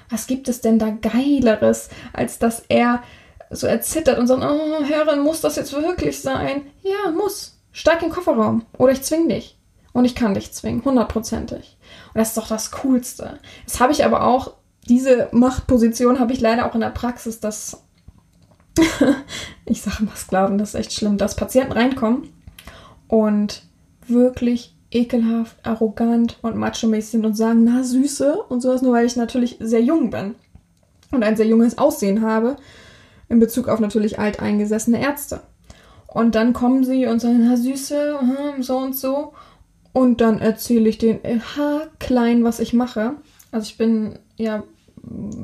Was 0.10 0.28
gibt 0.28 0.48
es 0.48 0.62
denn 0.62 0.80
da 0.80 0.92
Geileres, 0.92 1.90
als 2.14 2.40
dass 2.40 2.64
er 2.70 3.02
so 3.50 3.68
erzittert 3.68 4.18
und 4.18 4.28
sagt, 4.28 4.44
oh, 4.44 4.84
Herrin, 4.84 5.22
muss 5.22 5.42
das 5.42 5.56
jetzt 5.56 5.74
wirklich 5.74 6.22
sein? 6.22 6.64
Ja, 6.82 7.12
muss. 7.12 7.60
Steig 7.72 8.02
in 8.02 8.10
den 8.10 8.14
Kofferraum 8.14 8.66
oder 8.78 8.94
ich 8.94 9.04
zwing 9.04 9.28
dich. 9.28 9.58
Und 9.94 10.06
ich 10.06 10.16
kann 10.16 10.34
dich 10.34 10.52
zwingen, 10.52 10.84
hundertprozentig. 10.84 11.78
Und 12.14 12.20
das 12.20 12.30
ist 12.30 12.38
doch 12.38 12.48
das 12.48 12.72
Coolste. 12.72 13.40
Das 13.66 13.80
habe 13.80 13.94
ich 13.94 14.04
aber 14.04 14.26
auch, 14.26 14.54
diese 14.88 15.30
Machtposition 15.32 16.20
habe 16.20 16.34
ich 16.34 16.42
leider 16.42 16.66
auch 16.66 16.76
in 16.76 16.82
der 16.82 16.90
Praxis, 16.90 17.40
dass 17.40 17.82
ich 19.66 19.82
sage 19.82 20.04
mal 20.04 20.16
Sklaven, 20.16 20.58
das 20.58 20.70
ist 20.70 20.76
echt 20.76 20.94
schlimm, 20.94 21.18
dass 21.18 21.36
Patienten 21.36 21.74
reinkommen 21.74 22.34
und 23.08 23.64
wirklich 24.08 24.76
ekelhaft, 24.92 25.58
arrogant 25.64 26.38
und 26.42 26.56
macho-mäßig 26.56 27.12
sind 27.12 27.26
und 27.26 27.36
sagen, 27.36 27.64
na 27.64 27.84
Süße 27.84 28.36
und 28.50 28.62
sowas, 28.62 28.82
nur 28.82 28.94
weil 28.94 29.06
ich 29.06 29.16
natürlich 29.16 29.58
sehr 29.60 29.82
jung 29.82 30.10
bin 30.10 30.36
und 31.12 31.24
ein 31.24 31.36
sehr 31.36 31.48
junges 31.48 31.78
Aussehen 31.78 32.22
habe, 32.22 32.58
in 33.30 33.40
Bezug 33.40 33.68
auf 33.68 33.80
natürlich 33.80 34.20
alteingesessene 34.20 35.02
Ärzte. 35.02 35.42
Und 36.08 36.36
dann 36.36 36.54
kommen 36.54 36.84
sie 36.84 37.08
und 37.08 37.20
sagen, 37.20 37.46
na 37.48 37.58
Süße, 37.58 38.20
hm, 38.20 38.64
so 38.64 38.78
und 38.78 38.96
so. 38.96 39.34
Und 39.92 40.22
dann 40.22 40.40
erzähle 40.40 40.90
ich 40.90 40.98
denen 40.98 41.22
haarklein, 41.56 42.44
was 42.44 42.60
ich 42.60 42.74
mache. 42.74 43.16
Also 43.52 43.66
ich 43.66 43.78
bin 43.78 44.20
ja 44.38 44.64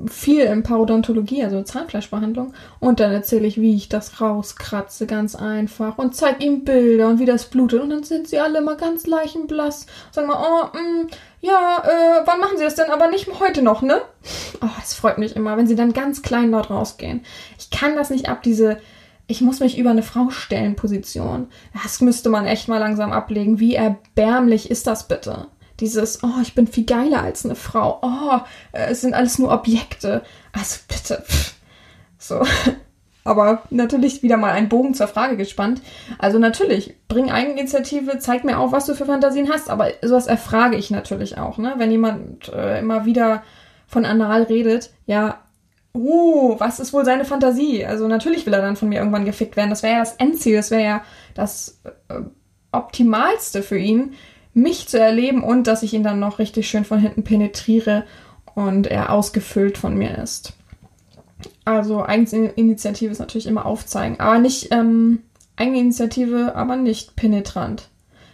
viel 0.10 0.44
in 0.44 0.64
Parodontologie, 0.64 1.44
also 1.44 1.62
Zahnfleischbehandlung. 1.62 2.54
Und 2.80 3.00
dann 3.00 3.12
erzähle 3.12 3.48
ich, 3.48 3.60
wie 3.62 3.76
ich 3.76 3.90
das 3.90 4.22
rauskratze, 4.22 5.06
ganz 5.06 5.36
einfach. 5.36 5.98
Und 5.98 6.16
zeige 6.16 6.44
ihm 6.44 6.64
Bilder 6.64 7.10
und 7.10 7.20
wie 7.20 7.26
das 7.26 7.46
blutet. 7.46 7.82
Und 7.82 7.90
dann 7.90 8.04
sind 8.04 8.28
sie 8.28 8.40
alle 8.40 8.60
immer 8.60 8.76
ganz 8.76 9.08
leichenblass. 9.08 9.86
Sagen 10.12 10.28
mal, 10.28 10.42
oh, 10.42 10.78
mh, 10.78 11.04
mm, 11.04 11.08
ja, 11.42 11.84
äh, 11.84 12.22
wann 12.26 12.40
machen 12.40 12.58
sie 12.58 12.64
das 12.64 12.76
denn? 12.76 12.92
Aber 12.92 13.10
nicht 13.10 13.28
heute 13.40 13.62
noch, 13.62 13.82
ne? 13.82 14.02
Oh, 14.62 14.70
das 14.80 14.94
freut 14.94 15.18
mich 15.18 15.36
immer, 15.36 15.58
wenn 15.58 15.68
sie 15.68 15.76
dann 15.76 15.94
ganz 15.94 16.22
klein 16.22 16.52
dort 16.52 16.70
rausgehen. 16.70 17.26
Ich 17.60 17.70
kann 17.70 17.96
das 17.96 18.10
nicht 18.10 18.30
ab, 18.30 18.44
diese 18.44 18.78
ich 19.32 19.42
muss 19.42 19.62
mich 19.62 19.78
über 19.78 19.90
eine 19.90 20.04
Frau 20.04 20.30
stellen 20.30 20.76
Position. 20.76 21.48
Das 21.82 22.02
müsste 22.02 22.30
man 22.30 22.46
echt 22.46 22.68
mal 22.68 22.80
langsam 22.80 23.12
ablegen. 23.14 23.60
Wie 23.60 23.76
erbärmlich 23.76 24.70
ist 24.70 24.88
das 24.88 25.08
bitte? 25.08 25.48
Dieses, 25.80 26.22
oh, 26.24 26.42
ich 26.42 26.54
bin 26.54 26.68
viel 26.68 26.86
geiler 26.86 27.24
als 27.24 27.46
eine 27.46 27.56
Frau. 27.56 28.00
Oh, 28.02 28.40
es 28.74 29.02
sind 29.02 29.14
alles 29.14 29.40
nur 29.40 29.52
Objekte. 29.52 30.22
Also 30.52 30.80
bitte. 30.88 31.24
So. 32.18 32.44
Aber 33.24 33.62
natürlich 33.70 34.24
wieder 34.24 34.38
mal 34.38 34.52
ein 34.52 34.70
Bogen 34.70 34.94
zur 34.96 35.08
Frage 35.08 35.38
gespannt. 35.38 35.82
Also 36.18 36.40
natürlich, 36.40 36.96
bring 37.08 37.30
Eigeninitiative, 37.30 38.18
zeig 38.18 38.44
mir 38.44 38.58
auch, 38.58 38.72
was 38.72 38.88
du 38.88 38.96
für 38.96 39.06
Fantasien 39.06 39.50
hast. 39.50 39.70
Aber 39.70 39.90
sowas 40.02 40.28
erfrage 40.28 40.76
ich 40.76 40.90
natürlich 40.90 41.38
auch, 41.38 41.58
ne? 41.58 41.76
Wenn 41.78 41.92
jemand 41.92 42.50
äh, 42.50 42.80
immer 42.80 43.06
wieder 43.06 43.44
von 43.88 44.06
Anal 44.06 44.44
redet, 44.44 44.92
ja, 45.06 45.40
uh, 45.94 46.60
was 46.60 46.80
ist 46.80 46.94
wohl 46.94 47.06
seine 47.06 47.26
Fantasie? 47.26 47.86
Also 47.86 48.08
natürlich 48.08 48.46
will 48.46 48.54
er 48.54 48.62
dann 48.62 48.76
von 48.76 48.90
mir 48.90 49.00
irgendwann 49.00 49.26
gefickt 49.26 49.56
werden. 49.56 49.70
Das 49.70 49.84
wäre 49.84 49.94
ja 49.94 50.00
das 50.00 50.16
Endziel, 50.16 50.56
das 50.56 50.72
wäre 50.72 50.84
ja 50.84 51.04
das 51.36 51.82
äh, 52.10 52.22
Optimalste 52.72 53.62
für 53.62 53.78
ihn 53.78 54.14
mich 54.54 54.88
zu 54.88 55.00
erleben 55.00 55.44
und 55.44 55.68
dass 55.68 55.84
ich 55.84 55.94
ihn 55.94 56.04
dann 56.04 56.20
noch 56.20 56.40
richtig 56.40 56.70
schön 56.70 56.86
von 56.86 57.00
hinten 57.00 57.24
penetriere 57.24 58.04
und 58.54 58.88
er 58.88 59.12
ausgefüllt 59.12 59.78
von 59.78 59.96
mir 59.96 60.18
ist. 60.18 60.54
Also 61.66 62.04
Eigeninitiative 62.04 63.12
ist 63.12 63.20
natürlich 63.20 63.48
immer 63.48 63.66
aufzeigen, 63.66 64.20
aber 64.20 64.40
nicht 64.40 64.70
ähm, 64.72 65.20
Eigeninitiative, 65.56 66.56
aber 66.56 66.76
nicht 66.76 67.16
penetrant. 67.16 67.90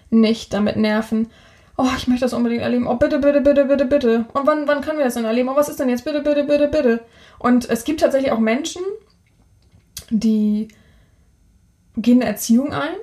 Nicht 0.10 0.54
damit 0.54 0.78
nerven. 0.78 1.30
Oh, 1.78 1.90
ich 1.98 2.08
möchte 2.08 2.26
das 2.26 2.34
unbedingt 2.34 2.62
erleben. 2.62 2.88
Oh, 2.88 2.96
bitte, 2.96 3.20
bitte, 3.20 3.42
bitte, 3.42 3.66
bitte, 3.66 3.86
bitte. 3.86 4.26
Und 4.34 4.48
wann, 4.48 4.68
wann 4.68 4.82
können 4.82 4.98
wir 4.98 5.06
das 5.06 5.16
denn 5.16 5.26
erleben? 5.26 5.50
Oh, 5.50 5.56
was 5.56 5.70
ist 5.70 5.80
denn 5.80 5.90
jetzt? 5.90 6.06
Bitte, 6.06 6.22
bitte, 6.22 6.46
bitte, 6.46 6.68
bitte. 6.70 7.02
Und 7.38 7.70
es 7.70 7.84
gibt 7.84 8.00
tatsächlich 8.00 8.32
auch 8.32 8.40
Menschen, 8.40 8.82
die 10.10 10.70
gehen 11.98 12.22
eine 12.22 12.32
Erziehung 12.32 12.72
ein 12.72 12.96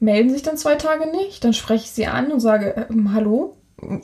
melden 0.00 0.30
sich 0.30 0.42
dann 0.42 0.56
zwei 0.56 0.74
Tage 0.74 1.08
nicht. 1.10 1.44
Dann 1.44 1.52
spreche 1.52 1.84
ich 1.84 1.90
sie 1.90 2.06
an 2.06 2.32
und 2.32 2.40
sage, 2.40 2.74
äh, 2.76 2.86
hallo, 3.14 3.56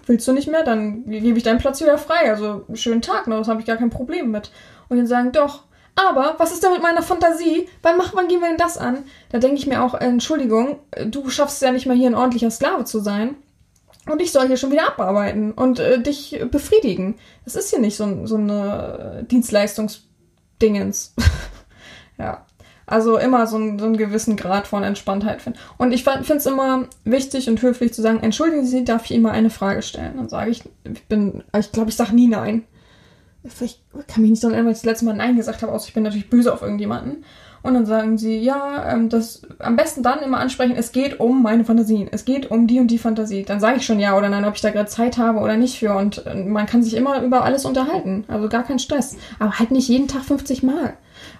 willst 0.06 0.28
du 0.28 0.32
nicht 0.32 0.48
mehr? 0.48 0.62
Dann 0.62 1.04
gebe 1.06 1.36
ich 1.36 1.44
deinen 1.44 1.58
Platz 1.58 1.80
wieder 1.80 1.98
frei. 1.98 2.30
Also 2.30 2.64
schönen 2.74 3.02
Tag, 3.02 3.26
ne? 3.26 3.36
das 3.36 3.48
habe 3.48 3.60
ich 3.60 3.66
gar 3.66 3.78
kein 3.78 3.90
Problem 3.90 4.30
mit. 4.30 4.52
Und 4.88 4.98
dann 4.98 5.06
sagen, 5.06 5.32
doch. 5.32 5.64
Aber 5.94 6.34
was 6.38 6.52
ist 6.52 6.62
denn 6.62 6.72
mit 6.72 6.82
meiner 6.82 7.02
Fantasie? 7.02 7.68
Wann, 7.82 7.96
macht, 7.96 8.14
wann 8.14 8.28
gehen 8.28 8.40
wir 8.40 8.48
denn 8.48 8.58
das 8.58 8.76
an? 8.76 9.04
Da 9.30 9.38
denke 9.38 9.56
ich 9.56 9.66
mir 9.66 9.82
auch, 9.82 9.94
Entschuldigung, 9.94 10.78
du 11.06 11.30
schaffst 11.30 11.56
es 11.56 11.62
ja 11.62 11.72
nicht 11.72 11.86
mal 11.86 11.96
hier 11.96 12.10
ein 12.10 12.14
ordentlicher 12.14 12.50
Sklave 12.50 12.84
zu 12.84 13.00
sein. 13.00 13.36
Und 14.08 14.22
ich 14.22 14.30
soll 14.30 14.46
hier 14.46 14.56
schon 14.56 14.70
wieder 14.70 14.86
abarbeiten 14.86 15.52
und 15.52 15.80
äh, 15.80 16.00
dich 16.00 16.40
befriedigen. 16.50 17.16
Das 17.44 17.56
ist 17.56 17.70
hier 17.70 17.80
nicht 17.80 17.96
so, 17.96 18.26
so 18.26 18.36
eine 18.36 19.26
Dienstleistungsdingens. 19.28 21.14
ja. 22.18 22.44
Also 22.88 23.18
immer 23.18 23.48
so, 23.48 23.56
ein, 23.56 23.80
so 23.80 23.86
einen 23.86 23.96
gewissen 23.96 24.36
Grad 24.36 24.68
von 24.68 24.84
Entspanntheit 24.84 25.42
finden. 25.42 25.58
Und 25.76 25.92
ich 25.92 26.04
finde 26.04 26.36
es 26.36 26.46
immer 26.46 26.86
wichtig 27.04 27.48
und 27.48 27.60
höflich 27.60 27.92
zu 27.92 28.00
sagen, 28.00 28.20
entschuldigen 28.22 28.64
Sie, 28.64 28.84
darf 28.84 29.06
ich 29.06 29.10
Ihnen 29.10 29.24
mal 29.24 29.32
eine 29.32 29.50
Frage 29.50 29.82
stellen? 29.82 30.16
Dann 30.16 30.28
sage 30.28 30.52
ich, 30.52 30.62
ich 30.84 31.04
bin, 31.06 31.42
ich 31.58 31.72
glaube, 31.72 31.90
ich 31.90 31.96
sage 31.96 32.14
nie 32.14 32.28
nein. 32.28 32.64
Ich 33.60 33.82
kann 34.08 34.22
mich 34.22 34.30
nicht 34.30 34.40
so 34.40 34.48
erinnern, 34.48 34.66
weil 34.66 34.72
ich 34.72 34.78
das 34.78 34.84
letzte 34.84 35.04
Mal 35.04 35.14
Nein 35.14 35.36
gesagt 35.36 35.62
habe, 35.62 35.72
außer 35.72 35.88
ich 35.88 35.94
bin 35.94 36.02
natürlich 36.02 36.30
böse 36.30 36.52
auf 36.52 36.62
irgendjemanden. 36.62 37.24
Und 37.66 37.74
dann 37.74 37.84
sagen 37.84 38.16
sie, 38.16 38.38
ja, 38.38 38.92
ähm, 38.92 39.08
das 39.08 39.42
am 39.58 39.74
besten 39.74 40.04
dann 40.04 40.20
immer 40.20 40.38
ansprechen, 40.38 40.76
es 40.76 40.92
geht 40.92 41.18
um 41.18 41.42
meine 41.42 41.64
Fantasien. 41.64 42.08
Es 42.12 42.24
geht 42.24 42.48
um 42.50 42.68
die 42.68 42.78
und 42.78 42.92
die 42.92 42.98
Fantasie. 42.98 43.42
Dann 43.42 43.58
sage 43.58 43.78
ich 43.78 43.86
schon 43.86 43.98
ja 43.98 44.16
oder 44.16 44.28
nein, 44.28 44.44
ob 44.44 44.54
ich 44.54 44.60
da 44.60 44.70
gerade 44.70 44.88
Zeit 44.88 45.18
habe 45.18 45.40
oder 45.40 45.56
nicht 45.56 45.80
für. 45.80 45.96
Und 45.96 46.24
äh, 46.26 46.44
man 46.44 46.66
kann 46.66 46.84
sich 46.84 46.94
immer 46.94 47.20
über 47.22 47.44
alles 47.44 47.64
unterhalten. 47.64 48.24
Also 48.28 48.48
gar 48.48 48.62
kein 48.62 48.78
Stress. 48.78 49.16
Aber 49.40 49.58
halt 49.58 49.72
nicht 49.72 49.88
jeden 49.88 50.06
Tag 50.06 50.22
50 50.24 50.62
Mal. 50.62 50.96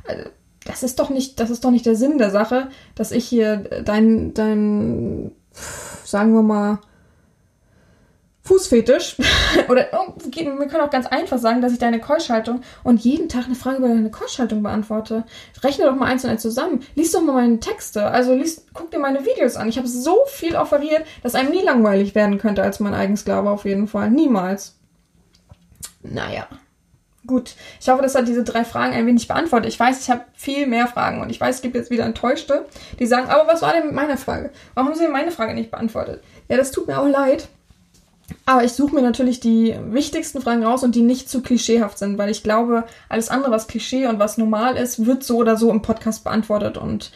Also, 0.09 0.24
das 0.64 0.82
ist 0.82 0.98
doch 0.98 1.11
nicht, 1.11 1.38
das 1.38 1.50
ist 1.50 1.64
doch 1.64 1.70
nicht 1.70 1.86
der 1.86 1.94
Sinn 1.94 2.18
der 2.18 2.30
Sache, 2.30 2.70
dass 2.96 3.12
ich 3.12 3.24
hier 3.24 3.59
dein, 3.84 4.34
dein, 4.34 5.30
sagen 6.04 6.34
wir 6.34 6.42
mal, 6.42 6.80
Fußfetisch 8.47 9.16
oder 9.68 9.88
oh, 9.92 10.12
wir 10.32 10.68
können 10.68 10.80
auch 10.80 10.90
ganz 10.90 11.07
einfach 11.07 11.38
sagen, 11.38 11.61
dass 11.61 11.72
ich 11.72 11.78
deine 11.78 12.01
Keuschhaltung 12.01 12.62
und 12.84 13.01
jeden 13.01 13.28
Tag 13.28 13.47
eine 13.47 13.57
Frage 13.57 13.78
über 13.78 13.88
deine 13.88 14.11
Keuschhaltung 14.11 14.62
beantworte. 14.62 15.24
Rechne 15.62 15.84
doch 15.84 15.97
mal 15.97 16.07
eins 16.07 16.24
und 16.24 16.30
eins 16.30 16.42
zusammen. 16.42 16.84
Lies 16.94 17.12
doch 17.12 17.22
mal 17.22 17.32
meine 17.32 17.59
Texte. 17.59 18.07
Also 18.07 18.34
lies, 18.34 18.64
guck 18.72 18.90
dir 18.92 19.01
meine 19.01 19.26
Videos 19.26 19.57
an. 19.57 19.68
Ich 19.68 19.78
habe 19.78 19.88
so 19.88 20.18
viel 20.28 20.55
offeriert, 20.55 21.05
dass 21.22 21.34
einem 21.34 21.51
nie 21.51 21.62
langweilig 21.62 22.14
werden 22.14 22.38
könnte 22.38 22.62
als 22.62 22.78
mein 22.78 22.94
Eigensklave 22.94 23.51
auf 23.51 23.64
jeden 23.64 23.88
Fall. 23.88 24.11
Niemals. 24.11 24.76
Naja. 26.03 26.47
Gut, 27.26 27.57
ich 27.80 27.88
hoffe, 27.88 28.03
das 28.03 28.14
hat 28.14 28.28
diese 28.28 28.44
drei 28.44 28.64
Fragen 28.64 28.94
ein 28.94 29.07
wenig 29.07 29.26
beantwortet. 29.26 29.68
Ich 29.68 29.80
weiß, 29.80 30.01
ich 30.01 30.11
habe 30.11 30.24
viel 30.34 30.68
mehr 30.68 30.86
Fragen 30.86 31.20
und 31.20 31.30
ich 31.30 31.40
weiß, 31.40 31.57
es 31.57 31.62
gibt 31.62 31.74
jetzt 31.74 31.90
wieder 31.90 32.05
Enttäuschte, 32.05 32.66
die 33.01 33.07
sagen, 33.07 33.28
aber 33.28 33.53
was 33.53 33.62
war 33.62 33.72
denn 33.72 33.86
mit 33.86 33.94
meiner 33.97 34.16
Frage? 34.16 34.53
Warum 34.74 34.90
haben 34.90 34.97
Sie 34.97 35.09
meine 35.09 35.32
Frage 35.32 35.55
nicht 35.55 35.72
beantwortet? 35.72 36.22
Ja, 36.49 36.57
das 36.57 36.70
tut 36.70 36.86
mir 36.86 37.01
auch 37.01 37.09
leid. 37.09 37.49
Aber 38.44 38.64
ich 38.64 38.72
suche 38.72 38.94
mir 38.94 39.02
natürlich 39.02 39.40
die 39.40 39.74
wichtigsten 39.90 40.40
Fragen 40.40 40.64
raus 40.64 40.82
und 40.82 40.94
die 40.94 41.02
nicht 41.02 41.28
zu 41.28 41.42
klischeehaft 41.42 41.98
sind, 41.98 42.18
weil 42.18 42.30
ich 42.30 42.42
glaube, 42.42 42.84
alles 43.08 43.28
andere, 43.28 43.50
was 43.50 43.68
Klischee 43.68 44.06
und 44.06 44.18
was 44.18 44.38
normal 44.38 44.76
ist, 44.76 45.06
wird 45.06 45.22
so 45.22 45.36
oder 45.36 45.56
so 45.56 45.70
im 45.70 45.82
Podcast 45.82 46.24
beantwortet. 46.24 46.76
Und 46.76 47.12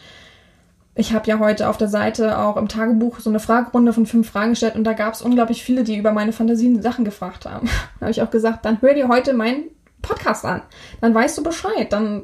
ich 0.95 1.13
habe 1.13 1.27
ja 1.27 1.39
heute 1.39 1.69
auf 1.69 1.77
der 1.77 1.87
Seite 1.87 2.37
auch 2.37 2.57
im 2.57 2.67
Tagebuch 2.67 3.19
so 3.19 3.29
eine 3.29 3.39
Fragerunde 3.39 3.93
von 3.93 4.05
fünf 4.05 4.29
Fragen 4.29 4.51
gestellt 4.51 4.75
und 4.75 4.83
da 4.83 4.93
gab 4.93 5.13
es 5.13 5.21
unglaublich 5.21 5.63
viele, 5.63 5.83
die 5.83 5.97
über 5.97 6.11
meine 6.11 6.33
Fantasien 6.33 6.81
Sachen 6.81 7.05
gefragt 7.05 7.45
haben. 7.45 7.67
da 7.99 8.05
habe 8.05 8.11
ich 8.11 8.21
auch 8.21 8.31
gesagt, 8.31 8.65
dann 8.65 8.81
hör 8.81 8.93
dir 8.93 9.07
heute 9.07 9.33
mein 9.33 9.63
Podcast 10.01 10.45
an. 10.45 10.61
Dann 10.99 11.13
weißt 11.13 11.37
du 11.37 11.43
Bescheid, 11.43 11.91
dann 11.91 12.23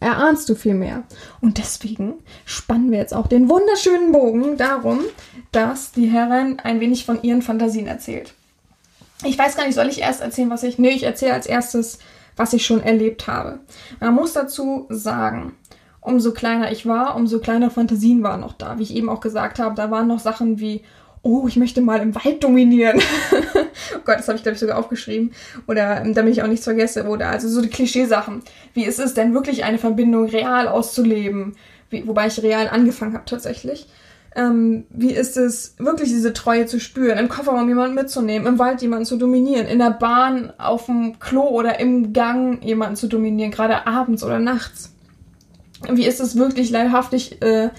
erahnst 0.00 0.48
du 0.48 0.54
viel 0.54 0.74
mehr. 0.74 1.04
Und 1.40 1.58
deswegen 1.58 2.14
spannen 2.44 2.90
wir 2.90 2.98
jetzt 2.98 3.14
auch 3.14 3.26
den 3.26 3.48
wunderschönen 3.48 4.12
Bogen 4.12 4.56
darum, 4.56 5.00
dass 5.52 5.92
die 5.92 6.06
Herrin 6.06 6.58
ein 6.62 6.80
wenig 6.80 7.04
von 7.04 7.22
ihren 7.22 7.42
Fantasien 7.42 7.86
erzählt. 7.86 8.34
Ich 9.24 9.38
weiß 9.38 9.56
gar 9.56 9.64
nicht, 9.64 9.74
soll 9.74 9.88
ich 9.88 10.00
erst 10.00 10.20
erzählen, 10.20 10.50
was 10.50 10.62
ich. 10.62 10.78
Nee, 10.78 10.90
ich 10.90 11.04
erzähle 11.04 11.34
als 11.34 11.46
erstes, 11.46 11.98
was 12.36 12.52
ich 12.52 12.66
schon 12.66 12.82
erlebt 12.82 13.26
habe. 13.26 13.60
Man 14.00 14.14
muss 14.14 14.32
dazu 14.32 14.86
sagen, 14.90 15.54
umso 16.00 16.32
kleiner 16.32 16.70
ich 16.70 16.86
war, 16.86 17.16
umso 17.16 17.38
kleiner 17.38 17.70
Fantasien 17.70 18.22
waren 18.22 18.42
noch 18.42 18.52
da. 18.52 18.78
Wie 18.78 18.82
ich 18.82 18.94
eben 18.94 19.08
auch 19.08 19.20
gesagt 19.20 19.58
habe, 19.58 19.74
da 19.74 19.90
waren 19.90 20.08
noch 20.08 20.20
Sachen 20.20 20.60
wie, 20.60 20.82
oh, 21.24 21.48
ich 21.48 21.56
möchte 21.56 21.80
mal 21.80 22.00
im 22.00 22.14
Wald 22.14 22.44
dominieren. 22.44 23.00
oh 23.94 23.98
Gott, 24.04 24.18
das 24.18 24.28
habe 24.28 24.36
ich, 24.36 24.42
glaube 24.42 24.54
ich, 24.54 24.60
sogar 24.60 24.78
aufgeschrieben. 24.78 25.32
Oder 25.66 26.02
ähm, 26.02 26.14
damit 26.14 26.34
ich 26.34 26.42
auch 26.42 26.46
nichts 26.46 26.64
vergesse. 26.64 27.08
Oder 27.08 27.30
also 27.30 27.48
so 27.48 27.60
die 27.60 27.70
Klischeesachen. 27.70 28.42
Wie 28.74 28.84
ist 28.84 29.00
es 29.00 29.14
denn 29.14 29.34
wirklich, 29.34 29.64
eine 29.64 29.78
Verbindung 29.78 30.26
real 30.26 30.68
auszuleben? 30.68 31.56
Wie, 31.90 32.06
wobei 32.06 32.28
ich 32.28 32.42
real 32.42 32.68
angefangen 32.68 33.14
habe 33.14 33.24
tatsächlich. 33.24 33.88
Ähm, 34.36 34.84
wie 34.90 35.12
ist 35.12 35.36
es, 35.36 35.76
wirklich 35.78 36.10
diese 36.10 36.32
Treue 36.32 36.66
zu 36.66 36.78
spüren, 36.78 37.18
im 37.18 37.28
Kofferraum 37.28 37.68
jemanden 37.68 37.94
mitzunehmen, 37.94 38.48
im 38.48 38.58
Wald 38.58 38.82
jemanden 38.82 39.06
zu 39.06 39.16
dominieren, 39.16 39.66
in 39.66 39.78
der 39.78 39.92
Bahn, 39.92 40.52
auf 40.58 40.86
dem 40.86 41.20
Klo 41.20 41.42
oder 41.42 41.78
im 41.78 42.12
Gang 42.12 42.62
jemanden 42.64 42.96
zu 42.96 43.06
dominieren, 43.06 43.52
gerade 43.52 43.86
abends 43.86 44.24
oder 44.24 44.40
nachts? 44.40 44.92
Wie 45.88 46.04
ist 46.04 46.20
es 46.20 46.36
wirklich 46.36 46.70
leibhaftig, 46.70 47.40
äh, 47.42 47.70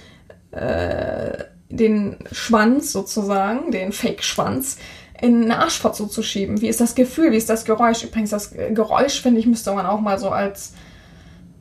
äh, 0.51 1.43
den 1.77 2.17
Schwanz 2.31 2.91
sozusagen, 2.91 3.71
den 3.71 3.91
Fake-Schwanz, 3.91 4.77
in 5.21 5.43
eine 5.43 5.59
Arschfotze 5.59 6.07
zu 6.09 6.23
schieben? 6.23 6.61
Wie 6.61 6.67
ist 6.67 6.81
das 6.81 6.95
Gefühl? 6.95 7.31
Wie 7.31 7.37
ist 7.37 7.49
das 7.49 7.65
Geräusch? 7.65 8.03
Übrigens, 8.03 8.31
das 8.31 8.51
Geräusch, 8.51 9.21
finde 9.21 9.39
ich, 9.39 9.47
müsste 9.47 9.73
man 9.73 9.85
auch 9.85 10.01
mal 10.01 10.19
so 10.19 10.29
als, 10.29 10.73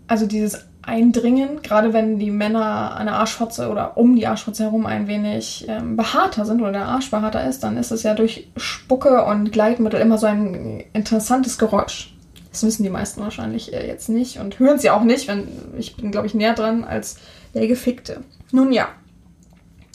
also 0.07 0.27
dieses 0.27 0.67
Eindringen, 0.83 1.62
gerade 1.62 1.93
wenn 1.93 2.19
die 2.19 2.31
Männer 2.31 2.97
an 2.97 3.07
der 3.07 3.17
Arschfotze 3.17 3.71
oder 3.71 3.97
um 3.97 4.17
die 4.17 4.27
Arschfotze 4.27 4.65
herum 4.65 4.87
ein 4.87 5.07
wenig 5.07 5.67
ähm, 5.69 5.97
behaarter 5.97 6.45
sind 6.45 6.61
oder 6.61 6.73
der 6.73 6.87
Arsch 6.87 7.11
behaarter 7.11 7.49
ist, 7.49 7.61
dann 7.61 7.77
ist 7.77 7.91
es 7.91 8.03
ja 8.03 8.15
durch 8.15 8.51
Spucke 8.57 9.25
und 9.25 9.51
Gleitmittel 9.51 10.01
immer 10.01 10.19
so 10.19 10.27
ein 10.27 10.85
interessantes 10.93 11.59
Geräusch. 11.59 12.15
Das 12.51 12.65
wissen 12.65 12.83
die 12.83 12.91
meisten 12.91 13.21
wahrscheinlich 13.23 13.73
äh, 13.73 13.87
jetzt 13.87 14.09
nicht 14.09 14.39
und 14.39 14.59
hören 14.59 14.79
sie 14.79 14.91
auch 14.91 15.03
nicht, 15.03 15.27
wenn 15.27 15.49
ich 15.79 15.97
bin, 15.97 16.11
glaube 16.11 16.27
ich, 16.27 16.35
näher 16.35 16.55
dran 16.55 16.85
als 16.85 17.17
der 17.55 17.67
Gefickte. 17.67 18.21
Nun 18.53 18.73
ja. 18.73 18.89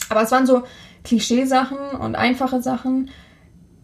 Aber 0.10 0.22
es 0.24 0.32
waren 0.32 0.45
so 0.45 0.64
Klischeesachen 1.03 1.78
und 1.99 2.16
einfache 2.16 2.62
Sachen, 2.62 3.10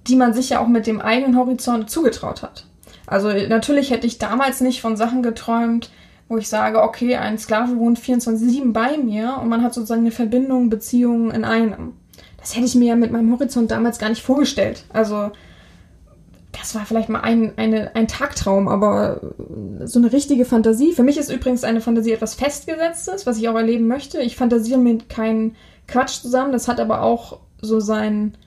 die 0.08 0.16
man 0.16 0.34
sich 0.34 0.50
ja 0.50 0.60
auch 0.60 0.68
mit 0.68 0.88
dem 0.88 1.02
eigenen 1.02 1.38
Horizont 1.38 1.90
zugetraut 1.90 2.44
hat. 2.44 2.66
Also 3.08 3.30
natürlich 3.30 3.92
hätte 3.92 4.08
ich 4.08 4.18
damals 4.18 4.62
nicht 4.62 4.82
von 4.82 4.98
Sachen 4.98 5.24
geträumt, 5.24 5.92
wo 6.28 6.38
ich 6.38 6.50
sage, 6.50 6.82
okay, 6.82 7.16
ein 7.16 7.38
Sklave 7.38 7.78
wohnt 7.78 8.00
24-7 8.00 8.74
bei 8.74 8.98
mir 8.98 9.38
und 9.42 9.50
man 9.50 9.64
hat 9.64 9.74
sozusagen 9.74 10.02
eine 10.02 10.12
Verbindung, 10.12 10.70
Beziehung 10.70 11.32
in 11.32 11.46
einem. 11.46 11.94
Das 12.40 12.56
hätte 12.56 12.66
ich 12.66 12.76
mir 12.76 12.90
ja 12.90 12.96
mit 12.96 13.12
meinem 13.12 13.32
Horizont 13.32 13.72
damals 13.72 14.00
gar 14.00 14.10
nicht 14.10 14.24
vorgestellt. 14.24 14.86
Also, 14.92 15.32
das 16.52 16.74
war 16.74 16.86
vielleicht 16.86 17.10
mal 17.10 17.22
ein, 17.22 17.54
eine, 17.58 17.96
ein 17.96 18.08
Tagtraum, 18.08 18.68
aber 18.68 19.20
so 19.84 20.00
eine 20.00 20.12
richtige 20.12 20.46
Fantasie. 20.46 20.94
Für 20.94 21.04
mich 21.04 21.18
ist 21.18 21.32
übrigens 21.32 21.64
eine 21.64 21.82
Fantasie 21.82 22.14
etwas 22.14 22.34
Festgesetztes, 22.34 23.26
was 23.26 23.38
ich 23.38 23.50
auch 23.50 23.56
erleben 23.56 23.88
möchte. 23.88 24.20
Ich 24.22 24.36
fantasiere 24.36 24.80
mir 24.80 24.98
keinen 25.10 25.56
Quatsch 25.88 26.22
zusammen. 26.22 26.52
Das 26.52 26.68
hat 26.68 26.80
aber 26.80 27.02
auch 27.02 27.40
so 27.62 27.80
sein, 27.80 28.38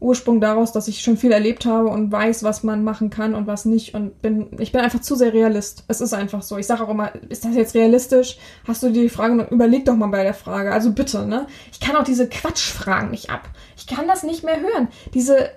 Ursprung 0.00 0.40
daraus, 0.40 0.72
dass 0.72 0.88
ich 0.88 1.02
schon 1.02 1.18
viel 1.18 1.30
erlebt 1.30 1.66
habe 1.66 1.88
und 1.88 2.10
weiß, 2.10 2.42
was 2.42 2.62
man 2.62 2.82
machen 2.82 3.10
kann 3.10 3.34
und 3.34 3.46
was 3.46 3.66
nicht. 3.66 3.94
Und 3.94 4.20
bin, 4.22 4.48
ich 4.58 4.72
bin 4.72 4.80
einfach 4.80 5.00
zu 5.00 5.14
sehr 5.14 5.34
Realist. 5.34 5.84
Es 5.88 6.00
ist 6.00 6.14
einfach 6.14 6.42
so. 6.42 6.56
Ich 6.56 6.66
sage 6.66 6.82
auch 6.82 6.88
immer, 6.88 7.12
ist 7.28 7.44
das 7.44 7.54
jetzt 7.54 7.74
realistisch? 7.74 8.38
Hast 8.66 8.82
du 8.82 8.90
dir 8.90 9.02
die 9.02 9.08
Frage, 9.10 9.46
überleg 9.50 9.84
doch 9.84 9.94
mal 9.94 10.08
bei 10.08 10.22
der 10.22 10.34
Frage. 10.34 10.72
Also 10.72 10.92
bitte, 10.92 11.26
ne? 11.26 11.46
Ich 11.70 11.80
kann 11.80 11.96
auch 11.96 12.04
diese 12.04 12.28
Quatschfragen 12.28 13.10
nicht 13.10 13.28
ab. 13.28 13.48
Ich 13.76 13.86
kann 13.86 14.08
das 14.08 14.22
nicht 14.22 14.42
mehr 14.42 14.60
hören. 14.60 14.88
Diese 15.12 15.50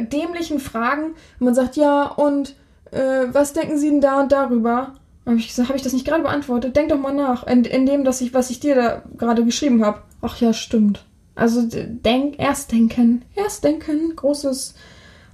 dämlichen 0.00 0.60
Fragen, 0.60 1.14
man 1.38 1.54
sagt, 1.54 1.76
ja, 1.76 2.04
und 2.06 2.56
äh, 2.90 3.26
was 3.32 3.52
denken 3.52 3.76
Sie 3.76 3.90
denn 3.90 4.00
da 4.00 4.22
und 4.22 4.32
darüber? 4.32 4.94
Habe 5.26 5.36
ich 5.36 5.48
gesagt, 5.48 5.68
habe 5.68 5.78
ich 5.78 5.82
das 5.82 5.94
nicht 5.94 6.06
gerade 6.06 6.22
beantwortet? 6.22 6.76
Denk 6.76 6.90
doch 6.90 6.98
mal 6.98 7.14
nach, 7.14 7.46
in, 7.46 7.64
in 7.64 7.86
dem, 7.86 8.04
dass 8.04 8.20
ich, 8.20 8.34
was 8.34 8.50
ich 8.50 8.60
dir 8.60 8.74
da 8.74 9.02
gerade 9.16 9.44
geschrieben 9.44 9.84
habe. 9.84 10.02
Ach 10.20 10.38
ja, 10.40 10.52
stimmt. 10.52 11.04
Also 11.34 11.62
denk, 11.66 12.38
erst 12.38 12.72
denken, 12.72 13.22
erst 13.34 13.64
denken, 13.64 14.14
großes 14.14 14.74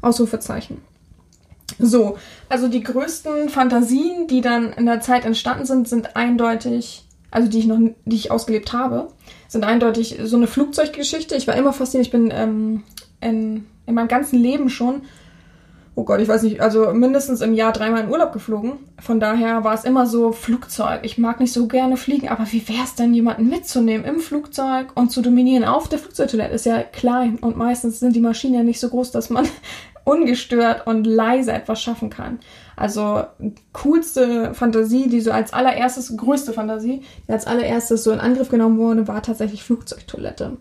Ausrufezeichen. 0.01 0.78
So, 1.78 2.18
also 2.49 2.68
die 2.68 2.82
größten 2.82 3.49
Fantasien, 3.49 4.26
die 4.26 4.41
dann 4.41 4.72
in 4.72 4.86
der 4.86 5.01
Zeit 5.01 5.24
entstanden 5.24 5.66
sind, 5.66 5.88
sind 5.88 6.16
eindeutig, 6.16 7.05
also 7.30 7.49
die 7.49 7.59
ich 7.59 7.66
noch, 7.66 7.78
die 8.05 8.16
ich 8.16 8.30
ausgelebt 8.30 8.72
habe, 8.72 9.09
sind 9.49 9.64
eindeutig 9.64 10.18
so 10.22 10.36
eine 10.36 10.47
Flugzeuggeschichte. 10.47 11.36
Ich 11.36 11.47
war 11.47 11.57
immer 11.57 11.72
fasziniert, 11.72 12.07
ich 12.07 12.12
bin 12.12 12.30
ähm, 12.32 12.82
in, 13.20 13.66
in 13.86 13.95
meinem 13.95 14.09
ganzen 14.09 14.38
Leben 14.38 14.70
schon 14.70 15.03
oh 15.95 16.05
Gott, 16.05 16.20
ich 16.20 16.28
weiß 16.28 16.43
nicht, 16.43 16.61
also 16.61 16.93
mindestens 16.93 17.41
im 17.41 17.53
Jahr 17.53 17.72
dreimal 17.72 18.05
in 18.05 18.11
Urlaub 18.11 18.32
geflogen. 18.32 18.78
Von 19.01 19.20
daher 19.20 19.64
war 19.64 19.74
es 19.74 19.84
immer 19.84 20.07
so 20.07 20.32
Flugzeug. 20.32 21.01
Ich 21.03 21.18
mag 21.18 21.41
nicht 21.41 21.53
so 21.53 21.66
gerne 21.66 21.97
fliegen, 21.97 22.28
aber 22.28 22.51
wie 22.51 22.66
wäre 22.68 22.84
es 22.84 22.95
denn, 22.95 23.12
jemanden 23.12 23.49
mitzunehmen 23.49 24.07
im 24.07 24.20
Flugzeug 24.20 24.93
und 24.95 25.11
zu 25.11 25.20
dominieren 25.20 25.64
auf 25.64 25.88
der 25.88 25.99
Flugzeugtoilette? 25.99 26.55
Ist 26.55 26.66
ja 26.66 26.82
klein 26.82 27.36
und 27.36 27.57
meistens 27.57 28.01
sind 28.01 28.14
die 28.14 28.20
Maschinen 28.20 28.55
ja 28.55 28.62
nicht 28.62 28.80
so 28.80 28.88
groß, 28.88 29.11
dass 29.11 29.30
man 29.30 29.47
ungestört 30.05 30.86
und 30.86 31.07
leise 31.07 31.53
etwas 31.53 31.82
schaffen 31.82 32.09
kann. 32.09 32.38
Also 32.76 33.24
coolste 33.72 34.55
Fantasie, 34.55 35.09
die 35.09 35.20
so 35.20 35.32
als 35.32 35.53
allererstes, 35.53 36.16
größte 36.16 36.53
Fantasie, 36.53 37.03
die 37.28 37.32
als 37.32 37.47
allererstes 37.47 38.05
so 38.05 38.11
in 38.11 38.20
Angriff 38.20 38.49
genommen 38.49 38.78
wurde, 38.78 39.07
war 39.07 39.22
tatsächlich 39.22 39.62
Flugzeugtoilette. 39.62 40.57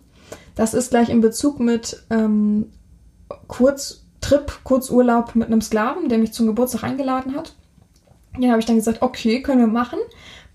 Das 0.56 0.74
ist 0.74 0.90
gleich 0.90 1.10
in 1.10 1.22
Bezug 1.22 1.62
mit 1.62 2.04
ähm, 2.10 2.72
kurz 3.48 4.09
Trip, 4.22 4.60
Kurzurlaub 4.64 5.36
mit 5.36 5.48
einem 5.48 5.62
Sklaven, 5.62 6.10
der 6.10 6.18
mich 6.18 6.34
zum 6.34 6.48
Geburtstag 6.48 6.84
eingeladen 6.84 7.36
hat. 7.36 7.54
Ja, 8.38 8.50
habe 8.50 8.60
ich 8.60 8.66
dann 8.66 8.76
gesagt, 8.76 9.02
okay, 9.02 9.42
können 9.42 9.62
wir 9.62 9.68
machen. 9.68 10.00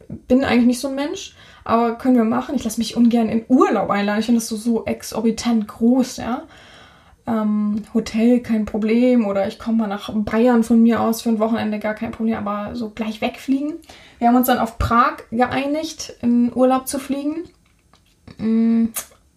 Bin 0.08 0.44
eigentlich 0.44 0.66
nicht 0.66 0.80
so 0.80 0.88
ein 0.88 0.94
Mensch, 0.94 1.34
aber 1.64 1.96
können 1.96 2.16
wir 2.16 2.24
machen. 2.24 2.54
Ich 2.54 2.64
lasse 2.64 2.78
mich 2.78 2.96
ungern 2.96 3.28
in 3.28 3.44
Urlaub 3.48 3.90
einladen. 3.90 4.20
Ich 4.20 4.26
finde 4.26 4.40
das 4.40 4.48
so, 4.48 4.56
so 4.56 4.84
exorbitant 4.84 5.66
groß, 5.66 6.18
ja. 6.18 6.42
Ähm, 7.26 7.82
Hotel 7.94 8.40
kein 8.40 8.66
Problem 8.66 9.26
oder 9.26 9.48
ich 9.48 9.58
komme 9.58 9.78
mal 9.78 9.86
nach 9.86 10.10
Bayern 10.12 10.62
von 10.62 10.82
mir 10.82 11.00
aus 11.00 11.22
für 11.22 11.30
ein 11.30 11.38
Wochenende 11.38 11.78
gar 11.78 11.94
kein 11.94 12.10
Problem, 12.10 12.36
aber 12.36 12.76
so 12.76 12.90
gleich 12.90 13.22
wegfliegen. 13.22 13.76
Wir 14.18 14.28
haben 14.28 14.36
uns 14.36 14.46
dann 14.46 14.58
auf 14.58 14.78
Prag 14.78 15.16
geeinigt, 15.30 16.14
in 16.20 16.52
Urlaub 16.54 16.86
zu 16.86 16.98
fliegen. 16.98 17.44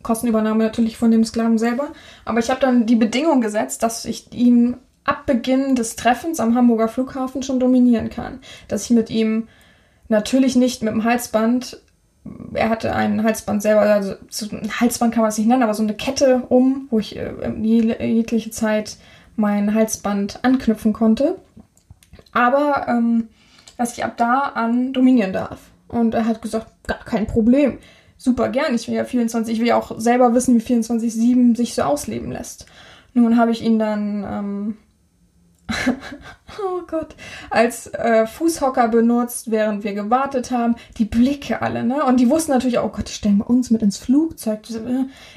Kostenübernahme 0.08 0.64
natürlich 0.64 0.98
von 0.98 1.12
dem 1.12 1.26
Sklaven 1.26 1.58
selber. 1.58 1.90
Aber 2.24 2.40
ich 2.40 2.50
habe 2.50 2.62
dann 2.62 2.86
die 2.86 2.96
Bedingung 2.96 3.42
gesetzt, 3.42 3.84
dass 3.84 4.06
ich 4.06 4.34
ihn 4.34 4.78
ab 5.04 5.26
Beginn 5.26 5.76
des 5.76 5.98
Treffens 5.98 6.40
am 6.40 6.56
Hamburger 6.56 6.88
Flughafen 6.88 7.44
schon 7.44 7.60
dominieren 7.60 8.10
kann. 8.10 8.40
Dass 8.70 8.86
ich 8.86 8.92
mit 8.92 9.10
ihm 9.10 9.50
natürlich 10.08 10.56
nicht 10.56 10.82
mit 10.82 10.94
dem 10.94 11.04
Halsband, 11.04 11.82
er 12.54 12.70
hatte 12.70 12.96
ein 12.96 13.22
Halsband 13.24 13.62
selber, 13.62 13.82
also 13.82 14.14
ein 14.52 14.80
Halsband 14.80 15.14
kann 15.14 15.22
man 15.22 15.30
es 15.30 15.38
nicht 15.38 15.48
nennen, 15.48 15.64
aber 15.64 15.74
so 15.74 15.84
eine 15.84 15.94
Kette 15.94 16.44
um, 16.48 16.88
wo 16.90 17.00
ich 17.00 17.18
äh, 17.18 17.34
jegliche 17.60 18.52
Zeit 18.52 18.96
mein 19.36 19.74
Halsband 19.74 20.40
anknüpfen 20.44 20.94
konnte. 20.94 21.36
Aber 22.32 22.88
ähm, 22.88 23.28
dass 23.78 23.98
ich 23.98 24.06
ab 24.06 24.16
da 24.16 24.40
an 24.56 24.94
dominieren 24.94 25.34
darf. 25.34 25.60
Und 25.90 26.16
er 26.16 26.26
hat 26.26 26.42
gesagt, 26.42 26.68
gar 26.88 27.04
kein 27.04 27.28
Problem 27.28 27.78
super 28.18 28.50
gern. 28.50 28.76
Ich 28.76 28.88
will 28.88 28.96
ja 28.96 29.06
24, 29.06 29.54
ich 29.54 29.60
will 29.60 29.68
ja 29.68 29.78
auch 29.78 30.00
selber 30.00 30.34
wissen, 30.34 30.56
wie 30.56 30.74
24-7 30.74 31.56
sich 31.56 31.76
so 31.76 31.84
ausleben 31.84 32.32
lässt. 32.32 32.66
Nun 33.14 33.38
habe 33.38 33.52
ich 33.52 33.64
ihn 33.64 33.80
dann, 33.80 34.26
ähm, 34.30 34.78
oh 36.60 36.82
Gott, 36.88 37.16
als 37.50 37.88
äh, 37.88 38.26
Fußhocker 38.26 38.88
benutzt, 38.88 39.52
während 39.52 39.84
wir 39.84 39.94
gewartet 39.94 40.52
haben. 40.52 40.76
Die 40.98 41.06
Blicke 41.06 41.62
alle, 41.62 41.84
ne? 41.84 42.04
Und 42.06 42.20
die 42.20 42.30
wussten 42.30 42.52
natürlich, 42.52 42.78
auch, 42.78 42.86
oh 42.86 42.96
Gott, 42.96 43.10
die 43.10 43.14
stellen 43.14 43.40
bei 43.40 43.46
uns 43.46 43.70
mit 43.70 43.82
ins 43.82 43.98
Flugzeug. 43.98 44.62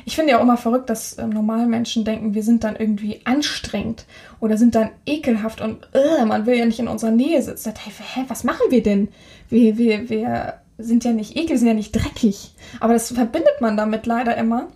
Ich 0.05 0.14
finde 0.14 0.33
ja 0.33 0.39
auch 0.39 0.43
immer 0.43 0.57
verrückt, 0.57 0.89
dass 0.89 1.14
äh, 1.14 1.26
normale 1.26 1.66
Menschen 1.66 2.05
denken, 2.05 2.35
wir 2.35 2.43
sind 2.43 2.64
dann 2.64 2.76
irgendwie 2.76 3.22
anstrengend 3.24 4.05
oder 4.39 4.57
sind 4.57 4.74
dann 4.74 4.91
ekelhaft 5.05 5.61
und 5.61 5.89
äh, 5.95 6.24
man 6.24 6.47
will 6.47 6.57
ja 6.57 6.64
nicht 6.64 6.78
in 6.78 6.89
unserer 6.89 7.11
Nähe 7.11 7.43
sitzen. 7.43 7.72
Hä, 7.76 8.24
was 8.28 8.45
machen 8.45 8.70
wir 8.70 8.83
denn? 8.83 9.09
Wir, 9.49 9.78
wir, 9.78 10.09
wir 10.09 10.61
sind 10.83 11.05
ja 11.05 11.12
nicht 11.12 11.37
eklig, 11.37 11.59
sind 11.59 11.68
ja 11.68 11.74
nicht 11.74 11.93
dreckig. 11.93 12.55
Aber 12.81 12.93
das 12.93 13.12
verbindet 13.12 13.61
man 13.61 13.76
damit 13.76 14.07
leider 14.07 14.37
immer. 14.37 14.68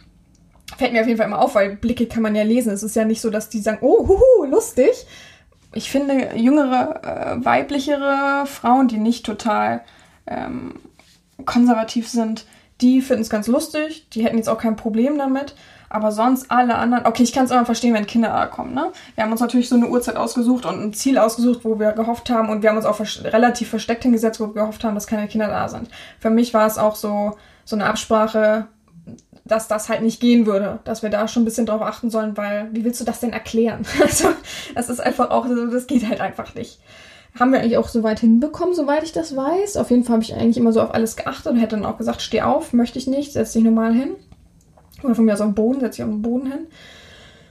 Fällt 0.76 0.92
mir 0.92 1.02
auf 1.02 1.06
jeden 1.06 1.18
Fall 1.18 1.26
immer 1.26 1.40
auf, 1.40 1.54
weil 1.54 1.76
Blicke 1.76 2.06
kann 2.06 2.22
man 2.22 2.34
ja 2.34 2.42
lesen. 2.42 2.72
Es 2.72 2.82
ist 2.82 2.96
ja 2.96 3.04
nicht 3.04 3.20
so, 3.20 3.30
dass 3.30 3.48
die 3.48 3.60
sagen, 3.60 3.78
oh, 3.80 4.08
huhu, 4.08 4.44
lustig. 4.46 5.06
Ich 5.72 5.90
finde, 5.90 6.36
jüngere, 6.36 7.02
äh, 7.02 7.44
weiblichere 7.44 8.46
Frauen, 8.46 8.88
die 8.88 8.98
nicht 8.98 9.26
total 9.26 9.82
ähm, 10.26 10.74
konservativ 11.44 12.08
sind, 12.08 12.46
die 12.80 13.00
finden 13.00 13.22
es 13.22 13.30
ganz 13.30 13.46
lustig. 13.46 14.08
Die 14.10 14.24
hätten 14.24 14.36
jetzt 14.36 14.48
auch 14.48 14.58
kein 14.58 14.76
Problem 14.76 15.18
damit. 15.18 15.54
Aber 15.94 16.10
sonst 16.10 16.50
alle 16.50 16.74
anderen, 16.74 17.06
okay, 17.06 17.22
ich 17.22 17.32
kann 17.32 17.44
es 17.44 17.52
immer 17.52 17.64
verstehen, 17.64 17.94
wenn 17.94 18.04
Kinder 18.04 18.48
kommen, 18.48 18.74
ne? 18.74 18.90
Wir 19.14 19.22
haben 19.22 19.30
uns 19.30 19.40
natürlich 19.40 19.68
so 19.68 19.76
eine 19.76 19.86
Uhrzeit 19.86 20.16
ausgesucht 20.16 20.66
und 20.66 20.82
ein 20.82 20.92
Ziel 20.92 21.18
ausgesucht, 21.18 21.60
wo 21.62 21.78
wir 21.78 21.92
gehofft 21.92 22.30
haben 22.30 22.48
und 22.48 22.62
wir 22.62 22.70
haben 22.70 22.76
uns 22.76 22.84
auch 22.84 22.96
vers 22.96 23.22
relativ 23.22 23.70
versteckt 23.70 24.02
hingesetzt, 24.02 24.40
wo 24.40 24.48
wir 24.48 24.54
gehofft 24.54 24.82
haben, 24.82 24.96
dass 24.96 25.06
keine 25.06 25.28
Kinder 25.28 25.46
da 25.46 25.68
sind. 25.68 25.88
Für 26.18 26.30
mich 26.30 26.52
war 26.52 26.66
es 26.66 26.78
auch 26.78 26.96
so, 26.96 27.36
so 27.64 27.76
eine 27.76 27.86
Absprache, 27.86 28.66
dass 29.44 29.68
das 29.68 29.88
halt 29.88 30.02
nicht 30.02 30.20
gehen 30.20 30.46
würde, 30.46 30.80
dass 30.82 31.04
wir 31.04 31.10
da 31.10 31.28
schon 31.28 31.42
ein 31.42 31.44
bisschen 31.44 31.66
drauf 31.66 31.82
achten 31.82 32.10
sollen, 32.10 32.36
weil 32.36 32.70
wie 32.72 32.84
willst 32.84 33.00
du 33.00 33.04
das 33.04 33.20
denn 33.20 33.32
erklären? 33.32 33.86
Also, 34.02 34.30
das 34.74 34.88
ist 34.88 34.98
einfach 34.98 35.30
auch 35.30 35.46
das 35.46 35.86
geht 35.86 36.08
halt 36.08 36.20
einfach 36.20 36.56
nicht. 36.56 36.80
Haben 37.38 37.52
wir 37.52 37.60
eigentlich 37.60 37.78
auch 37.78 37.88
so 37.88 38.02
weit 38.02 38.18
hinbekommen, 38.18 38.74
soweit 38.74 39.04
ich 39.04 39.12
das 39.12 39.36
weiß. 39.36 39.76
Auf 39.76 39.90
jeden 39.90 40.02
Fall 40.02 40.14
habe 40.14 40.24
ich 40.24 40.34
eigentlich 40.34 40.56
immer 40.56 40.72
so 40.72 40.80
auf 40.80 40.92
alles 40.92 41.14
geachtet 41.14 41.52
und 41.52 41.58
hätte 41.58 41.76
dann 41.76 41.86
auch 41.86 41.98
gesagt, 41.98 42.20
steh 42.20 42.42
auf, 42.42 42.72
möchte 42.72 42.98
ich 42.98 43.06
nicht, 43.06 43.32
setz 43.32 43.52
dich 43.52 43.62
normal 43.62 43.92
hin. 43.92 44.16
Oder 45.04 45.14
von 45.14 45.24
mir 45.24 45.34
aus 45.34 45.40
auf 45.40 45.48
den 45.48 45.54
Boden, 45.54 45.80
setz 45.80 45.96
dich 45.96 46.04
auf 46.04 46.10
den 46.10 46.22
Boden 46.22 46.50
hin. 46.50 46.66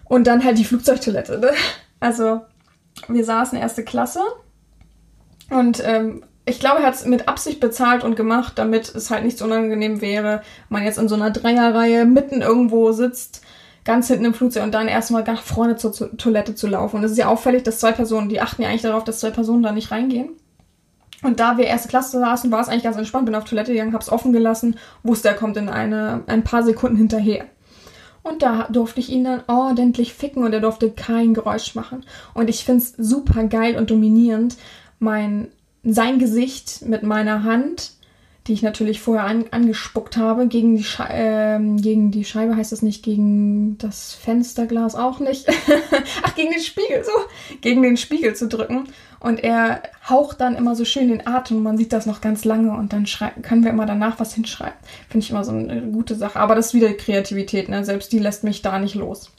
Und 0.06 0.28
dann 0.28 0.44
halt 0.44 0.58
die 0.58 0.66
Flugzeugtoilette. 0.66 1.40
Ne? 1.40 1.52
Also, 2.00 2.42
wir 3.08 3.26
saßen 3.26 3.58
erste 3.58 3.84
Klasse 3.84 4.20
und 5.50 5.82
ähm, 5.86 6.24
ich 6.46 6.60
glaube, 6.60 6.82
er 6.82 6.88
hat 6.88 6.96
es 6.96 7.06
mit 7.06 7.28
Absicht 7.28 7.60
bezahlt 7.60 8.04
und 8.04 8.16
gemacht, 8.16 8.54
damit 8.58 8.94
es 8.94 9.10
halt 9.10 9.24
nicht 9.24 9.38
so 9.38 9.46
unangenehm 9.46 10.02
wäre, 10.02 10.42
man 10.70 10.84
jetzt 10.84 10.98
in 10.98 11.08
so 11.08 11.16
einer 11.16 11.32
Dreierreihe 11.32 12.06
mitten 12.06 12.42
irgendwo 12.42 12.92
sitzt, 12.92 13.42
ganz 13.86 14.08
hinten 14.08 14.26
im 14.26 14.34
Flugzeug 14.34 14.64
und 14.64 14.74
dann 14.74 14.88
erstmal 14.88 15.24
nach 15.24 15.42
vorne 15.42 15.78
zur, 15.78 15.94
zur 15.94 16.16
Toilette 16.18 16.56
zu 16.56 16.68
laufen. 16.68 16.98
Und 16.98 17.04
es 17.04 17.12
ist 17.12 17.18
ja 17.18 17.28
auffällig, 17.28 17.64
dass 17.64 17.80
zwei 17.80 17.94
Personen, 17.94 18.30
die 18.30 18.42
achten 18.42 18.62
ja 18.62 18.70
eigentlich 18.70 18.82
darauf, 18.82 19.04
dass 19.04 19.20
zwei 19.20 19.32
Personen 19.32 19.64
da 19.64 19.72
nicht 19.72 19.92
reingehen. 19.92 20.32
Und 21.24 21.40
da 21.40 21.58
wir 21.58 21.66
erste 21.66 21.88
Klasse 21.88 22.20
saßen, 22.20 22.52
war 22.52 22.62
es 22.62 22.68
eigentlich 22.68 22.84
ganz 22.84 22.98
entspannt. 22.98 23.26
Bin 23.26 23.36
auf 23.36 23.46
Toilette 23.46 23.72
gegangen, 23.72 23.94
hab's 23.94 24.10
offen 24.10 24.34
gelassen, 24.34 24.76
wusste, 25.02 25.30
er 25.30 25.34
kommt 25.34 25.58
in 25.58 25.70
eine, 25.70 26.24
ein 26.28 26.44
paar 26.44 26.64
Sekunden 26.64 26.98
hinterher. 26.98 27.46
Und 28.22 28.42
da 28.42 28.68
durfte 28.70 29.00
ich 29.00 29.10
ihn 29.10 29.24
dann 29.24 29.44
ordentlich 29.48 30.14
ficken 30.14 30.44
und 30.44 30.54
er 30.54 30.62
durfte 30.62 30.92
kein 30.92 31.34
Geräusch 31.34 31.76
machen. 31.76 32.06
Und 32.34 32.50
ich 32.50 32.64
find's 32.64 32.94
super 32.98 33.44
geil 33.46 33.78
und 33.78 33.90
dominierend, 33.90 34.56
mein 35.00 35.50
sein 35.84 36.20
Gesicht 36.20 36.86
mit 36.86 37.04
meiner 37.04 37.44
Hand, 37.44 37.92
die 38.48 38.54
ich 38.54 38.62
natürlich 38.62 39.00
vorher 39.00 39.26
an, 39.26 39.46
angespuckt 39.52 40.18
habe, 40.18 40.48
gegen 40.48 40.76
die, 40.76 40.84
Schei 40.84 41.06
äh, 41.08 41.60
gegen 41.80 42.12
die 42.12 42.26
Scheibe 42.26 42.58
heißt 42.58 42.74
das 42.74 42.82
nicht, 42.82 43.04
gegen 43.04 43.78
das 43.78 44.14
Fensterglas 44.14 44.96
auch 44.96 45.20
nicht. 45.20 45.48
Ach, 46.24 46.36
gegen 46.36 46.52
den 46.52 46.62
Spiegel, 46.62 47.04
so, 47.06 47.12
gegen 47.62 47.82
den 47.82 47.96
Spiegel 47.96 48.36
zu 48.36 48.48
drücken. 48.48 48.90
Und 49.22 49.42
er 49.42 49.84
haucht 50.10 50.42
dann 50.42 50.56
immer 50.56 50.76
so 50.76 50.84
schön 50.84 51.08
den 51.08 51.26
Atem 51.26 51.58
und 51.58 51.64
man 51.64 51.78
sieht 51.78 51.94
das 51.94 52.06
noch 52.06 52.20
ganz 52.20 52.44
lange 52.44 52.74
und 52.74 52.92
dann 52.92 53.06
können 53.42 53.64
wir 53.64 53.72
immer 53.72 53.86
danach 53.86 54.20
was 54.20 54.34
hinschreiben. 54.34 54.78
Finde 55.08 55.24
ich 55.24 55.32
immer 55.32 55.46
so 55.46 55.54
eine 55.54 55.82
gute 55.82 56.16
Sache. 56.16 56.40
Aber 56.40 56.56
das 56.56 56.68
ist 56.68 56.74
wieder 56.74 56.92
Kreativität, 56.94 57.70
ne? 57.70 57.86
Selbst 57.86 58.12
die 58.12 58.20
lässt 58.20 58.44
mich 58.44 58.62
da 58.62 58.78
nicht 58.80 58.96
los. 58.96 59.32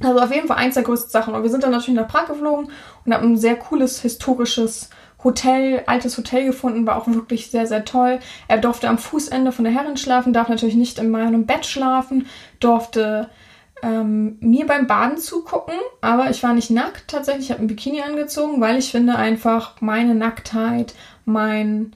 Also 0.00 0.20
auf 0.20 0.34
jeden 0.34 0.46
Fall 0.46 0.58
eins 0.58 0.74
der 0.74 0.82
größten 0.82 1.10
Sachen. 1.10 1.34
Und 1.34 1.42
wir 1.42 1.50
sind 1.50 1.64
dann 1.64 1.70
natürlich 1.70 1.98
nach 1.98 2.08
Prag 2.08 2.26
geflogen 2.26 2.70
und 3.04 3.14
haben 3.14 3.32
ein 3.32 3.38
sehr 3.38 3.56
cooles 3.56 4.02
historisches 4.02 4.90
Hotel, 5.26 5.82
altes 5.86 6.16
Hotel 6.16 6.46
gefunden, 6.46 6.86
war 6.86 6.96
auch 6.96 7.08
wirklich 7.08 7.50
sehr, 7.50 7.66
sehr 7.66 7.84
toll. 7.84 8.20
Er 8.48 8.58
durfte 8.58 8.88
am 8.88 8.96
Fußende 8.96 9.52
von 9.52 9.64
der 9.64 9.74
Herrin 9.74 9.96
schlafen, 9.96 10.32
darf 10.32 10.48
natürlich 10.48 10.76
nicht 10.76 10.98
in 10.98 11.10
meinem 11.10 11.44
Bett 11.46 11.66
schlafen, 11.66 12.26
durfte 12.60 13.28
ähm, 13.82 14.38
mir 14.40 14.66
beim 14.66 14.86
Baden 14.86 15.18
zugucken, 15.18 15.74
aber 16.00 16.30
ich 16.30 16.42
war 16.42 16.54
nicht 16.54 16.70
nackt 16.70 17.08
tatsächlich, 17.08 17.46
ich 17.46 17.50
habe 17.50 17.62
ein 17.62 17.66
Bikini 17.66 18.00
angezogen, 18.00 18.60
weil 18.60 18.78
ich 18.78 18.90
finde 18.90 19.16
einfach 19.16 19.80
meine 19.80 20.14
Nacktheit, 20.14 20.94
mein 21.24 21.94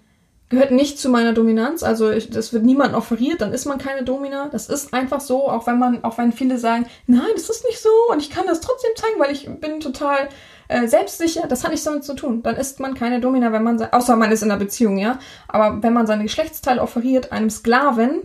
gehört 0.50 0.72
nicht 0.72 0.98
zu 0.98 1.08
meiner 1.08 1.32
Dominanz, 1.32 1.84
also 1.84 2.10
ich, 2.10 2.28
das 2.28 2.52
wird 2.52 2.64
niemand 2.64 2.94
offeriert, 2.94 3.40
dann 3.40 3.52
ist 3.52 3.66
man 3.66 3.78
keine 3.78 4.02
Domina. 4.02 4.48
Das 4.50 4.68
ist 4.68 4.92
einfach 4.92 5.20
so, 5.20 5.48
auch 5.48 5.68
wenn 5.68 5.78
man, 5.78 6.02
auch 6.02 6.18
wenn 6.18 6.32
viele 6.32 6.58
sagen, 6.58 6.86
nein, 7.06 7.30
das 7.34 7.48
ist 7.48 7.64
nicht 7.64 7.80
so 7.80 7.88
und 8.10 8.20
ich 8.20 8.30
kann 8.30 8.48
das 8.48 8.60
trotzdem 8.60 8.90
zeigen, 8.96 9.20
weil 9.20 9.30
ich 9.30 9.48
bin 9.48 9.78
total 9.78 10.28
äh, 10.70 10.86
selbstsicher, 10.86 11.48
das 11.48 11.64
hat 11.64 11.72
nichts 11.72 11.84
damit 11.84 12.04
zu 12.04 12.14
tun. 12.14 12.42
Dann 12.42 12.54
ist 12.54 12.78
man 12.78 12.94
keine 12.94 13.20
Domina, 13.20 13.50
wenn 13.52 13.64
man, 13.64 13.82
außer 13.82 14.14
man 14.14 14.30
ist 14.30 14.42
in 14.42 14.50
einer 14.50 14.60
Beziehung, 14.60 14.98
ja. 14.98 15.18
Aber 15.48 15.82
wenn 15.82 15.92
man 15.92 16.06
seine 16.06 16.22
Geschlechtsteile 16.22 16.80
offeriert 16.80 17.32
einem 17.32 17.50
Sklaven, 17.50 18.20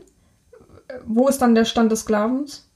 wo 1.05 1.27
ist 1.27 1.41
dann 1.41 1.55
der 1.55 1.65
Stand 1.65 1.91
des 1.91 2.01
Sklavens? 2.01 2.69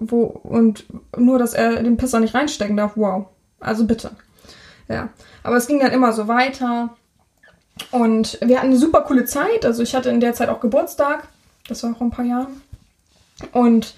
Wo, 0.00 0.24
und 0.24 0.86
nur, 1.16 1.38
dass 1.38 1.54
er 1.54 1.82
den 1.84 1.96
Pisser 1.96 2.18
nicht 2.18 2.34
reinstecken 2.34 2.76
darf, 2.76 2.96
wow. 2.96 3.26
Also 3.60 3.86
bitte. 3.86 4.10
Ja. 4.88 5.10
Aber 5.44 5.56
es 5.56 5.68
ging 5.68 5.78
dann 5.78 5.92
immer 5.92 6.12
so 6.12 6.26
weiter. 6.26 6.96
Und 7.92 8.38
wir 8.42 8.58
hatten 8.58 8.70
eine 8.70 8.76
super 8.76 9.02
coole 9.02 9.24
Zeit. 9.24 9.64
Also 9.64 9.84
ich 9.84 9.94
hatte 9.94 10.10
in 10.10 10.18
der 10.18 10.34
Zeit 10.34 10.48
auch 10.48 10.58
Geburtstag. 10.58 11.28
Das 11.68 11.84
war 11.84 11.94
vor 11.94 12.08
ein 12.08 12.10
paar 12.10 12.24
Jahren. 12.24 12.60
Und 13.52 13.94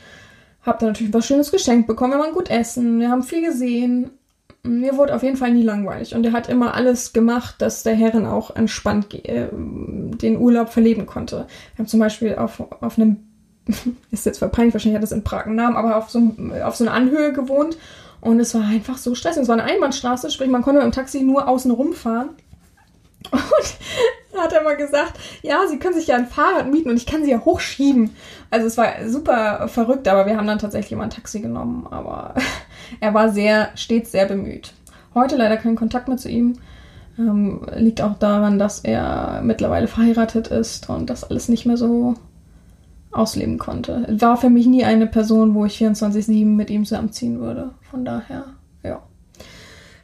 habe 0.67 0.79
dann 0.81 0.91
natürlich 0.91 1.15
was 1.15 1.27
Schönes 1.27 1.51
geschenkt 1.51 1.87
bekommen. 1.87 2.13
Wir 2.13 2.19
waren 2.19 2.35
gut 2.35 2.51
essen. 2.51 3.01
Wir 3.01 3.11
haben 3.11 3.23
viel 3.23 3.43
gesehen 3.43 4.11
mir 4.65 4.97
wurde 4.97 5.15
auf 5.15 5.23
jeden 5.23 5.37
Fall 5.37 5.53
nie 5.53 5.63
langweilig 5.63 6.15
und 6.15 6.25
er 6.25 6.33
hat 6.33 6.49
immer 6.49 6.75
alles 6.75 7.13
gemacht, 7.13 7.57
dass 7.59 7.83
der 7.83 7.95
Herren 7.95 8.27
auch 8.27 8.57
entspannt 8.57 9.15
äh, 9.27 9.49
den 9.53 10.39
Urlaub 10.39 10.71
verleben 10.71 11.07
konnte. 11.07 11.47
Wir 11.75 11.85
haben 11.85 11.87
zum 11.87 12.01
Beispiel 12.01 12.35
auf, 12.37 12.63
auf 12.81 12.99
einem, 12.99 13.19
ist 14.11 14.27
jetzt 14.27 14.39
verpeinlich, 14.39 14.75
wahrscheinlich 14.75 14.97
hat 14.97 15.03
das 15.03 15.13
in 15.13 15.23
Prag 15.23 15.47
einen 15.47 15.57
Namen, 15.57 15.77
aber 15.77 15.97
auf 15.97 16.11
so, 16.11 16.35
auf 16.65 16.77
so 16.77 16.85
einer 16.85 16.95
Anhöhe 16.95 17.33
gewohnt 17.33 17.77
und 18.25 18.41
es 18.41 18.55
war 18.55 18.63
einfach 18.63 18.97
so 18.97 19.15
stressig. 19.15 19.43
Es 19.43 19.49
war 19.49 19.59
eine 19.59 19.71
Einbahnstraße, 19.71 20.31
sprich 20.31 20.49
man 20.49 20.63
konnte 20.63 20.81
dem 20.81 20.93
Taxi 20.93 21.21
nur 21.21 21.47
außen 21.47 21.71
rumfahren. 21.71 22.31
Und 23.31 23.77
da 24.33 24.43
hat 24.43 24.53
er 24.53 24.63
mal 24.63 24.77
gesagt, 24.77 25.19
ja, 25.43 25.67
sie 25.69 25.79
können 25.79 25.95
sich 25.95 26.09
ja 26.09 26.17
ein 26.17 26.27
Fahrrad 26.27 26.71
mieten 26.71 26.91
und 26.91 26.97
ich 26.97 27.07
kann 27.07 27.25
sie 27.25 27.31
ja 27.31 27.45
hochschieben. 27.45 28.11
Also 28.51 28.67
es 28.67 28.77
war 28.77 29.09
super 29.09 29.69
verrückt, 29.69 30.09
aber 30.09 30.27
wir 30.27 30.37
haben 30.37 30.47
dann 30.47 30.59
tatsächlich 30.59 30.97
mal 30.97 31.05
ein 31.05 31.11
Taxi 31.11 31.41
genommen. 31.41 31.87
Aber 31.91 32.35
er 33.01 33.15
war 33.15 33.31
sehr, 33.31 33.71
stets 33.75 34.13
sehr 34.13 34.27
bemüht. 34.27 34.73
Heute 35.15 35.37
leider 35.37 35.57
kein 35.57 35.77
Kontakt 35.77 36.09
mehr 36.09 36.17
zu 36.17 36.29
ihm. 36.29 36.59
Ähm, 37.19 37.65
liegt 37.77 38.03
auch 38.03 38.19
daran, 38.19 38.59
dass 38.59 38.81
er 38.81 39.41
mittlerweile 39.45 39.87
verheiratet 39.87 40.49
ist 40.49 40.89
und 40.91 41.11
das 41.11 41.23
alles 41.23 41.49
nicht 41.49 41.65
mehr 41.65 41.77
so 41.77 42.15
ausleben 43.13 43.59
konnte. 43.59 44.07
War 44.21 44.37
für 44.37 44.51
mich 44.51 44.67
nie 44.67 44.85
eine 44.85 45.07
Person, 45.07 45.55
wo 45.55 45.65
ich 45.65 45.79
24-7 45.81 46.45
mit 46.45 46.71
ihm 46.71 46.85
zusammenziehen 46.85 47.39
würde. 47.41 47.71
Von 47.89 48.05
daher. 48.05 48.47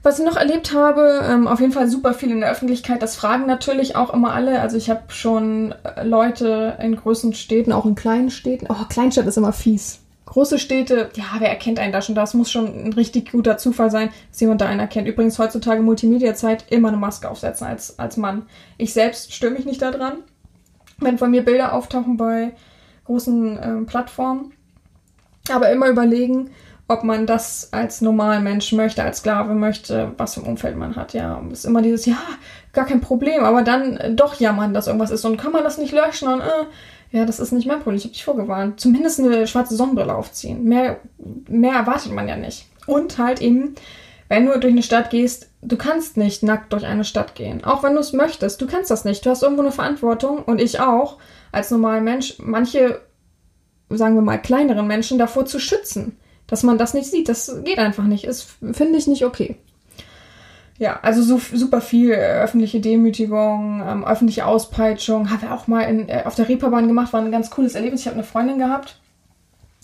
Was 0.03 0.19
ich 0.19 0.25
noch 0.25 0.37
erlebt 0.37 0.73
habe, 0.73 1.21
ähm, 1.29 1.47
auf 1.47 1.61
jeden 1.61 1.73
Fall 1.73 1.89
super 1.89 2.15
viel 2.15 2.31
in 2.31 2.41
der 2.41 2.51
Öffentlichkeit. 2.51 3.03
Das 3.03 3.17
fragen 3.17 3.47
natürlich 3.47 3.97
auch 3.97 4.15
immer 4.15 4.33
alle. 4.33 4.61
Also 4.61 4.79
ich 4.79 4.89
habe 4.89 5.03
schon 5.09 5.75
äh, 5.85 6.05
Leute 6.05 6.79
in 6.81 6.97
großen 6.97 7.35
Städten, 7.35 7.73
auch 7.73 7.85
in 7.85 7.95
kleinen 7.95 8.31
Städten. 8.31 8.67
Oh, 8.71 8.87
Kleinstadt 8.89 9.27
ist 9.27 9.37
immer 9.37 9.53
fies. 9.53 10.01
Große 10.25 10.59
Städte, 10.59 11.11
ja, 11.17 11.25
wer 11.39 11.51
erkennt 11.51 11.79
einen 11.79 11.93
da 11.93 12.01
schon? 12.01 12.15
Das 12.15 12.35
muss 12.35 12.51
schon 12.51 12.85
ein 12.85 12.93
richtig 12.93 13.33
guter 13.33 13.59
Zufall 13.59 13.91
sein, 13.91 14.11
dass 14.31 14.41
jemand 14.41 14.61
da 14.61 14.67
einen 14.67 14.81
erkennt. 14.81 15.09
Übrigens 15.09 15.39
heutzutage 15.39 15.83
Multimedia-Zeit 15.83 16.67
immer 16.71 16.89
eine 16.89 16.97
Maske 16.97 17.29
aufsetzen 17.29 17.67
als, 17.67 17.99
als 17.99 18.17
Mann. 18.17 18.47
Ich 18.79 18.95
selbst 18.95 19.35
störe 19.35 19.53
mich 19.53 19.67
nicht 19.67 19.83
daran. 19.83 20.19
Wenn 20.99 21.19
von 21.19 21.31
mir 21.31 21.45
Bilder 21.45 21.75
auftauchen 21.75 22.17
bei 22.17 22.53
großen 23.05 23.59
ähm, 23.63 23.87
Plattformen. 23.87 24.53
Aber 25.51 25.71
immer 25.71 25.89
überlegen, 25.89 26.51
ob 26.91 27.05
man 27.05 27.25
das 27.25 27.73
als 27.73 28.01
Mensch 28.01 28.73
möchte, 28.73 29.05
als 29.05 29.19
Sklave 29.19 29.55
möchte, 29.55 30.13
was 30.17 30.35
für 30.35 30.41
ein 30.41 30.47
Umfeld 30.47 30.77
man 30.77 30.97
hat. 30.97 31.15
Ja, 31.15 31.41
ist 31.53 31.65
immer 31.65 31.83
dieses, 31.83 32.05
ja, 32.05 32.19
gar 32.73 32.85
kein 32.85 33.01
Problem, 33.01 33.45
aber 33.45 33.63
dann 33.63 33.97
äh, 33.97 34.13
doch 34.13 34.41
jammern, 34.41 34.75
dass 34.75 34.89
irgendwas 34.89 35.13
ist 35.13 35.25
und 35.25 35.37
kann 35.37 35.53
man 35.53 35.63
das 35.63 35.79
nicht 35.79 35.93
löschen 35.93 36.29
und 36.29 36.41
äh, 36.41 36.67
ja, 37.13 37.25
das 37.25 37.39
ist 37.39 37.53
nicht 37.53 37.67
mein 37.67 37.79
Problem, 37.79 37.97
ich 37.97 38.05
habe 38.05 38.13
dich 38.13 38.25
vorgewarnt. 38.25 38.81
Zumindest 38.81 39.21
eine 39.21 39.47
schwarze 39.47 39.75
Sonnenbrille 39.75 40.15
aufziehen. 40.15 40.65
Mehr, 40.65 41.01
mehr 41.49 41.75
erwartet 41.75 42.13
man 42.13 42.29
ja 42.29 42.37
nicht. 42.37 42.67
Und 42.87 43.19
halt 43.19 43.41
eben, 43.41 43.75
wenn 44.29 44.47
du 44.47 44.59
durch 44.59 44.73
eine 44.73 44.83
Stadt 44.83 45.11
gehst, 45.11 45.49
du 45.61 45.77
kannst 45.77 46.17
nicht 46.17 46.45
nackt 46.45 46.73
durch 46.73 46.87
eine 46.87 47.05
Stadt 47.05 47.35
gehen. 47.35 47.65
Auch 47.65 47.83
wenn 47.83 47.95
du 47.95 48.01
es 48.01 48.13
möchtest, 48.13 48.61
du 48.61 48.67
kannst 48.69 48.93
das 48.93 49.05
nicht. 49.05 49.27
Du 49.27 49.31
hast 49.31 49.43
irgendwo 49.43 49.63
eine 49.63 49.73
Verantwortung 49.73 50.45
und 50.45 50.61
ich 50.61 50.79
auch, 50.79 51.19
als 51.51 51.73
normaler 51.73 52.01
Mensch, 52.01 52.37
manche, 52.39 53.01
sagen 53.89 54.15
wir 54.15 54.23
mal, 54.23 54.39
kleineren 54.39 54.87
Menschen 54.87 55.19
davor 55.19 55.47
zu 55.47 55.59
schützen 55.59 56.17
dass 56.51 56.65
man 56.65 56.77
das 56.77 56.93
nicht 56.93 57.11
sieht. 57.11 57.29
Das 57.29 57.63
geht 57.65 57.79
einfach 57.79 58.05
nicht. 58.05 58.25
Ist, 58.25 58.49
finde 58.73 58.99
ich 58.99 59.07
nicht 59.07 59.25
okay. 59.25 59.57
Ja, 60.79 60.99
also 61.03 61.23
so, 61.23 61.39
super 61.39 61.81
viel 61.81 62.11
äh, 62.11 62.41
öffentliche 62.43 62.81
Demütigung, 62.81 63.83
ähm, 63.87 64.05
öffentliche 64.05 64.47
Auspeitschung. 64.47 65.31
Haben 65.31 65.43
wir 65.43 65.55
auch 65.55 65.67
mal 65.67 65.83
in, 65.83 66.09
äh, 66.09 66.23
auf 66.25 66.35
der 66.35 66.49
Reeperbahn 66.49 66.89
gemacht, 66.89 67.13
war 67.13 67.21
ein 67.21 67.31
ganz 67.31 67.51
cooles 67.51 67.75
Erlebnis. 67.75 68.01
Ich 68.01 68.07
habe 68.07 68.17
eine 68.17 68.25
Freundin 68.25 68.59
gehabt, 68.59 68.99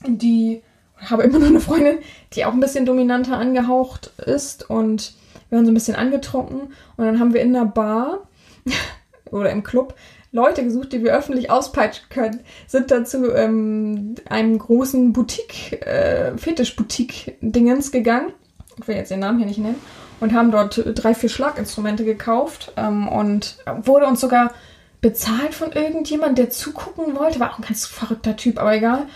die, 0.07 0.63
habe 0.99 1.23
immer 1.23 1.39
noch 1.39 1.49
eine 1.49 1.61
Freundin, 1.61 1.99
die 2.33 2.47
auch 2.47 2.55
ein 2.55 2.61
bisschen 2.61 2.87
dominanter 2.87 3.37
angehaucht 3.37 4.11
ist 4.25 4.71
und 4.71 5.13
wir 5.51 5.59
haben 5.59 5.67
so 5.67 5.71
ein 5.71 5.75
bisschen 5.75 5.97
angetrunken 5.97 6.73
und 6.97 7.05
dann 7.05 7.21
haben 7.21 7.35
wir 7.35 7.43
in 7.43 7.53
der 7.53 7.67
Bar 7.67 8.21
oder 9.31 9.51
im 9.51 9.63
Club 9.63 9.95
Leute 10.37 10.63
gesucht, 10.63 10.93
die 10.93 11.03
wir 11.03 11.17
öffentlich 11.17 11.51
auspeitschen 11.51 12.09
können, 12.11 12.41
sind 12.67 12.91
dazu 12.91 13.33
ähm, 13.33 14.15
einem 14.29 14.59
großen 14.59 15.13
Boutique, 15.13 15.85
äh, 15.85 16.37
Fetisch-Boutique-Dingens 16.37 17.91
gegangen. 17.91 18.33
Ich 18.79 18.87
will 18.87 18.97
jetzt 18.97 19.11
den 19.11 19.21
Namen 19.21 19.39
hier 19.39 19.47
nicht 19.47 19.59
nennen. 19.59 19.81
Und 20.21 20.33
haben 20.33 20.51
dort 20.51 20.83
drei, 20.95 21.15
vier 21.15 21.29
Schlaginstrumente 21.29 22.05
gekauft 22.05 22.73
ähm, 22.77 23.09
und 23.09 23.57
wurde 23.83 24.07
uns 24.07 24.21
sogar 24.21 24.53
bezahlt 25.01 25.55
von 25.55 25.73
irgendjemand, 25.73 26.39
der 26.39 26.51
zugucken 26.51 27.17
wollte. 27.17 27.41
War 27.41 27.53
auch 27.53 27.59
ein 27.59 27.65
ganz 27.67 27.87
verrückter 27.87 28.37
Typ, 28.37 28.59
aber 28.59 28.75
egal. 28.75 29.07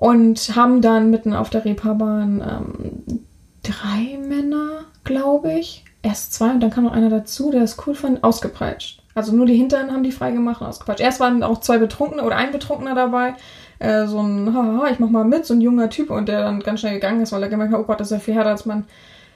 Und 0.00 0.54
haben 0.54 0.82
dann 0.82 1.10
mitten 1.10 1.32
auf 1.32 1.50
der 1.50 1.64
Reeperbahn 1.64 2.42
ähm, 2.42 3.24
drei 3.62 4.18
Männer, 4.18 4.84
glaube 5.04 5.52
ich, 5.52 5.84
erst 6.02 6.34
zwei 6.34 6.50
und 6.50 6.60
dann 6.60 6.70
kam 6.70 6.84
noch 6.84 6.92
einer 6.92 7.10
dazu, 7.10 7.50
der 7.50 7.62
es 7.62 7.76
cool 7.86 7.94
fand, 7.94 8.22
ausgepeitscht. 8.22 9.03
Also 9.14 9.34
nur 9.34 9.46
die 9.46 9.56
Hintern 9.56 9.92
haben 9.92 10.02
die 10.02 10.12
freigemacht 10.12 10.60
und 10.60 10.66
ausgepeitscht. 10.66 11.00
Erst 11.02 11.20
waren 11.20 11.42
auch 11.42 11.60
zwei 11.60 11.78
Betrunkene 11.78 12.22
oder 12.22 12.36
ein 12.36 12.50
Betrunkener 12.50 12.94
dabei. 12.94 13.34
äh, 13.78 14.06
so 14.06 14.20
ein, 14.20 14.54
haha, 14.54 14.88
ich 14.90 14.98
mach 14.98 15.10
mal 15.10 15.24
mit, 15.24 15.46
so 15.46 15.54
ein 15.54 15.60
junger 15.60 15.90
Typ 15.90 16.10
und 16.10 16.28
der 16.28 16.42
dann 16.42 16.60
ganz 16.60 16.80
schnell 16.80 16.94
gegangen 16.94 17.20
ist, 17.20 17.32
weil 17.32 17.42
er 17.42 17.48
gemerkt 17.48 17.72
hat, 17.72 17.80
oh 17.80 17.84
Gott, 17.84 18.00
das 18.00 18.08
ist 18.08 18.12
ja 18.12 18.18
viel 18.20 18.34
härter, 18.34 18.50
als 18.50 18.66
man 18.66 18.84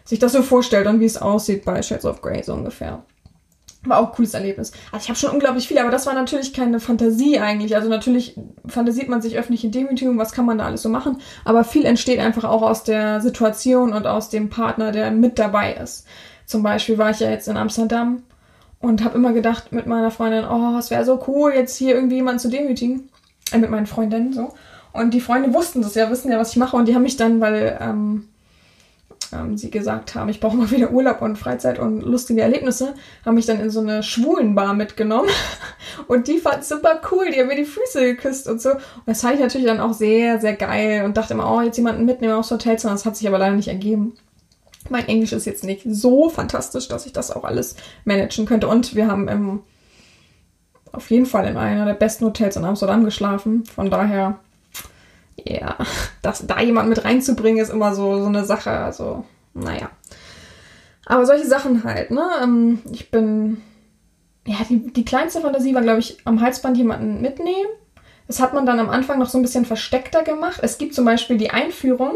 sich 0.05 0.19
das 0.19 0.33
so 0.33 0.43
vorstellt 0.43 0.87
und 0.87 1.01
wie 1.01 1.05
es 1.05 1.21
aussieht 1.21 1.65
bei 1.65 1.83
Shades 1.83 2.07
of 2.07 2.23
Grey 2.23 2.43
so 2.43 2.55
ungefähr. 2.55 3.03
War 3.85 4.01
auch 4.01 4.09
ein 4.09 4.15
cooles 4.15 4.35
Erlebnis. 4.35 4.73
Also 4.91 5.05
ich 5.05 5.09
habe 5.09 5.19
schon 5.19 5.31
unglaublich 5.31 5.69
viel, 5.69 5.79
aber 5.79 5.91
das 5.91 6.07
war 6.07 6.15
natürlich 6.15 6.53
keine 6.53 6.81
Fantasie 6.81 7.39
eigentlich. 7.39 7.77
Also 7.77 7.89
natürlich 7.89 8.37
fantasiert 8.67 9.09
man 9.09 9.23
sich 9.23 9.39
öffentliche 9.39 9.69
Demütigung, 9.69 10.19
was 10.19 10.33
kann 10.33 10.47
man 10.47 10.59
da 10.59 10.67
alles 10.67 10.83
so 10.83 10.89
machen. 10.89 11.19
Aber 11.45 11.63
viel 11.63 11.85
entsteht 11.85 12.19
einfach 12.19 12.45
auch 12.45 12.63
aus 12.63 12.83
der 12.83 13.21
Situation 13.21 13.93
und 13.93 14.07
aus 14.07 14.31
dem 14.31 14.49
Partner, 14.49 14.91
der 14.91 15.11
mit 15.13 15.39
dabei 15.39 15.75
ist. 15.75 16.07
Zum 16.45 16.63
Beispiel 16.63 16.99
war 16.99 17.11
ich 17.11 17.21
ja 17.21 17.31
jetzt 17.31 17.47
in 17.47 17.57
Amsterdam 17.57 18.23
und 18.81 19.05
habe 19.05 19.17
immer 19.17 19.33
gedacht 19.33 19.73
mit 19.73 19.87
meiner 19.87 20.11
Freundin, 20.11 20.45
oh, 20.45 20.77
es 20.79 20.91
wäre 20.91 21.05
so 21.05 21.23
cool, 21.27 21.53
jetzt 21.55 21.77
hier 21.77 21.95
irgendwie 21.95 22.17
jemanden 22.17 22.41
zu 22.41 22.49
demütigen. 22.49 23.09
Äh, 23.53 23.59
mit 23.59 23.71
meinen 23.71 23.87
Freundinnen 23.87 24.33
so. 24.33 24.53
Und 24.93 25.15
die 25.15 25.21
Freunde 25.21 25.53
wussten 25.55 25.83
das 25.83 25.95
ja, 25.95 26.11
wissen 26.11 26.31
ja, 26.31 26.39
was 26.39 26.51
ich 26.51 26.57
mache. 26.57 26.77
Und 26.77 26.89
die 26.89 26.95
haben 26.95 27.03
mich 27.03 27.17
dann, 27.17 27.41
weil 27.41 27.79
ähm, 27.81 28.29
ähm, 29.33 29.57
sie 29.57 29.71
gesagt 29.71 30.15
haben, 30.15 30.29
ich 30.29 30.41
brauche 30.41 30.57
mal 30.57 30.71
wieder 30.71 30.91
Urlaub 30.91 31.23
und 31.23 31.37
Freizeit 31.37 31.79
und 31.79 32.01
lustige 32.01 32.41
Erlebnisse, 32.41 32.95
haben 33.25 33.35
mich 33.35 33.47
dann 33.47 33.61
in 33.61 33.71
so 33.71 33.81
eine 33.81 34.03
Schwulenbar 34.03 34.75
mitgenommen. 34.75 35.29
und 36.09 36.29
die 36.29 36.39
fand 36.39 36.65
super 36.65 37.01
cool, 37.11 37.31
die 37.31 37.41
haben 37.41 37.49
mir 37.49 37.57
die 37.57 37.65
Füße 37.65 38.01
geküsst 38.01 38.49
und 38.49 38.61
so. 38.61 38.71
Und 38.71 38.81
das 39.07 39.21
fand 39.21 39.35
ich 39.35 39.41
natürlich 39.41 39.67
dann 39.67 39.81
auch 39.81 39.93
sehr, 39.93 40.41
sehr 40.41 40.55
geil 40.55 41.05
und 41.05 41.17
dachte 41.17 41.35
immer, 41.35 41.51
oh, 41.51 41.61
jetzt 41.61 41.77
jemanden 41.77 42.05
mitnehmen 42.05 42.35
aufs 42.35 42.51
Hotelzimmer. 42.51 42.95
Das 42.95 43.05
hat 43.05 43.17
sich 43.17 43.29
aber 43.29 43.39
leider 43.39 43.57
nicht 43.57 43.69
ergeben. 43.69 44.15
Mein 44.91 45.09
Englisch 45.09 45.33
ist 45.33 45.47
jetzt 45.47 45.65
nicht 45.65 45.83
so 45.87 46.29
fantastisch, 46.29 46.89
dass 46.89 47.07
ich 47.07 47.13
das 47.13 47.31
auch 47.31 47.45
alles 47.45 47.77
managen 48.05 48.47
könnte. 48.47 48.69
Und 48.69 48.95
wir 48.95 49.07
haben 49.07 49.29
im, 49.29 49.61
auf 50.93 51.11
jeden 51.11 51.27
Fall 51.27 51.47
in 51.47 51.57
einer 51.57 51.85
der 51.85 51.95
besten 51.95 52.25
Hotels 52.25 52.57
in 52.57 52.65
Amsterdam 52.65 53.05
geschlafen. 53.05 53.65
Von 53.65 53.91
daher 53.91 54.39
ja, 55.45 55.77
das, 56.23 56.47
da 56.47 56.61
jemand 56.61 56.89
mit 56.89 57.05
reinzubringen, 57.05 57.63
ist 57.63 57.71
immer 57.71 57.95
so, 57.95 58.21
so 58.21 58.27
eine 58.27 58.45
Sache. 58.45 58.71
Also, 58.71 59.25
naja. 59.55 59.91
Aber 61.07 61.27
solche 61.27 61.47
Sachen 61.47 61.85
halt, 61.85 62.11
ne? 62.11 62.25
Ähm, 62.43 62.81
ich 62.93 63.11
bin. 63.11 63.63
Ja, 64.47 64.57
die, 64.69 64.93
die 64.93 65.05
kleinste 65.05 65.41
Fantasie 65.43 65.75
war, 65.75 65.83
glaube 65.83 66.01
ich, 66.01 66.19
am 66.25 66.41
Halsband 66.41 66.77
jemanden 66.77 67.21
mitnehmen. 67.21 67.69
Das 68.27 68.41
hat 68.41 68.55
man 68.55 68.67
dann 68.67 68.81
am 68.81 68.89
Anfang 68.89 69.19
noch 69.19 69.29
so 69.29 69.39
ein 69.39 69.43
bisschen 69.43 69.65
versteckter 69.65 70.23
gemacht. 70.23 70.61
Es 70.63 70.79
gibt 70.79 70.95
zum 70.95 71.05
Beispiel 71.05 71.37
die 71.37 71.51
Einführung, 71.51 72.13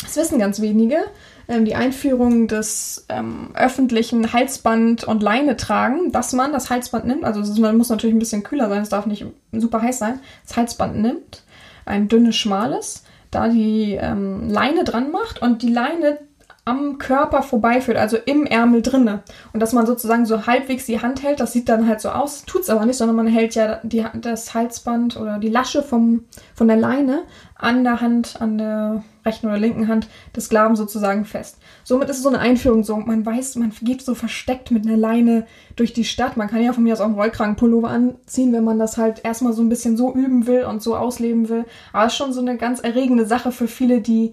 das 0.00 0.16
wissen 0.16 0.38
ganz 0.38 0.60
wenige, 0.60 0.96
ähm, 0.96 1.04
die 1.48 1.76
Einführung 1.76 2.48
des 2.48 3.06
ähm, 3.08 3.50
öffentlichen 3.54 4.32
Halsband 4.32 5.04
und 5.04 5.22
Leine 5.22 5.56
tragen, 5.56 6.10
dass 6.10 6.32
man 6.32 6.52
das 6.52 6.70
Halsband 6.70 7.06
nimmt. 7.06 7.24
Also 7.24 7.60
man 7.60 7.76
muss 7.76 7.88
natürlich 7.88 8.16
ein 8.16 8.20
bisschen 8.20 8.42
kühler 8.42 8.68
sein, 8.68 8.82
es 8.82 8.88
darf 8.88 9.06
nicht 9.06 9.24
super 9.52 9.80
heiß 9.80 9.98
sein. 9.98 10.20
Das 10.46 10.56
Halsband 10.56 10.96
nimmt 10.96 11.44
ein 11.84 12.08
dünnes, 12.08 12.34
schmales, 12.34 13.04
da 13.30 13.48
die 13.48 13.96
ähm, 14.00 14.50
Leine 14.50 14.82
dran 14.82 15.12
macht 15.12 15.40
und 15.40 15.62
die 15.62 15.72
Leine 15.72 16.18
am 16.64 16.98
Körper 16.98 17.42
vorbeiführt, 17.42 17.96
also 17.96 18.16
im 18.16 18.44
Ärmel 18.44 18.82
drinne. 18.82 19.22
Und 19.52 19.60
dass 19.60 19.72
man 19.72 19.86
sozusagen 19.86 20.26
so 20.26 20.48
halbwegs 20.48 20.84
die 20.84 21.00
Hand 21.00 21.22
hält, 21.22 21.38
das 21.38 21.52
sieht 21.52 21.68
dann 21.68 21.86
halt 21.86 22.00
so 22.00 22.08
aus, 22.08 22.44
tut's 22.44 22.68
aber 22.68 22.84
nicht, 22.86 22.96
sondern 22.96 23.16
man 23.16 23.28
hält 23.28 23.54
ja 23.54 23.78
die, 23.84 24.04
das 24.20 24.52
Halsband 24.52 25.16
oder 25.16 25.38
die 25.38 25.48
Lasche 25.48 25.84
vom, 25.84 26.24
von 26.56 26.66
der 26.66 26.76
Leine 26.76 27.22
an 27.54 27.84
der 27.84 28.00
Hand, 28.00 28.40
an 28.40 28.58
der 28.58 29.04
rechten 29.26 29.48
oder 29.48 29.58
linken 29.58 29.88
Hand 29.88 30.08
des 30.34 30.46
Sklaven 30.46 30.76
sozusagen 30.76 31.24
fest. 31.24 31.58
Somit 31.84 32.08
ist 32.08 32.18
es 32.18 32.22
so 32.22 32.28
eine 32.28 32.38
Einführung, 32.38 32.84
so 32.84 32.96
man 32.96 33.26
weiß, 33.26 33.56
man 33.56 33.72
geht 33.82 34.02
so 34.02 34.14
versteckt 34.14 34.70
mit 34.70 34.86
einer 34.86 34.96
Leine 34.96 35.46
durch 35.74 35.92
die 35.92 36.04
Stadt. 36.04 36.36
Man 36.36 36.48
kann 36.48 36.62
ja 36.62 36.72
von 36.72 36.84
mir 36.84 36.94
aus 36.94 37.00
auch 37.00 37.06
einen 37.06 37.14
Rollkragenpullover 37.14 37.88
anziehen, 37.88 38.52
wenn 38.52 38.64
man 38.64 38.78
das 38.78 38.96
halt 38.96 39.24
erstmal 39.24 39.52
so 39.52 39.62
ein 39.62 39.68
bisschen 39.68 39.96
so 39.96 40.14
üben 40.14 40.46
will 40.46 40.64
und 40.64 40.82
so 40.82 40.96
ausleben 40.96 41.48
will. 41.48 41.64
Aber 41.92 42.06
es 42.06 42.12
ist 42.12 42.18
schon 42.18 42.32
so 42.32 42.40
eine 42.40 42.56
ganz 42.56 42.80
erregende 42.80 43.26
Sache 43.26 43.52
für 43.52 43.68
viele, 43.68 44.00
die 44.00 44.32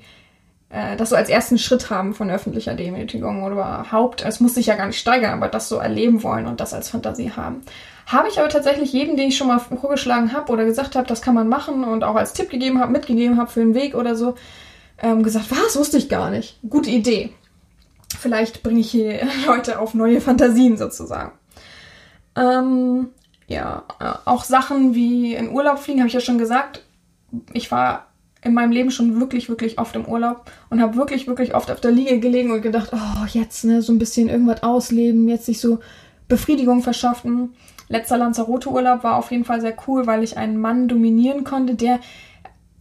äh, 0.73 0.97
das 0.97 1.09
so 1.09 1.15
als 1.15 1.29
ersten 1.29 1.57
Schritt 1.57 1.89
haben 1.89 2.13
von 2.13 2.29
öffentlicher 2.29 2.73
Demütigung 2.73 3.43
oder 3.43 3.53
überhaupt, 3.53 4.25
es 4.25 4.39
muss 4.39 4.55
sich 4.55 4.65
ja 4.65 4.75
gar 4.75 4.87
nicht 4.87 4.99
steigern, 4.99 5.33
aber 5.33 5.47
das 5.47 5.69
so 5.69 5.77
erleben 5.77 6.23
wollen 6.23 6.47
und 6.47 6.59
das 6.59 6.73
als 6.73 6.89
Fantasie 6.89 7.31
haben. 7.31 7.61
Habe 8.07 8.27
ich 8.27 8.39
aber 8.39 8.49
tatsächlich 8.49 8.91
jedem, 8.91 9.15
den 9.15 9.29
ich 9.29 9.37
schon 9.37 9.47
mal 9.47 9.59
vorgeschlagen 9.59 10.33
habe 10.33 10.51
oder 10.51 10.65
gesagt 10.65 10.95
habe, 10.95 11.07
das 11.07 11.21
kann 11.21 11.35
man 11.35 11.47
machen 11.47 11.83
und 11.85 12.03
auch 12.03 12.15
als 12.15 12.33
Tipp 12.33 12.49
gegeben 12.49 12.79
habe, 12.79 12.91
mitgegeben 12.91 13.37
habe 13.37 13.49
für 13.49 13.61
den 13.61 13.75
Weg 13.75 13.95
oder 13.95 14.15
so, 14.15 14.35
ähm, 15.03 15.21
gesagt, 15.21 15.51
was, 15.51 15.75
wusste 15.75 15.97
ich 15.97 16.09
gar 16.09 16.31
nicht. 16.31 16.57
Gute 16.67 16.89
Idee. 16.89 17.31
Vielleicht 18.17 18.63
bringe 18.63 18.79
ich 18.79 18.89
hier 18.89 19.27
Leute 19.45 19.79
auf 19.79 19.93
neue 19.93 20.21
Fantasien 20.21 20.77
sozusagen. 20.77 21.33
Ähm, 22.35 23.09
ja, 23.47 23.83
äh, 23.99 24.13
auch 24.25 24.45
Sachen 24.45 24.95
wie 24.95 25.35
in 25.35 25.51
Urlaub 25.51 25.77
fliegen, 25.77 25.99
habe 25.99 26.07
ich 26.07 26.13
ja 26.13 26.21
schon 26.21 26.37
gesagt. 26.37 26.83
Ich 27.51 27.69
war 27.69 28.07
in 28.41 28.53
meinem 28.53 28.71
Leben 28.71 28.91
schon 28.91 29.19
wirklich, 29.19 29.49
wirklich 29.49 29.77
oft 29.77 29.95
im 29.95 30.05
Urlaub 30.05 30.49
und 30.69 30.81
habe 30.81 30.95
wirklich, 30.95 31.27
wirklich 31.27 31.53
oft 31.53 31.69
auf 31.69 31.81
der 31.81 31.91
Liege 31.91 32.19
gelegen 32.19 32.51
und 32.51 32.61
gedacht, 32.61 32.91
oh, 32.93 33.25
jetzt 33.27 33.65
ne, 33.65 33.81
so 33.81 33.93
ein 33.93 33.99
bisschen 33.99 34.29
irgendwas 34.29 34.63
ausleben, 34.63 35.27
jetzt 35.27 35.45
sich 35.45 35.59
so 35.59 35.79
Befriedigung 36.27 36.81
verschaffen. 36.81 37.53
Letzter 37.89 38.17
Lanzarote-Urlaub 38.17 39.03
war 39.03 39.17
auf 39.17 39.31
jeden 39.31 39.45
Fall 39.45 39.61
sehr 39.61 39.75
cool, 39.87 40.07
weil 40.07 40.23
ich 40.23 40.37
einen 40.37 40.57
Mann 40.57 40.87
dominieren 40.87 41.43
konnte, 41.43 41.75
der, 41.75 41.99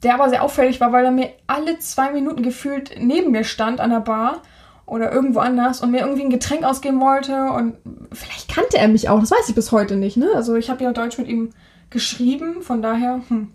der 0.02 0.14
aber 0.14 0.28
sehr 0.28 0.42
auffällig 0.42 0.80
war, 0.80 0.92
weil 0.92 1.04
er 1.04 1.10
mir 1.10 1.30
alle 1.46 1.78
zwei 1.78 2.12
Minuten 2.12 2.42
gefühlt 2.42 2.92
neben 2.98 3.30
mir 3.30 3.44
stand 3.44 3.80
an 3.80 3.90
der 3.90 4.00
Bar 4.00 4.42
oder 4.86 5.12
irgendwo 5.12 5.38
anders 5.38 5.80
und 5.80 5.90
mir 5.90 6.00
irgendwie 6.00 6.22
ein 6.22 6.30
Getränk 6.30 6.64
ausgeben 6.64 7.00
wollte 7.00 7.50
und 7.52 7.76
vielleicht 8.12 8.52
kannte 8.52 8.78
er 8.78 8.88
mich 8.88 9.08
auch, 9.08 9.20
das 9.20 9.30
weiß 9.30 9.48
ich 9.48 9.54
bis 9.54 9.72
heute 9.72 9.96
nicht, 9.96 10.16
ne? 10.16 10.30
Also 10.34 10.56
ich 10.56 10.70
habe 10.70 10.82
ja 10.82 10.92
Deutsch 10.92 11.18
mit 11.18 11.28
ihm 11.28 11.50
geschrieben, 11.90 12.62
von 12.62 12.82
daher, 12.82 13.20
hm, 13.28 13.48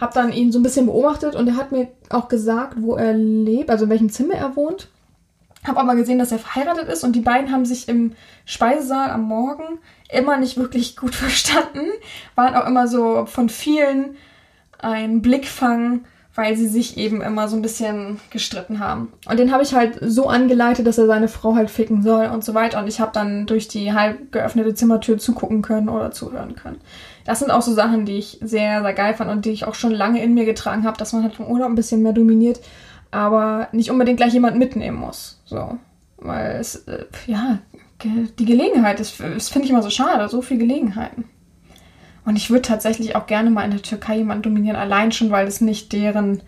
habe 0.00 0.14
dann 0.14 0.32
ihn 0.32 0.50
so 0.50 0.58
ein 0.58 0.62
bisschen 0.62 0.86
beobachtet 0.86 1.36
und 1.36 1.46
er 1.48 1.56
hat 1.56 1.72
mir 1.72 1.88
auch 2.08 2.28
gesagt, 2.28 2.74
wo 2.78 2.96
er 2.96 3.12
lebt, 3.12 3.70
also 3.70 3.84
in 3.84 3.90
welchem 3.90 4.10
Zimmer 4.10 4.34
er 4.34 4.56
wohnt. 4.56 4.88
Habe 5.66 5.78
aber 5.78 5.94
gesehen, 5.94 6.18
dass 6.18 6.32
er 6.32 6.38
verheiratet 6.38 6.88
ist 6.88 7.04
und 7.04 7.14
die 7.14 7.20
beiden 7.20 7.52
haben 7.52 7.66
sich 7.66 7.86
im 7.86 8.12
Speisesaal 8.46 9.10
am 9.10 9.24
Morgen 9.24 9.78
immer 10.10 10.38
nicht 10.38 10.56
wirklich 10.56 10.96
gut 10.96 11.14
verstanden, 11.14 11.86
waren 12.34 12.54
auch 12.54 12.66
immer 12.66 12.88
so 12.88 13.26
von 13.26 13.50
vielen 13.50 14.16
ein 14.82 15.22
Blickfang, 15.22 16.00
weil 16.34 16.56
sie 16.56 16.68
sich 16.68 16.96
eben 16.96 17.22
immer 17.22 17.48
so 17.48 17.56
ein 17.56 17.62
bisschen 17.62 18.20
gestritten 18.30 18.78
haben. 18.78 19.12
Und 19.28 19.38
den 19.38 19.52
habe 19.52 19.62
ich 19.62 19.74
halt 19.74 19.98
so 20.00 20.28
angeleitet, 20.28 20.86
dass 20.86 20.98
er 20.98 21.06
seine 21.06 21.28
Frau 21.28 21.54
halt 21.54 21.70
ficken 21.70 22.02
soll 22.02 22.26
und 22.26 22.44
so 22.44 22.54
weiter. 22.54 22.78
Und 22.78 22.88
ich 22.88 23.00
habe 23.00 23.10
dann 23.12 23.46
durch 23.46 23.68
die 23.68 23.92
halb 23.92 24.32
geöffnete 24.32 24.74
Zimmertür 24.74 25.18
zugucken 25.18 25.62
können 25.62 25.88
oder 25.88 26.12
zuhören 26.12 26.54
können 26.54 26.80
das 27.24 27.38
sind 27.38 27.50
auch 27.50 27.62
so 27.62 27.72
Sachen, 27.72 28.06
die 28.06 28.18
ich 28.18 28.38
sehr, 28.40 28.82
sehr 28.82 28.92
geil 28.92 29.14
fand 29.14 29.30
und 29.30 29.44
die 29.44 29.50
ich 29.50 29.64
auch 29.64 29.74
schon 29.74 29.92
lange 29.92 30.22
in 30.22 30.34
mir 30.34 30.44
getragen 30.44 30.84
habe, 30.84 30.98
dass 30.98 31.12
man 31.12 31.22
halt 31.22 31.34
vom 31.34 31.46
Urlaub 31.46 31.68
ein 31.68 31.74
bisschen 31.74 32.02
mehr 32.02 32.12
dominiert, 32.12 32.60
aber 33.10 33.68
nicht 33.72 33.90
unbedingt 33.90 34.16
gleich 34.16 34.32
jemand 34.32 34.56
mitnehmen 34.56 34.98
muss. 34.98 35.40
So. 35.44 35.78
Weil 36.16 36.56
es, 36.56 36.76
äh, 36.86 37.06
ja, 37.26 37.58
die 38.02 38.44
Gelegenheit, 38.44 38.98
das, 38.98 39.16
das 39.18 39.48
finde 39.48 39.66
ich 39.66 39.70
immer 39.70 39.82
so 39.82 39.90
schade, 39.90 40.28
so 40.28 40.42
viele 40.42 40.60
Gelegenheiten. 40.60 41.24
Und 42.30 42.36
ich 42.36 42.48
würde 42.48 42.62
tatsächlich 42.62 43.16
auch 43.16 43.26
gerne 43.26 43.50
mal 43.50 43.64
in 43.64 43.72
der 43.72 43.82
Türkei 43.82 44.18
jemanden 44.18 44.44
dominieren, 44.44 44.76
allein 44.76 45.10
schon, 45.10 45.32
weil 45.32 45.48
es 45.48 45.60
nicht 45.60 45.92
deren 45.92 46.40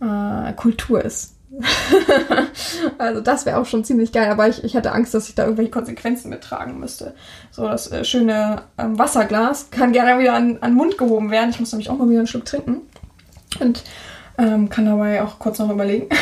äh, 0.00 0.52
Kultur 0.54 1.04
ist. 1.04 1.36
also 2.98 3.20
das 3.20 3.46
wäre 3.46 3.58
auch 3.58 3.66
schon 3.66 3.84
ziemlich 3.84 4.10
geil, 4.10 4.28
aber 4.28 4.48
ich, 4.48 4.64
ich 4.64 4.74
hatte 4.74 4.90
Angst, 4.90 5.14
dass 5.14 5.28
ich 5.28 5.36
da 5.36 5.44
irgendwelche 5.44 5.70
Konsequenzen 5.70 6.30
mittragen 6.30 6.80
müsste. 6.80 7.14
So 7.52 7.68
das 7.68 7.92
äh, 7.92 8.04
schöne 8.04 8.62
ähm, 8.76 8.98
Wasserglas 8.98 9.70
kann 9.70 9.92
gerne 9.92 10.20
wieder 10.20 10.34
an, 10.34 10.58
an 10.62 10.72
den 10.72 10.76
Mund 10.76 10.98
gehoben 10.98 11.30
werden. 11.30 11.50
Ich 11.50 11.60
muss 11.60 11.70
nämlich 11.70 11.90
auch 11.90 11.96
mal 11.96 12.08
wieder 12.08 12.18
einen 12.18 12.26
Schluck 12.26 12.46
trinken. 12.46 12.80
Und 13.60 13.84
ähm, 14.36 14.68
kann 14.68 14.86
dabei 14.86 15.22
auch 15.22 15.38
kurz 15.38 15.60
noch 15.60 15.70
überlegen. 15.70 16.08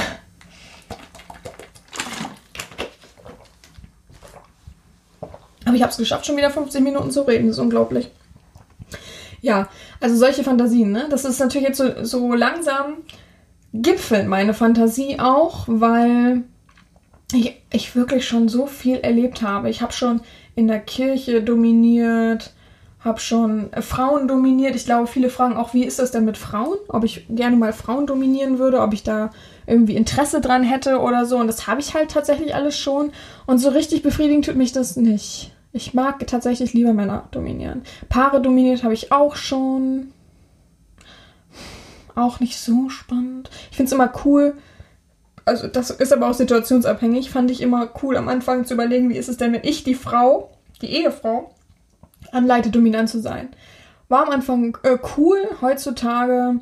Aber 5.65 5.75
ich 5.75 5.81
habe 5.81 5.93
es 5.93 5.97
geschafft, 5.97 6.27
schon 6.27 6.37
wieder 6.37 6.51
15 6.51 6.85
Minuten 6.85 7.11
zu 7.11 7.23
reden. 7.23 7.47
Das 7.47 7.57
ist 7.57 7.63
unglaublich. 7.63 8.11
Ja, 9.41 9.69
also 10.01 10.17
solche 10.17 10.45
Fantasien, 10.45 10.93
ne? 10.93 11.07
Das 11.11 11.25
ist 11.25 11.39
natürlich 11.39 11.69
jetzt 11.69 11.79
so, 11.79 12.05
so 12.05 12.33
langsam 12.35 12.99
gipfelt 13.73 14.27
meine 14.27 14.55
Fantasie 14.55 15.19
auch, 15.19 15.65
weil 15.67 16.45
ich, 17.33 17.61
ich 17.73 17.97
wirklich 17.97 18.27
schon 18.27 18.49
so 18.49 18.67
viel 18.67 18.97
erlebt 18.97 19.43
habe. 19.43 19.71
Ich 19.71 19.83
habe 19.83 19.93
schon 19.93 20.21
in 20.55 20.69
der 20.69 20.81
Kirche 20.81 21.43
dominiert, 21.43 22.53
habe 23.01 23.21
schon 23.21 23.73
äh, 23.73 23.83
Frauen 23.83 24.29
dominiert. 24.29 24.77
Ich 24.77 24.85
glaube, 24.85 25.07
viele 25.07 25.31
fragen 25.31 25.57
auch, 25.57 25.75
wie 25.75 25.85
ist 25.85 25.99
das 25.99 26.11
denn 26.11 26.25
mit 26.25 26.39
Frauen? 26.39 26.77
Ob 26.89 27.05
ich 27.05 27.27
gerne 27.29 27.57
mal 27.57 27.73
Frauen 27.73 28.07
dominieren 28.07 28.59
würde, 28.59 28.81
ob 28.81 28.93
ich 28.93 29.03
da 29.03 29.31
irgendwie 29.67 29.97
Interesse 29.97 30.41
dran 30.41 30.63
hätte 30.63 31.01
oder 31.01 31.27
so. 31.27 31.39
Und 31.39 31.47
das 31.47 31.67
habe 31.67 31.81
ich 31.81 31.95
halt 31.95 32.11
tatsächlich 32.11 32.55
alles 32.55 32.79
schon. 32.79 33.13
Und 33.47 33.59
so 33.59 33.71
richtig 33.71 34.03
befriedigend 34.03 34.45
tut 34.45 34.57
mich 34.57 34.73
das 34.73 34.97
nicht. 34.97 35.53
Ich 35.77 35.93
mag 35.93 36.27
tatsächlich 36.27 36.73
lieber 36.73 36.95
Männer 36.95 37.29
dominieren. 37.33 37.83
Paare 38.09 38.41
dominiert 38.41 38.83
habe 38.83 38.95
ich 38.95 39.13
auch 39.13 39.37
schon 39.37 40.13
auch 42.15 42.41
nicht 42.41 42.59
so 42.59 42.89
spannend. 42.89 43.51
Ich 43.71 43.77
finde 43.77 43.89
es 43.89 43.93
immer 43.93 44.11
cool, 44.25 44.57
also 45.45 45.69
das 45.69 45.91
ist 45.91 46.15
aber 46.15 46.31
auch 46.31 46.35
situationsabhängig, 46.35 47.31
fand 47.31 47.51
ich 47.51 47.61
immer 47.61 47.91
cool 48.03 48.17
am 48.17 48.29
Anfang 48.29 48.65
zu 48.65 48.73
überlegen, 48.73 49.11
wie 49.11 49.19
ist 49.19 49.29
es 49.29 49.37
denn, 49.37 49.53
wenn 49.53 49.65
ich 49.65 49.85
die 49.85 49.95
Frau, 49.95 50.51
die 50.81 50.87
Ehefrau, 50.87 51.55
anleite, 52.33 52.71
dominant 52.71 53.11
zu 53.11 53.21
sein. 53.21 53.51
war 54.09 54.25
am 54.27 54.31
Anfang 54.31 54.79
äh, 54.83 54.97
cool. 55.17 55.37
Heutzutage 55.61 56.59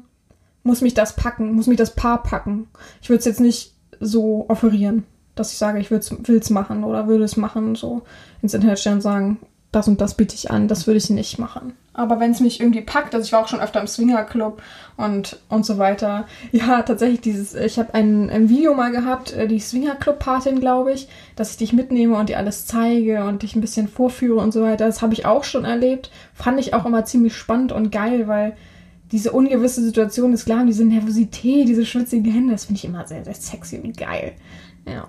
muss 0.65 0.81
mich 0.81 0.95
das 0.95 1.15
packen, 1.15 1.53
muss 1.53 1.69
mich 1.69 1.79
das 1.79 1.95
Paar 1.95 2.25
packen. 2.25 2.69
Ich 3.01 3.11
würde 3.11 3.21
es 3.21 3.27
jetzt 3.27 3.41
nicht 3.41 3.75
so 4.01 4.47
offerieren, 4.49 5.05
dass 5.35 5.53
ich 5.53 5.59
sage, 5.59 5.79
ich 5.79 5.91
will 5.91 5.99
es 5.99 6.51
machen 6.51 6.85
oder 6.85 7.09
würde 7.09 7.25
es 7.25 7.37
machen, 7.37 7.75
so 7.75 8.03
ins 8.43 8.55
Internet 8.55 8.79
stellen 8.79 8.97
und 8.97 9.03
sagen, 9.03 9.39
das 9.75 9.89
und 9.89 10.01
das 10.01 10.15
biete 10.15 10.35
ich 10.35 10.51
an, 10.51 10.69
das 10.69 10.87
würde 10.87 10.99
ich 10.99 11.11
nicht 11.11 11.39
machen. 11.39 11.73
Aber 11.93 12.19
wenn 12.21 12.31
es 12.31 12.41
mich 12.41 12.61
irgendwie 12.61 12.81
packt, 12.81 13.15
also 13.15 13.25
ich 13.25 13.33
war 13.33 13.43
auch 13.43 13.49
schon 13.49 13.61
öfter 13.61 13.81
im 13.81 13.87
Swingerclub 13.87 14.63
und, 14.97 15.39
und 15.49 15.65
so 15.65 15.79
weiter. 15.79 16.27
Ja, 16.53 16.83
tatsächlich 16.83 17.21
dieses, 17.21 17.55
ich 17.55 17.79
habe 17.79 17.95
ein, 17.95 18.31
ein 18.31 18.49
Video 18.49 18.75
mal 18.75 18.91
gehabt, 18.91 19.33
äh, 19.33 19.47
die 19.47 19.61
Swingerclub-Patin, 19.61 20.61
glaube 20.61 20.93
ich, 20.93 21.09
dass 21.37 21.53
ich 21.53 21.57
dich 21.57 21.73
mitnehme 21.73 22.17
und 22.17 22.29
dir 22.29 22.39
alles 22.39 22.67
zeige 22.67 23.25
und 23.25 23.43
dich 23.43 23.55
ein 23.55 23.61
bisschen 23.61 23.89
vorführe 23.89 24.41
und 24.41 24.53
so 24.53 24.63
weiter. 24.63 24.87
Das 24.87 25.03
habe 25.03 25.13
ich 25.13 25.27
auch 25.27 25.45
schon 25.45 25.65
erlebt. 25.65 26.11
Fand 26.35 26.59
ich 26.59 26.75
auch 26.75 26.85
immer 26.85 27.05
ziemlich 27.05 27.37
spannend 27.37 27.73
und 27.73 27.91
geil, 27.91 28.27
weil 28.29 28.57
diese 29.13 29.31
ungewisse 29.33 29.83
Situation 29.83 30.33
ist 30.33 30.47
klar, 30.47 30.65
diese 30.65 30.85
Nervosität, 30.85 31.69
diese 31.69 31.87
schwitzigen 31.87 32.33
Hände, 32.33 32.53
das 32.53 32.65
finde 32.65 32.79
ich 32.79 32.85
immer 32.85 33.07
sehr, 33.07 33.25
sehr 33.25 33.35
sexy 33.35 33.79
und 33.79 33.97
geil. 33.97 34.33
Ja. 34.87 35.09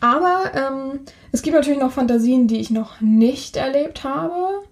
Aber 0.00 0.50
ähm, 0.54 1.00
es 1.32 1.42
gibt 1.42 1.56
natürlich 1.56 1.80
noch 1.80 1.92
Fantasien, 1.92 2.46
die 2.46 2.60
ich 2.60 2.70
noch 2.70 3.00
nicht 3.00 3.56
erlebt 3.56 4.04
habe, 4.04 4.62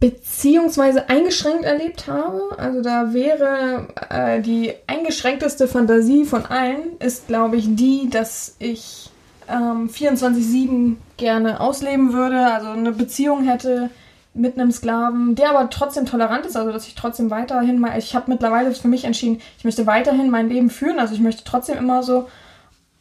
beziehungsweise 0.00 1.08
eingeschränkt 1.08 1.64
erlebt 1.64 2.06
habe. 2.06 2.58
Also 2.58 2.82
da 2.82 3.14
wäre 3.14 3.88
äh, 4.10 4.40
die 4.40 4.74
eingeschränkteste 4.86 5.68
Fantasie 5.68 6.24
von 6.24 6.44
allen, 6.44 6.98
ist 6.98 7.28
glaube 7.28 7.56
ich 7.56 7.66
die, 7.76 8.10
dass 8.10 8.56
ich 8.58 9.10
ähm, 9.48 9.88
24-7 9.88 10.96
gerne 11.16 11.60
ausleben 11.60 12.12
würde, 12.12 12.46
also 12.46 12.68
eine 12.68 12.92
Beziehung 12.92 13.44
hätte 13.44 13.90
mit 14.34 14.58
einem 14.58 14.72
Sklaven, 14.72 15.34
der 15.34 15.50
aber 15.50 15.68
trotzdem 15.68 16.06
tolerant 16.06 16.46
ist, 16.46 16.56
also 16.56 16.72
dass 16.72 16.86
ich 16.86 16.94
trotzdem 16.94 17.30
weiterhin 17.30 17.78
mal, 17.78 17.98
ich 17.98 18.14
habe 18.14 18.30
mittlerweile 18.30 18.72
für 18.72 18.88
mich 18.88 19.04
entschieden, 19.04 19.40
ich 19.58 19.64
möchte 19.64 19.86
weiterhin 19.86 20.30
mein 20.30 20.48
Leben 20.48 20.70
führen, 20.70 20.98
also 20.98 21.14
ich 21.14 21.20
möchte 21.20 21.44
trotzdem 21.44 21.76
immer 21.76 22.02
so 22.02 22.28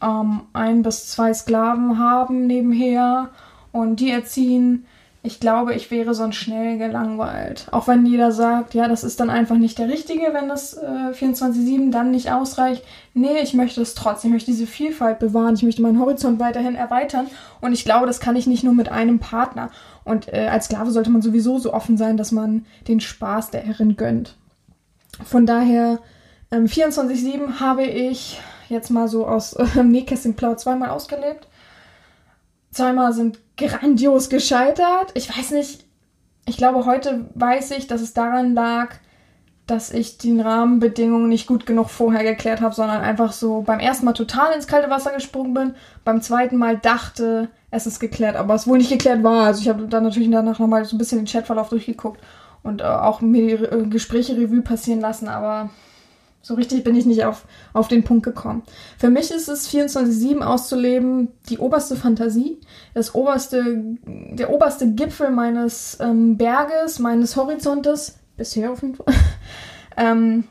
ähm, 0.01 0.41
ein 0.53 0.81
bis 0.81 1.07
zwei 1.07 1.33
Sklaven 1.33 1.99
haben 1.99 2.47
nebenher 2.47 3.29
und 3.71 3.99
die 3.99 4.11
erziehen. 4.11 4.85
Ich 5.23 5.39
glaube, 5.39 5.75
ich 5.75 5.91
wäre 5.91 6.15
sonst 6.15 6.37
schnell 6.37 6.79
gelangweilt. 6.79 7.67
Auch 7.71 7.87
wenn 7.87 8.07
jeder 8.07 8.31
sagt, 8.31 8.73
ja, 8.73 8.87
das 8.87 9.03
ist 9.03 9.19
dann 9.19 9.29
einfach 9.29 9.55
nicht 9.55 9.77
der 9.77 9.87
Richtige, 9.87 10.33
wenn 10.33 10.49
das 10.49 10.73
äh, 10.73 11.11
24-7 11.13 11.91
dann 11.91 12.09
nicht 12.09 12.31
ausreicht. 12.31 12.83
Nee, 13.13 13.39
ich 13.43 13.53
möchte 13.53 13.81
es 13.81 13.93
trotzdem. 13.93 14.29
Ich 14.29 14.33
möchte 14.33 14.51
diese 14.51 14.65
Vielfalt 14.65 15.19
bewahren. 15.19 15.53
Ich 15.53 15.61
möchte 15.61 15.83
meinen 15.83 15.99
Horizont 15.99 16.39
weiterhin 16.39 16.73
erweitern. 16.73 17.27
Und 17.61 17.73
ich 17.73 17.85
glaube, 17.85 18.07
das 18.07 18.19
kann 18.19 18.35
ich 18.35 18.47
nicht 18.47 18.63
nur 18.63 18.73
mit 18.73 18.89
einem 18.89 19.19
Partner. 19.19 19.69
Und 20.03 20.27
äh, 20.33 20.47
als 20.51 20.65
Sklave 20.65 20.89
sollte 20.89 21.11
man 21.11 21.21
sowieso 21.21 21.59
so 21.59 21.71
offen 21.71 21.97
sein, 21.97 22.17
dass 22.17 22.31
man 22.31 22.65
den 22.87 22.99
Spaß 22.99 23.51
der 23.51 23.61
Herrin 23.61 23.97
gönnt. 23.97 24.37
Von 25.23 25.45
daher, 25.45 25.99
ähm, 26.49 26.65
24-7 26.65 27.59
habe 27.59 27.83
ich 27.83 28.39
jetzt 28.71 28.89
mal 28.89 29.07
so 29.07 29.27
aus 29.27 29.53
äh, 29.75 29.83
Nähkästchen 29.83 30.35
Plaut 30.35 30.59
zweimal 30.59 30.89
ausgelebt. 30.89 31.47
Zweimal 32.71 33.13
sind 33.13 33.39
grandios 33.57 34.29
gescheitert. 34.29 35.11
Ich 35.13 35.29
weiß 35.29 35.51
nicht, 35.51 35.85
ich 36.45 36.57
glaube, 36.57 36.85
heute 36.85 37.29
weiß 37.35 37.71
ich, 37.71 37.87
dass 37.87 38.01
es 38.01 38.13
daran 38.13 38.53
lag, 38.53 38.95
dass 39.67 39.91
ich 39.91 40.17
die 40.17 40.39
Rahmenbedingungen 40.39 41.29
nicht 41.29 41.47
gut 41.47 41.65
genug 41.65 41.89
vorher 41.89 42.23
geklärt 42.23 42.61
habe, 42.61 42.73
sondern 42.73 43.01
einfach 43.01 43.31
so 43.31 43.61
beim 43.61 43.79
ersten 43.79 44.05
Mal 44.05 44.13
total 44.13 44.53
ins 44.53 44.67
kalte 44.67 44.89
Wasser 44.89 45.11
gesprungen 45.11 45.53
bin, 45.53 45.75
beim 46.03 46.21
zweiten 46.21 46.57
Mal 46.57 46.77
dachte, 46.77 47.49
es 47.69 47.87
ist 47.87 47.99
geklärt, 47.99 48.35
aber 48.35 48.55
es 48.55 48.67
wohl 48.67 48.79
nicht 48.79 48.91
geklärt 48.91 49.23
war. 49.23 49.45
Also 49.45 49.61
ich 49.61 49.69
habe 49.69 49.87
dann 49.87 50.03
natürlich 50.03 50.29
danach 50.29 50.59
nochmal 50.59 50.83
so 50.85 50.95
ein 50.95 50.97
bisschen 50.97 51.19
den 51.19 51.27
Chatverlauf 51.27 51.69
durchgeguckt 51.69 52.19
und 52.63 52.81
äh, 52.81 52.85
auch 52.85 53.21
mir 53.21 53.57
die 53.57 53.63
äh, 53.63 53.85
Gespräche 53.85 54.35
Revue 54.35 54.61
passieren 54.61 54.99
lassen, 54.99 55.27
aber 55.27 55.69
so 56.41 56.55
richtig 56.55 56.83
bin 56.83 56.95
ich 56.95 57.05
nicht 57.05 57.23
auf, 57.23 57.45
auf 57.73 57.87
den 57.87 58.03
Punkt 58.03 58.23
gekommen. 58.23 58.63
Für 58.97 59.09
mich 59.09 59.31
ist 59.31 59.47
es 59.47 59.69
24-7 59.71 60.41
auszuleben 60.41 61.29
die 61.49 61.59
oberste 61.59 61.95
Fantasie, 61.95 62.59
das 62.93 63.13
oberste, 63.13 63.63
der 64.05 64.51
oberste 64.51 64.91
Gipfel 64.91 65.29
meines 65.29 65.99
ähm, 65.99 66.37
Berges, 66.37 66.99
meines 66.99 67.35
Horizontes, 67.35 68.19
bisher 68.37 68.71
auf 68.71 68.81
jeden 68.81 68.95
Fall. 68.95 69.13
ähm, 69.97 70.45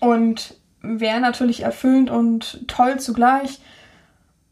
und 0.00 0.54
wäre 0.82 1.20
natürlich 1.20 1.62
erfüllend 1.62 2.10
und 2.10 2.66
toll 2.68 3.00
zugleich. 3.00 3.60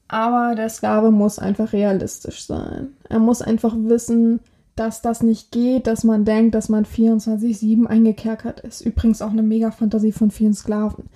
Aber 0.09 0.55
der 0.55 0.71
Sklave 0.71 1.11
muss 1.11 1.39
einfach 1.39 1.75
realistisch 1.75 2.47
sein. 2.47 2.97
Er 3.11 3.19
muss 3.19 3.43
einfach 3.43 3.75
wissen, 3.77 4.41
dass 4.79 5.03
das 5.03 5.23
nicht 5.23 5.51
geht, 5.51 5.87
dass 5.87 6.05
man 6.05 6.25
denkt, 6.25 6.55
dass 6.55 6.69
man 6.69 6.85
24-7 6.85 7.87
eingekerkert 7.87 8.61
ist. 8.61 8.81
Übrigens 8.81 9.23
auch 9.23 9.31
eine 9.31 9.43
Mega-Fantasie 9.43 10.13
von 10.13 10.31
vielen 10.31 10.55
Sklaven. 10.55 11.07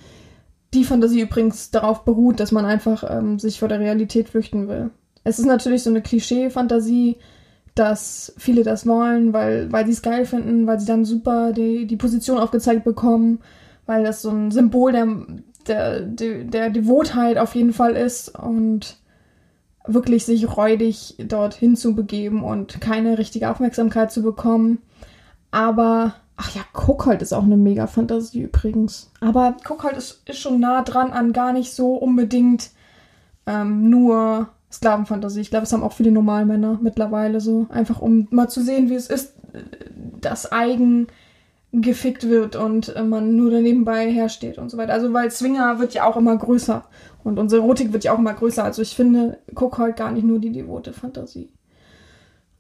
Die 0.75 0.85
Fantasie 0.85 1.21
übrigens 1.21 1.71
darauf 1.71 2.05
beruht, 2.05 2.41
dass 2.41 2.51
man 2.51 2.65
einfach 2.65 3.05
ähm, 3.09 3.39
sich 3.39 3.59
vor 3.59 3.69
der 3.69 3.81
Realität 3.81 4.29
flüchten 4.29 4.69
will. 4.69 4.91
Es 5.25 5.39
ist 5.39 5.47
natürlich 5.47 5.83
so 5.83 5.91
eine 5.91 6.03
Klischee-Fantasie, 6.03 7.19
dass 7.75 8.35
viele 8.37 8.65
das 8.65 8.87
wollen, 8.87 9.33
weil, 9.33 9.71
weil 9.71 9.87
sie 9.87 9.93
es 9.93 10.03
geil 10.03 10.27
finden, 10.27 10.67
weil 10.67 10.81
sie 10.81 10.87
dann 10.87 11.05
super 11.05 11.53
die, 11.53 11.87
die 11.87 11.97
Position 11.97 12.39
aufgezeigt 12.39 12.85
bekommen, 12.85 13.41
weil 13.87 14.03
das 14.03 14.23
so 14.23 14.31
ein 14.31 14.51
Symbol 14.51 14.93
der, 14.93 15.09
der, 15.67 16.01
der, 16.01 16.45
der 16.45 16.71
Devotheit 16.71 17.39
auf 17.39 17.55
jeden 17.55 17.73
Fall 17.73 17.97
ist 17.97 18.39
und 18.39 18.97
wirklich 19.87 20.25
sich 20.25 20.57
räudig 20.57 21.17
dorthin 21.19 21.77
zu 21.77 21.95
begeben 21.95 22.45
und 22.45 22.81
keine 22.81 23.19
richtige 23.19 23.51
Aufmerksamkeit 23.51 24.13
zu 24.13 24.23
bekommen. 24.23 24.79
Aber, 25.51 26.15
ach 26.37 26.55
ja, 26.55 26.63
Kuckold 26.73 27.23
ist 27.23 27.33
auch 27.33 27.43
eine 27.43 27.57
mega 27.57 27.87
Fantasie 27.87 28.43
übrigens. 28.43 29.11
Aber 29.21 29.57
Kuckold 29.65 29.97
ist, 29.97 30.23
ist 30.29 30.39
schon 30.39 30.61
nah 30.61 30.83
dran 30.83 31.13
an 31.13 31.33
gar 31.33 31.53
nicht 31.53 31.73
so 31.73 31.95
unbedingt 31.95 32.71
ähm, 33.47 33.91
nur 33.91 34.49
Sklavenfantasie. 34.71 35.41
Ich 35.41 35.51
glaube, 35.51 35.65
es 35.65 35.73
haben 35.73 35.83
auch 35.83 35.93
viele 35.93 36.13
Normalmänner 36.13 36.79
mittlerweile 36.81 37.41
so. 37.41 37.67
Einfach 37.69 38.01
um 38.01 38.29
mal 38.31 38.49
zu 38.49 38.63
sehen, 38.63 38.89
wie 38.89 38.95
es 38.95 39.09
ist, 39.09 39.35
das 40.21 40.51
Eigen 40.51 41.09
gefickt 41.73 42.29
wird 42.29 42.55
und 42.55 42.95
man 43.09 43.35
nur 43.35 43.51
nebenbei 43.61 44.11
hersteht 44.11 44.59
und 44.59 44.71
so 44.71 44.77
weiter. 44.77 44.93
Also 44.93 45.13
weil 45.13 45.31
Zwinger 45.31 45.79
wird 45.79 45.95
ja 45.95 46.05
auch 46.05 46.17
immer 46.17 46.37
größer 46.37 46.85
und 47.25 47.39
unsere 47.39 47.63
Erotik 47.63 47.93
wird 47.93 48.05
ja 48.05 48.13
auch 48.13 48.19
immer 48.19 48.35
größer. 48.35 48.63
Also 48.63 48.83
ich 48.83 48.95
finde, 48.95 49.39
guck 49.55 49.79
halt 49.79 49.97
gar 49.97 50.13
nicht 50.13 50.25
nur 50.25 50.39
die 50.39 50.53
devote 50.53 50.93
Fantasie. 50.93 51.49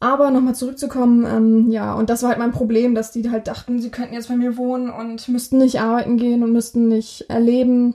Aber 0.00 0.30
nochmal 0.30 0.54
zurückzukommen, 0.54 1.26
ähm, 1.26 1.70
ja, 1.70 1.94
und 1.94 2.10
das 2.10 2.22
war 2.22 2.30
halt 2.30 2.38
mein 2.38 2.50
Problem, 2.50 2.94
dass 2.94 3.12
die 3.12 3.30
halt 3.30 3.46
dachten, 3.46 3.80
sie 3.80 3.90
könnten 3.90 4.14
jetzt 4.14 4.28
bei 4.28 4.36
mir 4.36 4.56
wohnen 4.56 4.90
und 4.90 5.28
müssten 5.28 5.58
nicht 5.58 5.80
arbeiten 5.80 6.16
gehen 6.16 6.42
und 6.42 6.52
müssten 6.52 6.88
nicht 6.88 7.26
erleben, 7.28 7.94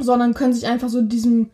sondern 0.00 0.34
können 0.34 0.52
sich 0.52 0.66
einfach 0.66 0.88
so 0.88 1.00
diesem 1.00 1.50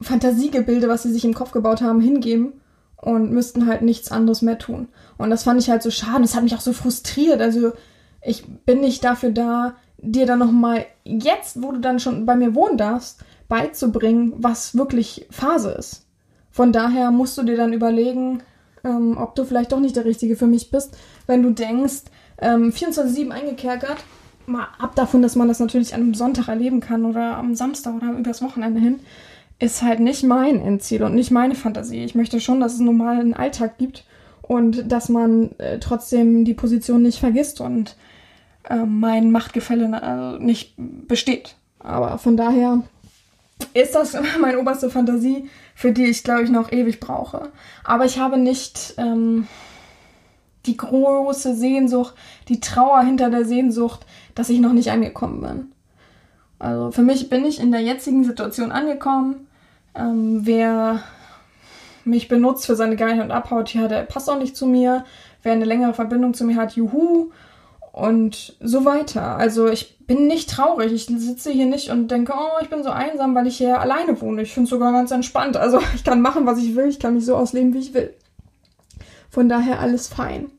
Fantasiegebilde, 0.00 0.88
was 0.88 1.02
sie 1.02 1.12
sich 1.12 1.24
im 1.24 1.34
Kopf 1.34 1.50
gebaut 1.50 1.80
haben, 1.80 2.00
hingeben 2.00 2.52
und 2.96 3.32
müssten 3.32 3.66
halt 3.66 3.82
nichts 3.82 4.12
anderes 4.12 4.42
mehr 4.42 4.58
tun. 4.58 4.88
Und 5.18 5.30
das 5.30 5.42
fand 5.42 5.60
ich 5.60 5.70
halt 5.70 5.82
so 5.82 5.90
schade. 5.90 6.22
Das 6.22 6.36
hat 6.36 6.44
mich 6.44 6.54
auch 6.54 6.60
so 6.60 6.72
frustriert. 6.72 7.40
Also 7.40 7.72
ich 8.24 8.46
bin 8.46 8.80
nicht 8.80 9.04
dafür 9.04 9.30
da, 9.30 9.74
dir 9.98 10.26
dann 10.26 10.38
nochmal 10.38 10.86
jetzt, 11.04 11.62
wo 11.62 11.72
du 11.72 11.80
dann 11.80 12.00
schon 12.00 12.26
bei 12.26 12.36
mir 12.36 12.54
wohnen 12.54 12.76
darfst, 12.76 13.20
beizubringen, 13.48 14.34
was 14.36 14.76
wirklich 14.76 15.26
Phase 15.30 15.72
ist. 15.72 16.06
Von 16.50 16.72
daher 16.72 17.10
musst 17.10 17.36
du 17.38 17.42
dir 17.42 17.56
dann 17.56 17.72
überlegen, 17.72 18.42
ähm, 18.84 19.16
ob 19.18 19.34
du 19.34 19.44
vielleicht 19.44 19.72
doch 19.72 19.80
nicht 19.80 19.96
der 19.96 20.04
Richtige 20.04 20.36
für 20.36 20.46
mich 20.46 20.70
bist, 20.70 20.96
wenn 21.26 21.42
du 21.42 21.50
denkst, 21.50 22.04
ähm, 22.38 22.72
24-7 22.72 23.30
eingekerkert, 23.30 23.98
mal 24.46 24.66
ab 24.78 24.94
davon, 24.96 25.22
dass 25.22 25.36
man 25.36 25.48
das 25.48 25.60
natürlich 25.60 25.94
an 25.94 26.02
einem 26.02 26.14
Sonntag 26.14 26.48
erleben 26.48 26.80
kann 26.80 27.04
oder 27.04 27.36
am 27.36 27.54
Samstag 27.54 27.94
oder 27.94 28.12
übers 28.12 28.42
Wochenende 28.42 28.80
hin, 28.80 29.00
ist 29.58 29.82
halt 29.82 30.00
nicht 30.00 30.24
mein 30.24 30.60
Endziel 30.60 31.04
und 31.04 31.14
nicht 31.14 31.30
meine 31.30 31.54
Fantasie. 31.54 32.04
Ich 32.04 32.14
möchte 32.14 32.40
schon, 32.40 32.60
dass 32.60 32.74
es 32.74 32.80
normalen 32.80 33.34
Alltag 33.34 33.78
gibt 33.78 34.04
und 34.42 34.90
dass 34.90 35.08
man 35.08 35.52
äh, 35.58 35.78
trotzdem 35.78 36.44
die 36.44 36.54
Position 36.54 37.02
nicht 37.02 37.20
vergisst 37.20 37.60
und 37.60 37.96
äh, 38.68 38.84
mein 38.84 39.30
Machtgefälle 39.30 40.38
äh, 40.38 40.42
nicht 40.42 40.74
besteht. 40.76 41.56
Aber 41.78 42.18
von 42.18 42.36
daher 42.36 42.82
ist 43.74 43.94
das 43.94 44.16
meine 44.40 44.58
oberste 44.58 44.90
Fantasie, 44.90 45.48
für 45.74 45.92
die 45.92 46.06
ich, 46.06 46.24
glaube 46.24 46.42
ich, 46.42 46.50
noch 46.50 46.72
ewig 46.72 47.00
brauche. 47.00 47.50
Aber 47.84 48.04
ich 48.04 48.18
habe 48.18 48.38
nicht 48.38 48.94
ähm, 48.98 49.46
die 50.66 50.76
große 50.76 51.54
Sehnsucht, 51.54 52.14
die 52.48 52.60
Trauer 52.60 53.02
hinter 53.02 53.30
der 53.30 53.44
Sehnsucht, 53.44 54.06
dass 54.34 54.48
ich 54.48 54.60
noch 54.60 54.72
nicht 54.72 54.90
angekommen 54.90 55.40
bin. 55.40 55.72
Also 56.58 56.92
für 56.92 57.02
mich 57.02 57.28
bin 57.28 57.44
ich 57.44 57.60
in 57.60 57.72
der 57.72 57.80
jetzigen 57.80 58.24
Situation 58.24 58.70
angekommen. 58.70 59.48
Ähm, 59.94 60.46
wer 60.46 61.02
mich 62.04 62.28
benutzt 62.28 62.66
für 62.66 62.76
seine 62.76 62.96
Geilheit 62.96 63.24
und 63.24 63.32
abhaut, 63.32 63.74
ja, 63.74 63.88
der 63.88 64.02
passt 64.02 64.30
auch 64.30 64.38
nicht 64.38 64.56
zu 64.56 64.66
mir. 64.66 65.04
Wer 65.42 65.52
eine 65.52 65.64
längere 65.64 65.94
Verbindung 65.94 66.34
zu 66.34 66.44
mir 66.44 66.56
hat, 66.56 66.76
juhu 66.76 67.32
und 67.92 68.56
so 68.60 68.84
weiter. 68.86 69.36
Also 69.36 69.68
ich 69.68 69.98
bin 70.06 70.26
nicht 70.26 70.50
traurig. 70.50 70.92
Ich 70.92 71.06
sitze 71.06 71.50
hier 71.50 71.66
nicht 71.66 71.90
und 71.90 72.10
denke, 72.10 72.32
oh, 72.34 72.62
ich 72.62 72.70
bin 72.70 72.82
so 72.82 72.90
einsam, 72.90 73.34
weil 73.34 73.46
ich 73.46 73.58
hier 73.58 73.80
alleine 73.80 74.20
wohne. 74.20 74.42
Ich 74.42 74.52
finde 74.52 74.64
es 74.64 74.70
sogar 74.70 74.92
ganz 74.92 75.10
entspannt. 75.10 75.56
Also 75.56 75.78
ich 75.94 76.02
kann 76.02 76.22
machen, 76.22 76.46
was 76.46 76.58
ich 76.58 76.74
will. 76.74 76.88
Ich 76.88 76.98
kann 76.98 77.14
mich 77.14 77.26
so 77.26 77.36
ausleben, 77.36 77.74
wie 77.74 77.78
ich 77.78 77.94
will. 77.94 78.14
Von 79.30 79.48
daher 79.48 79.80
alles 79.80 80.08
fein. 80.08 80.50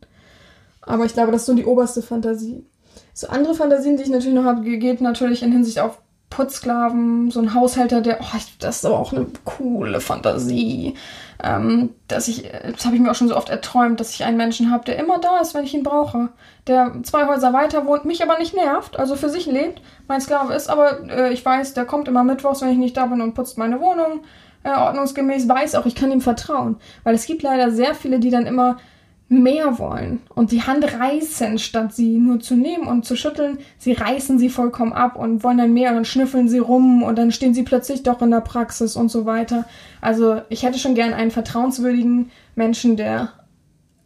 Aber 0.82 1.06
ich 1.06 1.14
glaube, 1.14 1.32
das 1.32 1.42
ist 1.42 1.48
so 1.48 1.54
die 1.54 1.66
oberste 1.66 2.02
Fantasie. 2.02 2.66
So 3.14 3.28
andere 3.28 3.56
Fantasien, 3.56 3.98
die 3.98 4.04
ich 4.04 4.10
natürlich 4.10 4.36
noch 4.36 4.44
habe, 4.44 4.62
geht 4.62 5.02
natürlich 5.02 5.44
in 5.44 5.52
Hinsicht 5.52 5.80
auf 5.80 6.00
Putzsklaven, 6.34 7.30
so 7.30 7.40
ein 7.40 7.54
Haushälter, 7.54 8.02
der, 8.02 8.20
oh, 8.22 8.38
das 8.60 8.78
ist 8.78 8.86
aber 8.86 8.98
auch 8.98 9.14
eine 9.14 9.28
coole 9.46 10.02
Fantasie. 10.02 10.96
Ähm, 11.44 11.92
dass 12.08 12.28
ich, 12.28 12.50
das 12.72 12.86
habe 12.86 12.96
ich 12.96 13.02
mir 13.02 13.12
auch 13.12 13.16
schon 13.16 13.28
so 13.28 13.36
oft 13.36 13.50
erträumt, 13.50 14.00
dass 14.00 14.14
ich 14.16 14.24
einen 14.24 14.38
Menschen 14.38 14.72
habe, 14.72 14.86
der 14.86 14.98
immer 14.98 15.20
da 15.20 15.40
ist, 15.40 15.54
wenn 15.54 15.64
ich 15.64 15.74
ihn 15.74 15.84
brauche. 15.84 16.30
Der 16.66 16.92
zwei 17.04 17.28
Häuser 17.28 17.54
weiter 17.54 17.86
wohnt, 17.86 18.06
mich 18.06 18.24
aber 18.24 18.40
nicht 18.40 18.56
nervt, 18.56 18.98
also 18.98 19.16
für 19.16 19.30
sich 19.30 19.46
lebt, 19.46 19.82
mein 20.08 20.22
Sklave 20.22 20.54
ist, 20.54 20.70
aber 20.70 21.08
äh, 21.10 21.34
ich 21.34 21.46
weiß, 21.46 21.74
der 21.74 21.86
kommt 21.86 22.08
immer 22.08 22.24
mittwochs, 22.24 22.62
wenn 22.62 22.72
ich 22.72 22.78
nicht 22.78 22.98
da 22.98 23.06
bin 23.06 23.22
und 23.22 23.36
putzt 23.36 23.58
meine 23.58 23.80
Wohnung 23.80 24.22
äh, 24.64 24.72
ordnungsgemäß, 24.72 25.48
weiß 25.48 25.76
auch, 25.76 25.86
ich 25.86 25.96
kann 25.96 26.12
ihm 26.12 26.22
vertrauen. 26.22 26.78
Weil 27.04 27.16
es 27.16 27.26
gibt 27.26 27.44
leider 27.44 27.72
sehr 27.72 27.94
viele, 27.94 28.20
die 28.20 28.32
dann 28.32 28.46
immer 28.46 28.78
mehr 29.42 29.80
wollen 29.80 30.22
und 30.36 30.52
die 30.52 30.64
Hand 30.64 30.86
reißen, 31.00 31.58
statt 31.58 31.94
sie 31.94 32.18
nur 32.18 32.40
zu 32.40 32.56
nehmen 32.56 32.88
und 32.88 33.06
zu 33.06 33.16
schütteln. 33.16 33.58
Sie 33.78 33.94
reißen 33.94 34.38
sie 34.38 34.50
vollkommen 34.50 34.94
ab 34.94 35.16
und 35.16 35.44
wollen 35.44 35.58
dann 35.58 35.74
mehr 35.74 35.96
und 35.96 36.06
schnüffeln 36.06 36.48
sie 36.48 36.60
rum 36.60 37.04
und 37.04 37.18
dann 37.18 37.32
stehen 37.32 37.54
sie 37.54 37.64
plötzlich 37.64 38.04
doch 38.04 38.22
in 38.22 38.32
der 38.32 38.42
Praxis 38.42 38.96
und 38.96 39.10
so 39.10 39.26
weiter. 39.26 39.66
Also 40.02 40.42
ich 40.50 40.64
hätte 40.64 40.80
schon 40.80 40.96
gern 40.96 41.14
einen 41.14 41.32
vertrauenswürdigen 41.32 42.32
Menschen, 42.56 42.98
der 42.98 43.34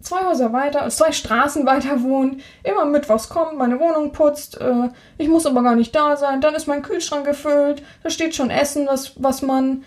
zwei 0.01 0.25
Häuser 0.25 0.53
weiter, 0.53 0.87
zwei 0.89 1.11
Straßen 1.11 1.65
weiter 1.65 2.01
wohnt, 2.03 2.41
immer 2.63 2.85
mittwochs 2.85 3.29
kommt, 3.29 3.57
meine 3.57 3.79
Wohnung 3.79 4.11
putzt, 4.11 4.59
äh, 4.61 4.89
ich 5.17 5.27
muss 5.27 5.45
aber 5.45 5.63
gar 5.63 5.75
nicht 5.75 5.95
da 5.95 6.15
sein, 6.15 6.41
dann 6.41 6.55
ist 6.55 6.67
mein 6.67 6.81
Kühlschrank 6.81 7.25
gefüllt, 7.25 7.83
da 8.03 8.09
steht 8.09 8.35
schon 8.35 8.49
Essen, 8.49 8.87
was, 8.87 9.13
was 9.21 9.41
man 9.41 9.83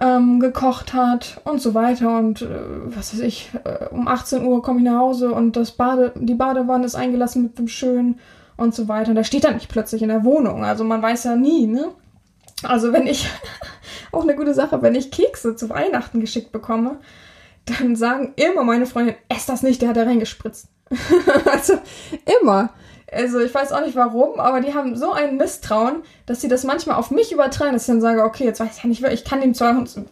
ähm, 0.00 0.40
gekocht 0.40 0.92
hat 0.92 1.40
und 1.44 1.60
so 1.60 1.74
weiter. 1.74 2.18
Und 2.18 2.42
äh, 2.42 2.48
was 2.84 3.14
weiß 3.14 3.20
ich, 3.20 3.50
äh, 3.64 3.86
um 3.90 4.08
18 4.08 4.44
Uhr 4.44 4.62
komme 4.62 4.80
ich 4.80 4.84
nach 4.84 4.98
Hause 4.98 5.32
und 5.32 5.56
das 5.56 5.72
Bade, 5.72 6.12
die 6.16 6.34
Badewanne 6.34 6.86
ist 6.86 6.94
eingelassen 6.94 7.42
mit 7.42 7.58
dem 7.58 7.68
Schönen 7.68 8.18
und 8.56 8.74
so 8.74 8.88
weiter. 8.88 9.10
Und 9.10 9.16
da 9.16 9.24
steht 9.24 9.44
dann 9.44 9.54
nicht 9.54 9.68
plötzlich 9.68 10.02
in 10.02 10.08
der 10.08 10.24
Wohnung. 10.24 10.64
Also 10.64 10.84
man 10.84 11.02
weiß 11.02 11.24
ja 11.24 11.36
nie, 11.36 11.66
ne? 11.66 11.88
Also 12.62 12.92
wenn 12.92 13.06
ich, 13.06 13.28
auch 14.12 14.22
eine 14.22 14.36
gute 14.36 14.54
Sache, 14.54 14.82
wenn 14.82 14.94
ich 14.94 15.10
Kekse 15.10 15.56
zu 15.56 15.70
Weihnachten 15.70 16.20
geschickt 16.20 16.52
bekomme, 16.52 16.98
dann 17.66 17.96
sagen 17.96 18.34
immer 18.36 18.62
meine 18.62 18.86
Freundin, 18.86 19.16
ess 19.28 19.46
das 19.46 19.62
nicht, 19.62 19.82
der 19.82 19.90
hat 19.90 19.96
da 19.96 20.02
reingespritzt. 20.04 20.68
also 21.50 21.74
immer. 22.40 22.70
Also 23.14 23.38
ich 23.40 23.54
weiß 23.54 23.72
auch 23.72 23.84
nicht 23.84 23.96
warum, 23.96 24.40
aber 24.40 24.60
die 24.60 24.74
haben 24.74 24.96
so 24.96 25.12
ein 25.12 25.36
Misstrauen, 25.36 26.02
dass 26.26 26.40
sie 26.40 26.48
das 26.48 26.64
manchmal 26.64 26.96
auf 26.96 27.10
mich 27.10 27.32
übertragen, 27.32 27.72
dass 27.72 27.82
ich 27.82 27.88
dann 27.88 28.00
sage, 28.00 28.24
okay, 28.24 28.44
jetzt 28.44 28.60
weiß 28.60 28.76
ich 28.76 28.82
ja 28.82 28.88
nicht, 28.88 29.04
ich 29.04 29.24
kann 29.24 29.40
dem 29.40 29.54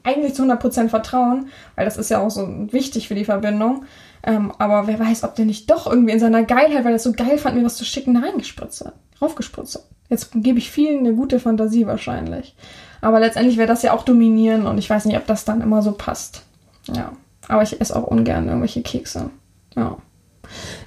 eigentlich 0.05 0.35
zu 0.35 0.43
100% 0.43 0.89
vertrauen, 0.89 1.49
weil 1.75 1.85
das 1.85 1.97
ist 1.97 2.11
ja 2.11 2.21
auch 2.21 2.31
so 2.31 2.47
wichtig 2.73 3.09
für 3.09 3.15
die 3.15 3.25
Verbindung. 3.25 3.85
Ähm, 4.23 4.53
aber 4.59 4.87
wer 4.87 5.01
weiß, 5.01 5.25
ob 5.25 5.35
der 5.35 5.47
nicht 5.47 5.69
doch 5.71 5.89
irgendwie 5.89 6.13
in 6.13 6.21
seiner 6.21 6.45
Geilheit, 6.45 6.85
weil 6.85 6.93
er 6.93 6.97
es 6.97 7.03
so 7.03 7.13
geil 7.13 7.39
fand, 7.39 7.57
mir 7.57 7.65
was 7.65 7.77
zu 7.77 7.85
schicken, 7.85 8.17
reingespritzt 8.17 8.85
hat, 8.85 8.95
raufgespritzt 9.21 9.75
hat. 9.75 9.85
Jetzt 10.09 10.31
gebe 10.35 10.59
ich 10.59 10.71
vielen 10.71 11.01
eine 11.01 11.15
gute 11.15 11.41
Fantasie 11.41 11.87
wahrscheinlich. 11.87 12.55
Aber 13.01 13.19
letztendlich 13.19 13.57
wäre 13.57 13.67
das 13.67 13.83
ja 13.83 13.95
auch 13.95 14.05
dominieren 14.05 14.67
und 14.67 14.79
ich 14.79 14.89
weiß 14.89 15.07
nicht, 15.07 15.17
ob 15.17 15.27
das 15.27 15.45
dann 15.45 15.61
immer 15.61 15.83
so 15.83 15.93
passt. 15.93 16.43
Ja. 16.87 17.13
Aber 17.49 17.63
ich 17.63 17.81
esse 17.81 17.97
auch 17.97 18.07
ungern 18.07 18.47
irgendwelche 18.47 18.83
Kekse. 18.83 19.31
Ja. 19.75 19.97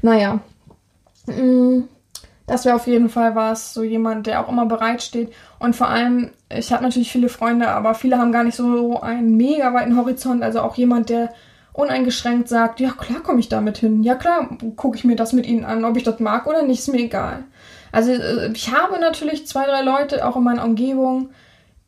Naja. 0.02 0.40
Mm 1.26 1.82
das 2.48 2.66
wäre 2.66 2.76
auf 2.76 2.88
jeden 2.88 3.10
Fall 3.10 3.36
was, 3.36 3.74
so 3.74 3.84
jemand, 3.84 4.28
der 4.28 4.44
auch 4.44 4.50
immer 4.50 4.66
bereit 4.66 5.02
steht. 5.02 5.34
Und 5.60 5.76
vor 5.76 5.90
allem, 5.90 6.32
ich 6.50 6.72
habe 6.72 6.84
natürlich 6.84 7.12
viele 7.12 7.30
Freunde, 7.30 7.70
aber 7.70 7.96
viele 7.96 8.18
haben 8.18 8.32
gar 8.32 8.44
nicht 8.44 8.56
so 8.56 9.00
einen 9.02 9.36
mega 9.36 9.74
weiten 9.74 9.98
Horizont. 9.98 10.44
Also 10.44 10.62
auch 10.62 10.76
jemand, 10.76 11.10
der 11.10 11.34
uneingeschränkt 11.74 12.48
sagt, 12.48 12.80
ja 12.80 12.92
klar 12.92 13.22
komme 13.22 13.40
ich 13.40 13.50
damit 13.50 13.78
hin. 13.78 14.04
Ja 14.04 14.16
klar 14.16 14.50
gucke 14.76 14.98
ich 14.98 15.04
mir 15.04 15.16
das 15.16 15.34
mit 15.34 15.46
ihnen 15.46 15.66
an, 15.66 15.84
ob 15.86 15.98
ich 15.98 16.04
das 16.04 16.20
mag 16.20 16.48
oder 16.48 16.64
nicht, 16.64 16.80
ist 16.80 16.88
mir 16.88 17.02
egal. 17.02 17.44
Also 17.92 18.12
äh, 18.12 18.52
ich 18.54 18.72
habe 18.72 19.00
natürlich 19.00 19.48
zwei, 19.48 19.66
drei 19.66 19.82
Leute 19.82 20.26
auch 20.26 20.36
in 20.38 20.44
meiner 20.44 20.64
Umgebung, 20.64 21.30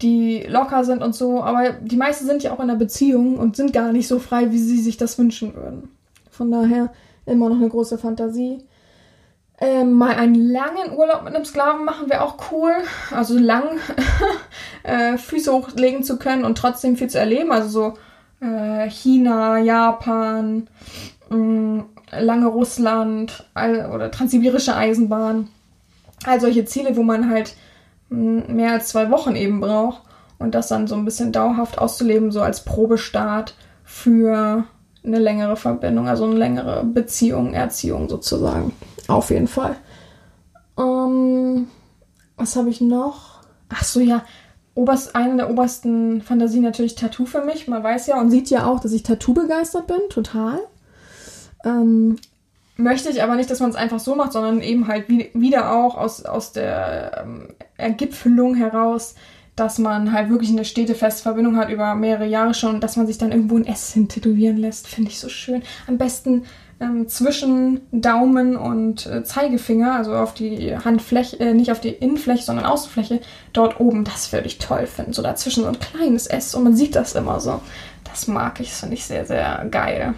die 0.01 0.45
locker 0.47 0.83
sind 0.83 1.01
und 1.01 1.15
so, 1.15 1.41
aber 1.41 1.71
die 1.71 1.97
meisten 1.97 2.25
sind 2.25 2.43
ja 2.43 2.51
auch 2.51 2.59
in 2.59 2.69
einer 2.69 2.75
Beziehung 2.75 3.37
und 3.37 3.55
sind 3.55 3.73
gar 3.73 3.91
nicht 3.91 4.07
so 4.07 4.19
frei, 4.19 4.51
wie 4.51 4.59
sie 4.59 4.81
sich 4.81 4.97
das 4.97 5.17
wünschen 5.17 5.55
würden. 5.55 5.89
Von 6.29 6.51
daher 6.51 6.91
immer 7.25 7.49
noch 7.49 7.55
eine 7.55 7.69
große 7.69 7.97
Fantasie. 7.97 8.63
Ähm, 9.59 9.93
mal 9.93 10.15
einen 10.15 10.35
langen 10.35 10.95
Urlaub 10.95 11.23
mit 11.23 11.33
einem 11.35 11.45
Sklaven 11.45 11.83
machen 11.83 12.09
wäre 12.09 12.21
auch 12.21 12.51
cool. 12.51 12.73
Also 13.11 13.37
lang 13.37 13.79
äh, 14.83 15.17
Füße 15.17 15.51
hochlegen 15.51 16.03
zu 16.03 16.19
können 16.19 16.45
und 16.45 16.57
trotzdem 16.57 16.95
viel 16.95 17.09
zu 17.09 17.17
erleben. 17.17 17.51
Also 17.51 17.69
so 17.69 18.45
äh, 18.45 18.87
China, 18.89 19.57
Japan, 19.57 20.67
mh, 21.29 21.37
mm, 21.37 21.85
lange 22.19 22.47
Russland 22.47 23.45
all, 23.55 23.89
oder 23.91 24.11
transsibirische 24.11 24.75
Eisenbahn. 24.75 25.47
All 26.25 26.39
solche 26.39 26.65
Ziele, 26.65 26.95
wo 26.95 27.01
man 27.01 27.29
halt 27.29 27.55
mh, 28.09 28.43
mm, 28.49 28.55
mehr 28.55 28.73
als 28.73 28.89
zwei 28.89 29.09
Wochen 29.09 29.35
eben 29.35 29.59
braucht. 29.59 30.03
Und 30.37 30.53
das 30.53 30.67
dann 30.67 30.85
so 30.85 30.93
ein 30.93 31.05
bisschen 31.05 31.31
dauerhaft 31.31 31.79
auszuleben, 31.79 32.31
so 32.31 32.41
als 32.41 32.63
Probestart 32.63 33.55
für 33.83 34.65
eine 35.03 35.19
längere 35.19 35.55
Verbindung, 35.55 36.07
also 36.07 36.25
eine 36.25 36.35
längere 36.35 36.83
Beziehung, 36.83 37.53
Erziehung 37.53 38.07
sozusagen. 38.07 38.71
Auf 39.07 39.29
jeden 39.29 39.47
Fall. 39.47 39.75
Ähm, 40.77 41.67
was 42.35 42.55
habe 42.55 42.69
ich 42.69 42.81
noch? 42.81 43.41
Ach 43.69 43.83
so, 43.83 43.99
ja. 43.99 44.23
Oberst, 44.75 45.15
eine 45.15 45.35
der 45.37 45.49
obersten 45.49 46.21
Fantasien 46.21 46.63
natürlich 46.63 46.95
Tattoo 46.95 47.25
für 47.25 47.43
mich. 47.43 47.67
Man 47.67 47.83
weiß 47.83 48.07
ja 48.07 48.19
und 48.19 48.29
sieht 48.29 48.49
ja 48.49 48.67
auch, 48.67 48.79
dass 48.79 48.93
ich 48.93 49.03
Tattoo 49.03 49.33
begeistert 49.33 49.87
bin, 49.87 49.97
total. 50.09 50.59
Ähm, 51.65 52.17
möchte 52.75 53.09
ich 53.09 53.23
aber 53.23 53.35
nicht, 53.35 53.49
dass 53.49 53.59
man 53.59 53.71
es 53.71 53.75
einfach 53.75 53.99
so 53.99 54.13
macht, 54.15 54.33
sondern 54.33 54.61
eben 54.61 54.87
halt 54.87 55.09
wie, 55.09 55.31
wieder 55.33 55.73
auch 55.73 55.97
aus, 55.97 56.23
aus 56.25 56.51
der 56.51 57.23
ähm, 57.23 57.47
Ergipfelung 57.77 58.53
heraus, 58.53 59.15
dass 59.55 59.79
man 59.79 60.13
halt 60.13 60.29
wirklich 60.29 60.51
eine 60.51 60.65
stete 60.65 60.93
Verbindung 60.93 61.57
hat 61.57 61.69
über 61.69 61.95
mehrere 61.95 62.27
Jahre 62.27 62.53
schon 62.53 62.79
dass 62.79 62.95
man 62.95 63.07
sich 63.07 63.17
dann 63.17 63.31
irgendwo 63.31 63.57
ein 63.57 63.65
S 63.65 63.93
hin 63.93 64.07
tätowieren 64.07 64.57
lässt, 64.57 64.87
finde 64.87 65.09
ich 65.09 65.19
so 65.19 65.29
schön. 65.29 65.63
Am 65.87 65.97
besten 65.97 66.43
ähm, 66.79 67.07
zwischen 67.07 67.81
Daumen 67.91 68.55
und 68.55 69.05
äh, 69.07 69.23
Zeigefinger, 69.23 69.95
also 69.95 70.13
auf 70.15 70.33
die 70.33 70.77
Handfläche, 70.77 71.39
äh, 71.39 71.53
nicht 71.53 71.71
auf 71.71 71.79
die 71.79 71.89
Innenfläche, 71.89 72.43
sondern 72.43 72.65
Außenfläche, 72.65 73.21
dort 73.53 73.79
oben, 73.79 74.03
das 74.03 74.31
würde 74.31 74.47
ich 74.47 74.59
toll 74.59 74.85
finden. 74.85 75.13
So 75.13 75.21
dazwischen 75.21 75.63
so 75.63 75.69
ein 75.69 75.79
kleines 75.79 76.27
S 76.27 76.53
und 76.55 76.63
man 76.63 76.75
sieht 76.75 76.95
das 76.95 77.15
immer 77.15 77.39
so. 77.39 77.61
Das 78.03 78.27
mag 78.27 78.59
ich, 78.59 78.69
das 78.69 78.79
finde 78.79 78.95
ich 78.95 79.05
sehr, 79.05 79.25
sehr 79.25 79.65
geil. 79.71 80.13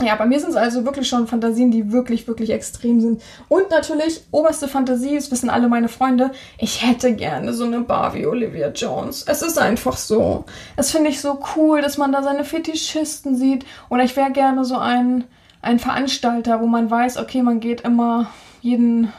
Ja, 0.00 0.14
bei 0.14 0.26
mir 0.26 0.38
sind 0.38 0.50
es 0.50 0.56
also 0.56 0.84
wirklich 0.84 1.08
schon 1.08 1.26
Fantasien, 1.26 1.72
die 1.72 1.90
wirklich, 1.90 2.28
wirklich 2.28 2.50
extrem 2.50 3.00
sind. 3.00 3.20
Und 3.48 3.68
natürlich, 3.70 4.22
oberste 4.30 4.68
Fantasie, 4.68 5.16
das 5.16 5.32
wissen 5.32 5.50
alle 5.50 5.68
meine 5.68 5.88
Freunde, 5.88 6.30
ich 6.56 6.86
hätte 6.86 7.14
gerne 7.14 7.52
so 7.52 7.64
eine 7.64 7.80
Barbie 7.80 8.24
Olivia 8.24 8.68
Jones. 8.68 9.24
Es 9.26 9.42
ist 9.42 9.58
einfach 9.58 9.96
so. 9.96 10.44
Das 10.76 10.92
finde 10.92 11.10
ich 11.10 11.20
so 11.20 11.40
cool, 11.56 11.82
dass 11.82 11.98
man 11.98 12.12
da 12.12 12.22
seine 12.22 12.44
Fetischisten 12.44 13.36
sieht. 13.36 13.66
Oder 13.88 14.04
ich 14.04 14.14
wäre 14.16 14.30
gerne 14.30 14.64
so 14.64 14.78
ein 14.78 15.24
ein 15.68 15.78
Veranstalter, 15.78 16.60
wo 16.62 16.66
man 16.66 16.90
weiß, 16.90 17.18
okay, 17.18 17.42
man 17.42 17.60
geht 17.60 17.82
immer 17.82 18.26
jeden 18.62 19.12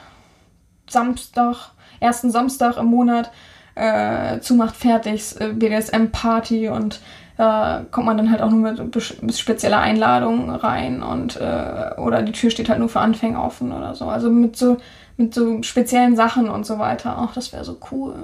Samstag, 0.89 1.71
ersten 1.99 2.31
Samstag 2.31 2.77
im 2.77 2.87
Monat 2.87 3.31
äh, 3.75 4.39
zu 4.39 4.55
Macht 4.55 4.75
fertig, 4.75 5.39
äh, 5.39 5.53
BDSM-Party 5.53 6.69
und 6.69 7.01
da 7.37 7.81
äh, 7.81 7.83
kommt 7.91 8.07
man 8.07 8.17
dann 8.17 8.31
halt 8.31 8.41
auch 8.41 8.49
nur 8.49 8.71
mit, 8.71 9.21
mit 9.21 9.37
spezieller 9.37 9.79
Einladung 9.79 10.49
rein 10.49 11.03
und 11.03 11.39
äh, 11.39 11.91
oder 11.97 12.23
die 12.23 12.31
Tür 12.31 12.49
steht 12.49 12.67
halt 12.67 12.79
nur 12.79 12.89
für 12.89 12.99
Anfänger 12.99 13.43
offen 13.43 13.71
oder 13.71 13.93
so. 13.93 14.05
Also 14.05 14.31
mit 14.31 14.57
so 14.57 14.77
mit 15.17 15.33
so 15.33 15.61
speziellen 15.63 16.15
Sachen 16.15 16.49
und 16.49 16.65
so 16.65 16.79
weiter. 16.79 17.15
Ach, 17.19 17.33
das 17.33 17.51
wäre 17.51 17.65
so 17.65 17.77
cool. 17.91 18.15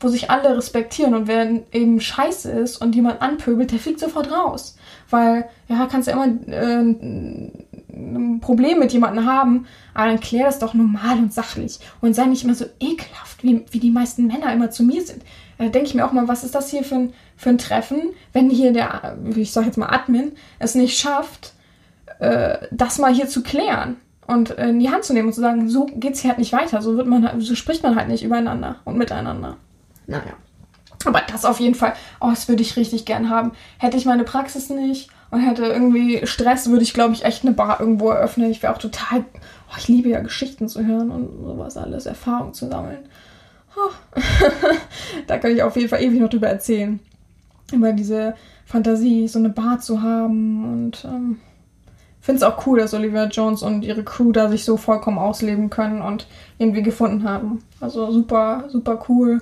Wo 0.00 0.08
sich 0.08 0.30
alle 0.30 0.56
respektieren 0.56 1.14
und 1.14 1.28
wer 1.28 1.46
eben 1.72 2.00
scheiße 2.00 2.50
ist 2.50 2.78
und 2.78 2.94
jemand 2.94 3.20
anpöbelt, 3.20 3.70
der 3.70 3.78
fliegt 3.78 4.00
sofort 4.00 4.32
raus. 4.32 4.77
Weil, 5.10 5.48
ja, 5.68 5.86
kannst 5.86 6.08
ja 6.08 6.14
immer 6.14 6.26
äh, 6.48 6.82
ein 7.98 8.40
Problem 8.40 8.78
mit 8.78 8.92
jemandem 8.92 9.26
haben, 9.26 9.66
aber 9.94 10.08
dann 10.08 10.20
klär 10.20 10.44
das 10.44 10.58
doch 10.58 10.74
normal 10.74 11.18
und 11.18 11.32
sachlich 11.32 11.80
und 12.00 12.14
sei 12.14 12.26
nicht 12.26 12.44
immer 12.44 12.54
so 12.54 12.66
ekelhaft, 12.78 13.42
wie, 13.42 13.64
wie 13.70 13.80
die 13.80 13.90
meisten 13.90 14.26
Männer 14.26 14.52
immer 14.52 14.70
zu 14.70 14.82
mir 14.82 15.02
sind. 15.02 15.22
Da 15.58 15.68
denke 15.68 15.88
ich 15.88 15.94
mir 15.94 16.06
auch 16.06 16.12
mal, 16.12 16.28
was 16.28 16.44
ist 16.44 16.54
das 16.54 16.70
hier 16.70 16.84
für 16.84 16.94
ein, 16.94 17.12
für 17.36 17.50
ein 17.50 17.58
Treffen, 17.58 18.10
wenn 18.32 18.50
hier 18.50 18.72
der, 18.72 19.18
ich 19.34 19.50
sag 19.52 19.66
jetzt 19.66 19.78
mal 19.78 19.88
Admin, 19.88 20.32
es 20.58 20.74
nicht 20.74 20.98
schafft, 20.98 21.54
äh, 22.20 22.58
das 22.70 22.98
mal 22.98 23.12
hier 23.12 23.28
zu 23.28 23.42
klären 23.42 23.96
und 24.26 24.56
äh, 24.58 24.68
in 24.68 24.78
die 24.78 24.90
Hand 24.90 25.04
zu 25.04 25.14
nehmen 25.14 25.28
und 25.28 25.34
zu 25.34 25.40
sagen, 25.40 25.68
so 25.68 25.86
geht's 25.86 26.20
hier 26.20 26.30
halt 26.30 26.38
nicht 26.38 26.52
weiter, 26.52 26.80
so 26.82 26.96
wird 26.96 27.06
man 27.06 27.40
so 27.40 27.54
spricht 27.54 27.82
man 27.82 27.96
halt 27.96 28.08
nicht 28.08 28.22
übereinander 28.22 28.76
und 28.84 28.96
miteinander. 28.98 29.56
Naja. 30.06 30.34
Aber 31.04 31.22
das 31.30 31.44
auf 31.44 31.60
jeden 31.60 31.74
Fall, 31.74 31.94
oh, 32.20 32.30
das 32.30 32.48
würde 32.48 32.62
ich 32.62 32.76
richtig 32.76 33.04
gern 33.04 33.30
haben. 33.30 33.52
Hätte 33.78 33.96
ich 33.96 34.04
meine 34.04 34.24
Praxis 34.24 34.68
nicht 34.70 35.10
und 35.30 35.40
hätte 35.40 35.66
irgendwie 35.66 36.26
Stress, 36.26 36.68
würde 36.68 36.82
ich, 36.82 36.94
glaube 36.94 37.14
ich, 37.14 37.24
echt 37.24 37.44
eine 37.44 37.52
Bar 37.52 37.80
irgendwo 37.80 38.10
eröffnen. 38.10 38.50
Ich 38.50 38.62
wäre 38.62 38.74
auch 38.74 38.78
total, 38.78 39.24
oh, 39.70 39.74
ich 39.78 39.88
liebe 39.88 40.08
ja 40.08 40.20
Geschichten 40.20 40.68
zu 40.68 40.84
hören 40.84 41.10
und 41.10 41.44
sowas 41.44 41.76
alles, 41.76 42.06
Erfahrung 42.06 42.52
zu 42.52 42.68
sammeln. 42.68 43.08
Oh. 43.76 44.20
da 45.26 45.38
kann 45.38 45.52
ich 45.52 45.62
auf 45.62 45.76
jeden 45.76 45.88
Fall 45.88 46.02
ewig 46.02 46.20
noch 46.20 46.30
drüber 46.30 46.48
erzählen. 46.48 46.98
Über 47.72 47.92
diese 47.92 48.34
Fantasie, 48.64 49.28
so 49.28 49.38
eine 49.38 49.50
Bar 49.50 49.78
zu 49.78 50.02
haben 50.02 50.64
und 50.72 51.04
ähm, 51.04 51.38
finde 52.20 52.38
es 52.38 52.42
auch 52.42 52.66
cool, 52.66 52.78
dass 52.78 52.94
Olivia 52.94 53.26
Jones 53.26 53.62
und 53.62 53.82
ihre 53.82 54.04
Crew 54.04 54.32
da 54.32 54.48
sich 54.48 54.64
so 54.64 54.76
vollkommen 54.76 55.18
ausleben 55.18 55.70
können 55.70 56.02
und 56.02 56.26
irgendwie 56.58 56.82
gefunden 56.82 57.24
haben. 57.24 57.62
Also 57.80 58.10
super, 58.10 58.64
super 58.68 59.04
cool. 59.08 59.40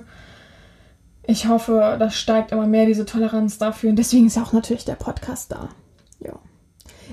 Ich 1.29 1.49
hoffe, 1.49 1.97
das 1.99 2.15
steigt 2.15 2.53
immer 2.53 2.67
mehr, 2.67 2.85
diese 2.85 3.05
Toleranz 3.05 3.57
dafür. 3.57 3.89
Und 3.89 3.97
deswegen 3.97 4.27
ist 4.27 4.37
auch 4.37 4.53
natürlich 4.53 4.85
der 4.85 4.95
Podcast 4.95 5.51
da. 5.51 5.69
Ja. 6.21 6.39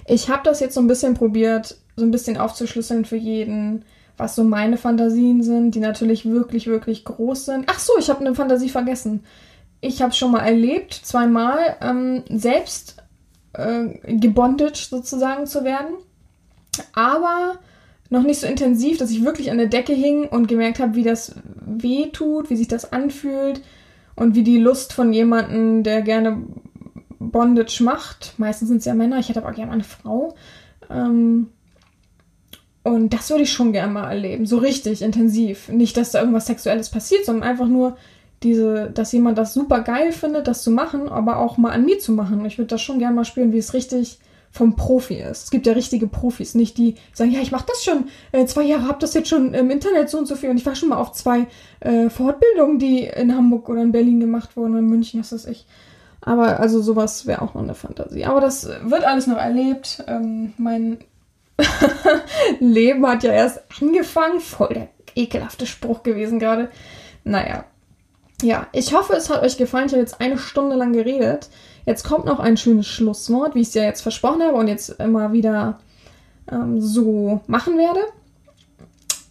Ich 0.07 0.31
habe 0.31 0.43
das 0.45 0.61
jetzt 0.61 0.75
so 0.75 0.81
ein 0.81 0.87
bisschen 0.87 1.15
probiert, 1.15 1.77
so 1.97 2.05
ein 2.05 2.12
bisschen 2.12 2.37
aufzuschlüsseln 2.37 3.05
für 3.05 3.17
jeden, 3.17 3.85
was 4.17 4.37
so 4.37 4.45
meine 4.45 4.77
Fantasien 4.77 5.43
sind, 5.43 5.75
die 5.75 5.81
natürlich 5.81 6.25
wirklich, 6.27 6.69
wirklich 6.69 7.05
groß 7.05 7.47
sind. 7.47 7.65
Ach 7.67 7.81
so, 7.81 7.93
ich 7.99 8.09
habe 8.09 8.21
eine 8.21 8.37
Fantasie 8.37 8.69
vergessen. 8.69 9.25
Ich 9.81 10.01
habe 10.01 10.15
schon 10.15 10.31
mal 10.31 10.47
erlebt, 10.47 10.95
zweimal, 10.95 11.77
ähm, 11.81 12.23
selbst 12.29 13.03
äh, 13.53 13.89
gebondaged 14.17 14.91
sozusagen 14.91 15.47
zu 15.47 15.65
werden. 15.65 15.95
Aber 16.93 17.59
noch 18.11 18.23
nicht 18.23 18.39
so 18.39 18.47
intensiv, 18.47 18.99
dass 18.99 19.11
ich 19.11 19.25
wirklich 19.25 19.51
an 19.51 19.59
der 19.59 19.67
Decke 19.67 19.93
hing 19.93 20.29
und 20.29 20.47
gemerkt 20.47 20.79
habe, 20.79 20.95
wie 20.95 21.03
das 21.03 21.35
weh 21.67 22.11
tut, 22.11 22.49
wie 22.49 22.57
sich 22.57 22.69
das 22.69 22.93
anfühlt 22.93 23.61
und 24.17 24.35
wie 24.35 24.43
die 24.43 24.59
Lust 24.59 24.93
von 24.93 25.12
jemandem, 25.12 25.83
der 25.83 26.03
gerne 26.03 26.43
Bondage 27.19 27.83
macht, 27.83 28.35
meistens 28.39 28.69
sind 28.69 28.79
es 28.79 28.85
ja 28.85 28.95
Männer, 28.95 29.19
ich 29.19 29.29
hätte 29.29 29.41
aber 29.41 29.51
auch 29.51 29.57
gerne 29.57 29.73
eine 29.73 29.85
Frau, 29.85 30.35
ähm, 30.91 31.49
und 32.85 33.15
das 33.15 33.31
würde 33.31 33.45
ich 33.45 33.53
schon 33.53 33.73
gerne 33.73 33.93
mal 33.93 34.11
erleben, 34.11 34.45
so 34.45 34.59
richtig 34.59 35.01
intensiv. 35.01 35.71
Nicht, 35.71 35.97
dass 35.97 36.11
da 36.11 36.21
irgendwas 36.21 36.47
Sexuelles 36.47 36.91
passiert, 36.91 37.25
sondern 37.25 37.49
einfach 37.49 37.67
nur 37.67 37.97
diese, 38.43 38.91
dass 38.91 39.11
jemand 39.12 39.39
das 39.39 39.55
super 39.55 39.81
geil 39.81 40.12
findet, 40.12 40.47
das 40.47 40.62
zu 40.62 40.71
machen, 40.71 41.09
aber 41.09 41.39
auch 41.39 41.57
mal 41.57 41.73
an 41.73 41.87
mir 41.87 41.99
zu 41.99 42.12
machen. 42.12 42.45
Ich 42.45 42.59
würde 42.59 42.69
das 42.69 42.83
schon 42.83 42.99
gerne 42.99 43.15
mal 43.15 43.25
spüren, 43.25 43.53
wie 43.53 43.59
es 43.59 43.73
richtig 43.73 44.19
vom 44.55 44.77
Profi 44.77 45.17
ist. 45.17 45.45
Es 45.45 45.51
gibt 45.51 45.67
ja 45.67 45.73
richtige 45.73 46.07
Profis, 46.07 46.55
nicht 46.55 46.79
die 46.79 46.95
sagen, 47.13 47.33
ja, 47.33 47.41
ich 47.41 47.51
mache 47.51 47.67
das 47.67 47.83
schon 47.83 48.05
äh, 48.31 48.47
zwei 48.47 48.63
Jahre, 48.63 48.87
habe 48.87 49.01
das 49.01 49.13
jetzt 49.13 49.29
schon 49.29 49.53
im 49.53 49.69
Internet 49.69 50.09
so 50.09 50.17
und 50.17 50.27
so 50.27 50.37
viel 50.37 50.49
und 50.49 50.59
ich 50.59 50.65
war 50.65 50.77
schon 50.77 50.91
mal 50.91 50.99
auf 50.99 51.11
zwei 51.11 51.49
äh, 51.81 52.09
Fortbildungen, 52.09 52.79
die 52.79 53.05
in 53.05 53.35
Hamburg 53.35 53.69
oder 53.69 53.83
in 53.83 53.91
Berlin 53.91 54.21
gemacht 54.21 54.57
wurden, 54.57 54.79
in 54.79 54.87
München, 54.87 55.19
was 55.19 55.33
weiß 55.33 55.47
ich. 55.47 55.67
Aber 56.21 56.61
also 56.61 56.81
sowas 56.81 57.27
wäre 57.27 57.43
auch 57.43 57.55
noch 57.55 57.63
eine 57.63 57.75
Fantasie. 57.75 58.25
Aber 58.25 58.41
das 58.41 58.69
wird 58.85 59.03
alles 59.05 59.27
noch 59.27 59.39
erlebt. 59.39 60.05
Ähm, 60.07 60.55
mein 60.57 60.99
Leben 62.61 63.07
hat 63.07 63.25
ja 63.25 63.33
erst 63.33 63.61
angefangen. 63.83 64.39
Voll 64.39 64.73
der 64.73 64.89
ekelhafte 65.17 65.67
Spruch 65.67 66.05
gewesen 66.05 66.39
gerade. 66.39 66.71
Naja. 67.25 67.65
Ja, 68.41 68.69
ich 68.73 68.95
hoffe, 68.95 69.15
es 69.15 69.31
hat 69.31 69.43
euch 69.43 69.59
gefallen. 69.59 69.87
Ich 69.87 69.93
habe 69.93 70.01
jetzt 70.01 70.21
eine 70.21 70.39
Stunde 70.39 70.77
lang 70.77 70.93
geredet. 70.93 71.51
Jetzt 71.87 72.05
kommt 72.05 72.24
noch 72.24 72.41
ein 72.41 72.57
schönes 72.57 72.87
Schlusswort, 72.87 73.55
wie 73.55 73.61
ich 73.61 73.68
es 73.68 73.74
ja 73.74 73.85
jetzt 73.85 74.01
versprochen 74.01 74.43
habe 74.43 74.57
und 74.57 74.68
jetzt 74.68 74.91
immer 75.01 75.32
wieder 75.32 75.78
ähm, 76.51 76.80
so 76.80 77.41
machen 77.47 77.76
werde. 77.78 78.01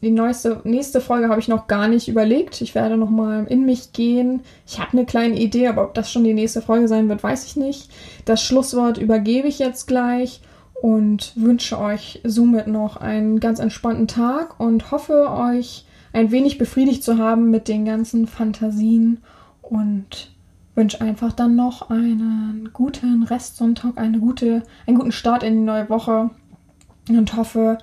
Die 0.02 0.12
neueste, 0.12 0.60
nächste 0.66 1.00
Folge 1.00 1.30
habe 1.30 1.40
ich 1.40 1.48
noch 1.48 1.68
gar 1.68 1.88
nicht 1.88 2.10
überlegt. 2.10 2.60
Ich 2.60 2.76
werde 2.76 2.98
noch 2.98 3.10
mal 3.10 3.46
in 3.48 3.66
mich 3.66 3.94
gehen. 3.94 4.42
Ich 4.68 4.80
habe 4.80 4.92
eine 4.92 5.06
kleine 5.06 5.40
Idee, 5.40 5.68
aber 5.68 5.84
ob 5.84 5.94
das 5.94 6.12
schon 6.12 6.26
die 6.26 6.34
nächste 6.34 6.62
Folge 6.62 6.90
sein 6.90 7.08
wird, 7.08 7.24
weiß 7.24 7.46
ich 7.46 7.56
nicht. 7.56 7.90
Das 8.26 8.44
Schlusswort 8.44 8.98
übergebe 8.98 9.48
ich 9.48 9.60
jetzt 9.60 9.88
gleich 9.88 10.42
und 10.74 11.32
wünsche 11.38 11.80
euch 11.80 12.20
somit 12.26 12.68
noch 12.68 12.98
einen 12.98 13.40
ganz 13.40 13.60
entspannten 13.60 14.10
Tag 14.10 14.60
und 14.60 14.92
hoffe 14.92 15.30
euch 15.30 15.86
ein 16.12 16.32
wenig 16.32 16.58
befriedigt 16.58 17.02
zu 17.02 17.18
haben 17.18 17.50
mit 17.50 17.70
den 17.70 17.86
ganzen 17.86 18.28
Fantasien 18.28 19.24
und 19.62 20.32
wünsche 20.76 21.02
einfach 21.02 21.34
dann 21.34 21.56
noch 21.56 21.90
einen 21.90 22.70
guten 22.74 23.24
Restsonntag, 23.24 23.98
eine 23.98 24.20
gute, 24.20 24.64
einen 24.88 24.98
guten 24.98 25.12
Start 25.12 25.44
in 25.44 25.54
die 25.54 25.62
neue 25.62 25.90
Woche 25.90 26.32
und 27.10 27.36
hoffe, 27.36 27.78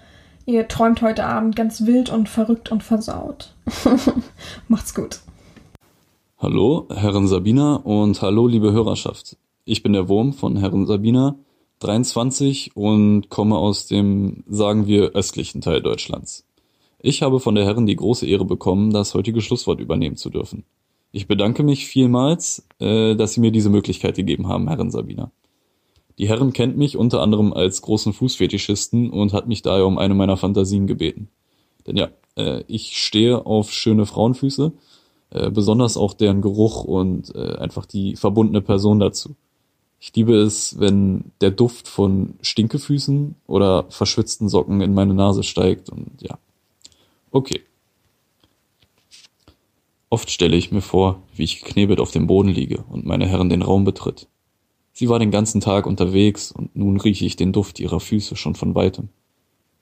ihr 0.46 0.68
träumt 0.68 1.02
heute 1.02 1.24
Abend 1.24 1.54
ganz 1.56 1.86
wild 1.86 2.10
und 2.10 2.28
verrückt 2.28 2.72
und 2.72 2.82
versaut. 2.82 3.54
Macht's 4.68 4.94
gut. 4.94 5.20
Hallo, 6.38 6.88
Herren 6.90 7.26
Sabina 7.26 7.76
und 7.76 8.20
hallo, 8.22 8.46
liebe 8.46 8.72
Hörerschaft. 8.72 9.36
Ich 9.64 9.82
bin 9.82 9.92
der 9.92 10.08
Wurm 10.08 10.32
von 10.32 10.56
Herren 10.56 10.86
Sabina 10.86 11.36
23 11.80 12.76
und 12.76 13.28
komme 13.28 13.56
aus 13.56 13.86
dem, 13.86 14.42
sagen 14.48 14.86
wir, 14.86 15.12
östlichen 15.12 15.60
Teil 15.60 15.82
Deutschlands. 15.82 16.46
Ich 16.98 17.22
habe 17.22 17.40
von 17.40 17.54
der 17.54 17.64
Herren 17.64 17.86
die 17.86 17.96
große 17.96 18.26
Ehre 18.26 18.44
bekommen, 18.44 18.90
das 18.90 19.14
heutige 19.14 19.40
Schlusswort 19.40 19.80
übernehmen 19.80 20.16
zu 20.16 20.28
dürfen. 20.28 20.64
Ich 21.12 21.26
bedanke 21.26 21.62
mich 21.62 21.86
vielmals, 21.86 22.66
äh, 22.78 23.14
dass 23.16 23.34
Sie 23.34 23.40
mir 23.40 23.50
diese 23.50 23.70
Möglichkeit 23.70 24.16
gegeben 24.16 24.48
haben, 24.48 24.68
Herren 24.68 24.90
Sabina. 24.90 25.30
Die 26.18 26.28
Herren 26.28 26.52
kennt 26.52 26.76
mich 26.76 26.96
unter 26.96 27.22
anderem 27.22 27.52
als 27.52 27.82
großen 27.82 28.12
Fußfetischisten 28.12 29.10
und 29.10 29.32
hat 29.32 29.48
mich 29.48 29.62
daher 29.62 29.86
um 29.86 29.98
eine 29.98 30.14
meiner 30.14 30.36
Fantasien 30.36 30.86
gebeten. 30.86 31.28
Denn 31.86 31.96
ja, 31.96 32.08
äh, 32.36 32.62
ich 32.66 32.98
stehe 32.98 33.46
auf 33.46 33.72
schöne 33.72 34.06
Frauenfüße, 34.06 34.72
äh, 35.30 35.50
besonders 35.50 35.96
auch 35.96 36.12
deren 36.12 36.42
Geruch 36.42 36.84
und 36.84 37.34
äh, 37.34 37.56
einfach 37.56 37.86
die 37.86 38.16
verbundene 38.16 38.60
Person 38.60 39.00
dazu. 39.00 39.34
Ich 39.98 40.14
liebe 40.14 40.34
es, 40.34 40.78
wenn 40.78 41.32
der 41.40 41.50
Duft 41.50 41.88
von 41.88 42.34
Stinkefüßen 42.40 43.36
oder 43.46 43.84
verschwitzten 43.90 44.48
Socken 44.48 44.80
in 44.80 44.94
meine 44.94 45.14
Nase 45.14 45.42
steigt 45.42 45.90
und 45.90 46.22
ja. 46.22 46.38
Okay. 47.30 47.62
Oft 50.12 50.28
stelle 50.28 50.56
ich 50.56 50.72
mir 50.72 50.80
vor, 50.80 51.22
wie 51.36 51.44
ich 51.44 51.62
geknebelt 51.62 52.00
auf 52.00 52.10
dem 52.10 52.26
Boden 52.26 52.48
liege 52.48 52.82
und 52.88 53.06
meine 53.06 53.28
Herren 53.28 53.48
den 53.48 53.62
Raum 53.62 53.84
betritt. 53.84 54.26
Sie 54.92 55.08
war 55.08 55.20
den 55.20 55.30
ganzen 55.30 55.60
Tag 55.60 55.86
unterwegs 55.86 56.50
und 56.50 56.74
nun 56.74 56.98
rieche 56.98 57.24
ich 57.24 57.36
den 57.36 57.52
Duft 57.52 57.78
ihrer 57.78 58.00
Füße 58.00 58.34
schon 58.34 58.56
von 58.56 58.74
weitem. 58.74 59.08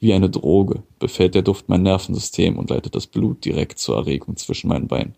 Wie 0.00 0.12
eine 0.12 0.28
Droge 0.28 0.82
befällt 0.98 1.34
der 1.34 1.40
Duft 1.40 1.70
mein 1.70 1.82
Nervensystem 1.82 2.58
und 2.58 2.68
leitet 2.68 2.94
das 2.94 3.06
Blut 3.06 3.42
direkt 3.46 3.78
zur 3.78 3.96
Erregung 3.96 4.36
zwischen 4.36 4.68
meinen 4.68 4.86
Beinen. 4.86 5.16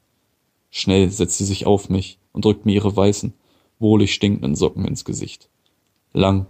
Schnell 0.71 1.11
setzt 1.11 1.39
sie 1.39 1.45
sich 1.45 1.67
auf 1.67 1.91
mich 1.91 2.19
und 2.33 2.45
drückt 2.45 2.65
mir 2.65 2.77
ihre 2.77 2.97
weißen, 2.97 3.33
wohlig 3.81 4.15
stinkenden 4.15 4.55
Socken 4.55 4.85
ins 4.85 5.05
Gesicht. 5.05 5.51
Lang 6.13 6.47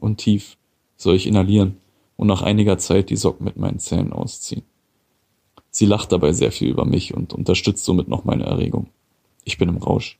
und 0.00 0.16
tief 0.16 0.56
soll 0.96 1.16
ich 1.16 1.26
inhalieren 1.26 1.76
und 2.16 2.28
nach 2.28 2.40
einiger 2.40 2.78
Zeit 2.78 3.10
die 3.10 3.16
Socken 3.16 3.44
mit 3.44 3.58
meinen 3.58 3.78
Zähnen 3.78 4.14
ausziehen. 4.14 4.62
Sie 5.70 5.86
lacht 5.86 6.12
dabei 6.12 6.32
sehr 6.32 6.52
viel 6.52 6.68
über 6.68 6.84
mich 6.84 7.14
und 7.14 7.32
unterstützt 7.32 7.84
somit 7.84 8.08
noch 8.08 8.24
meine 8.24 8.44
Erregung. 8.44 8.88
Ich 9.44 9.58
bin 9.58 9.68
im 9.68 9.76
Rausch. 9.76 10.18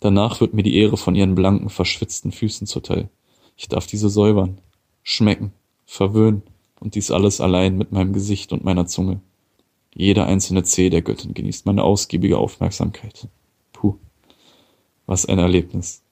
Danach 0.00 0.40
wird 0.40 0.54
mir 0.54 0.62
die 0.62 0.76
Ehre 0.76 0.96
von 0.96 1.14
ihren 1.14 1.34
blanken, 1.34 1.68
verschwitzten 1.68 2.32
Füßen 2.32 2.66
zuteil. 2.66 3.08
Ich 3.56 3.68
darf 3.68 3.86
diese 3.86 4.08
säubern, 4.08 4.58
schmecken, 5.02 5.52
verwöhnen 5.84 6.42
und 6.80 6.94
dies 6.94 7.10
alles 7.10 7.40
allein 7.40 7.76
mit 7.76 7.92
meinem 7.92 8.12
Gesicht 8.12 8.52
und 8.52 8.64
meiner 8.64 8.86
Zunge. 8.86 9.20
Jeder 9.94 10.26
einzelne 10.26 10.62
Zeh 10.62 10.90
der 10.90 11.02
Göttin 11.02 11.34
genießt 11.34 11.66
meine 11.66 11.82
ausgiebige 11.82 12.38
Aufmerksamkeit. 12.38 13.28
Puh. 13.72 13.96
Was 15.06 15.26
ein 15.26 15.38
Erlebnis. 15.38 16.02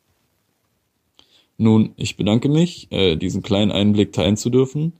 Nun, 1.59 1.93
ich 1.97 2.17
bedanke 2.17 2.49
mich, 2.49 2.91
äh, 2.91 3.17
diesen 3.17 3.43
kleinen 3.43 3.71
Einblick 3.71 4.13
teilen 4.13 4.37
zu 4.37 4.51
dürfen. 4.51 4.93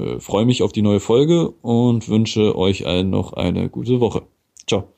Äh, 0.00 0.20
freue 0.20 0.46
mich 0.46 0.62
auf 0.62 0.72
die 0.72 0.82
neue 0.82 1.00
Folge 1.00 1.50
und 1.62 2.08
wünsche 2.08 2.56
euch 2.56 2.86
allen 2.86 3.10
noch 3.10 3.32
eine 3.34 3.68
gute 3.68 4.00
Woche. 4.00 4.22
Ciao. 4.66 4.88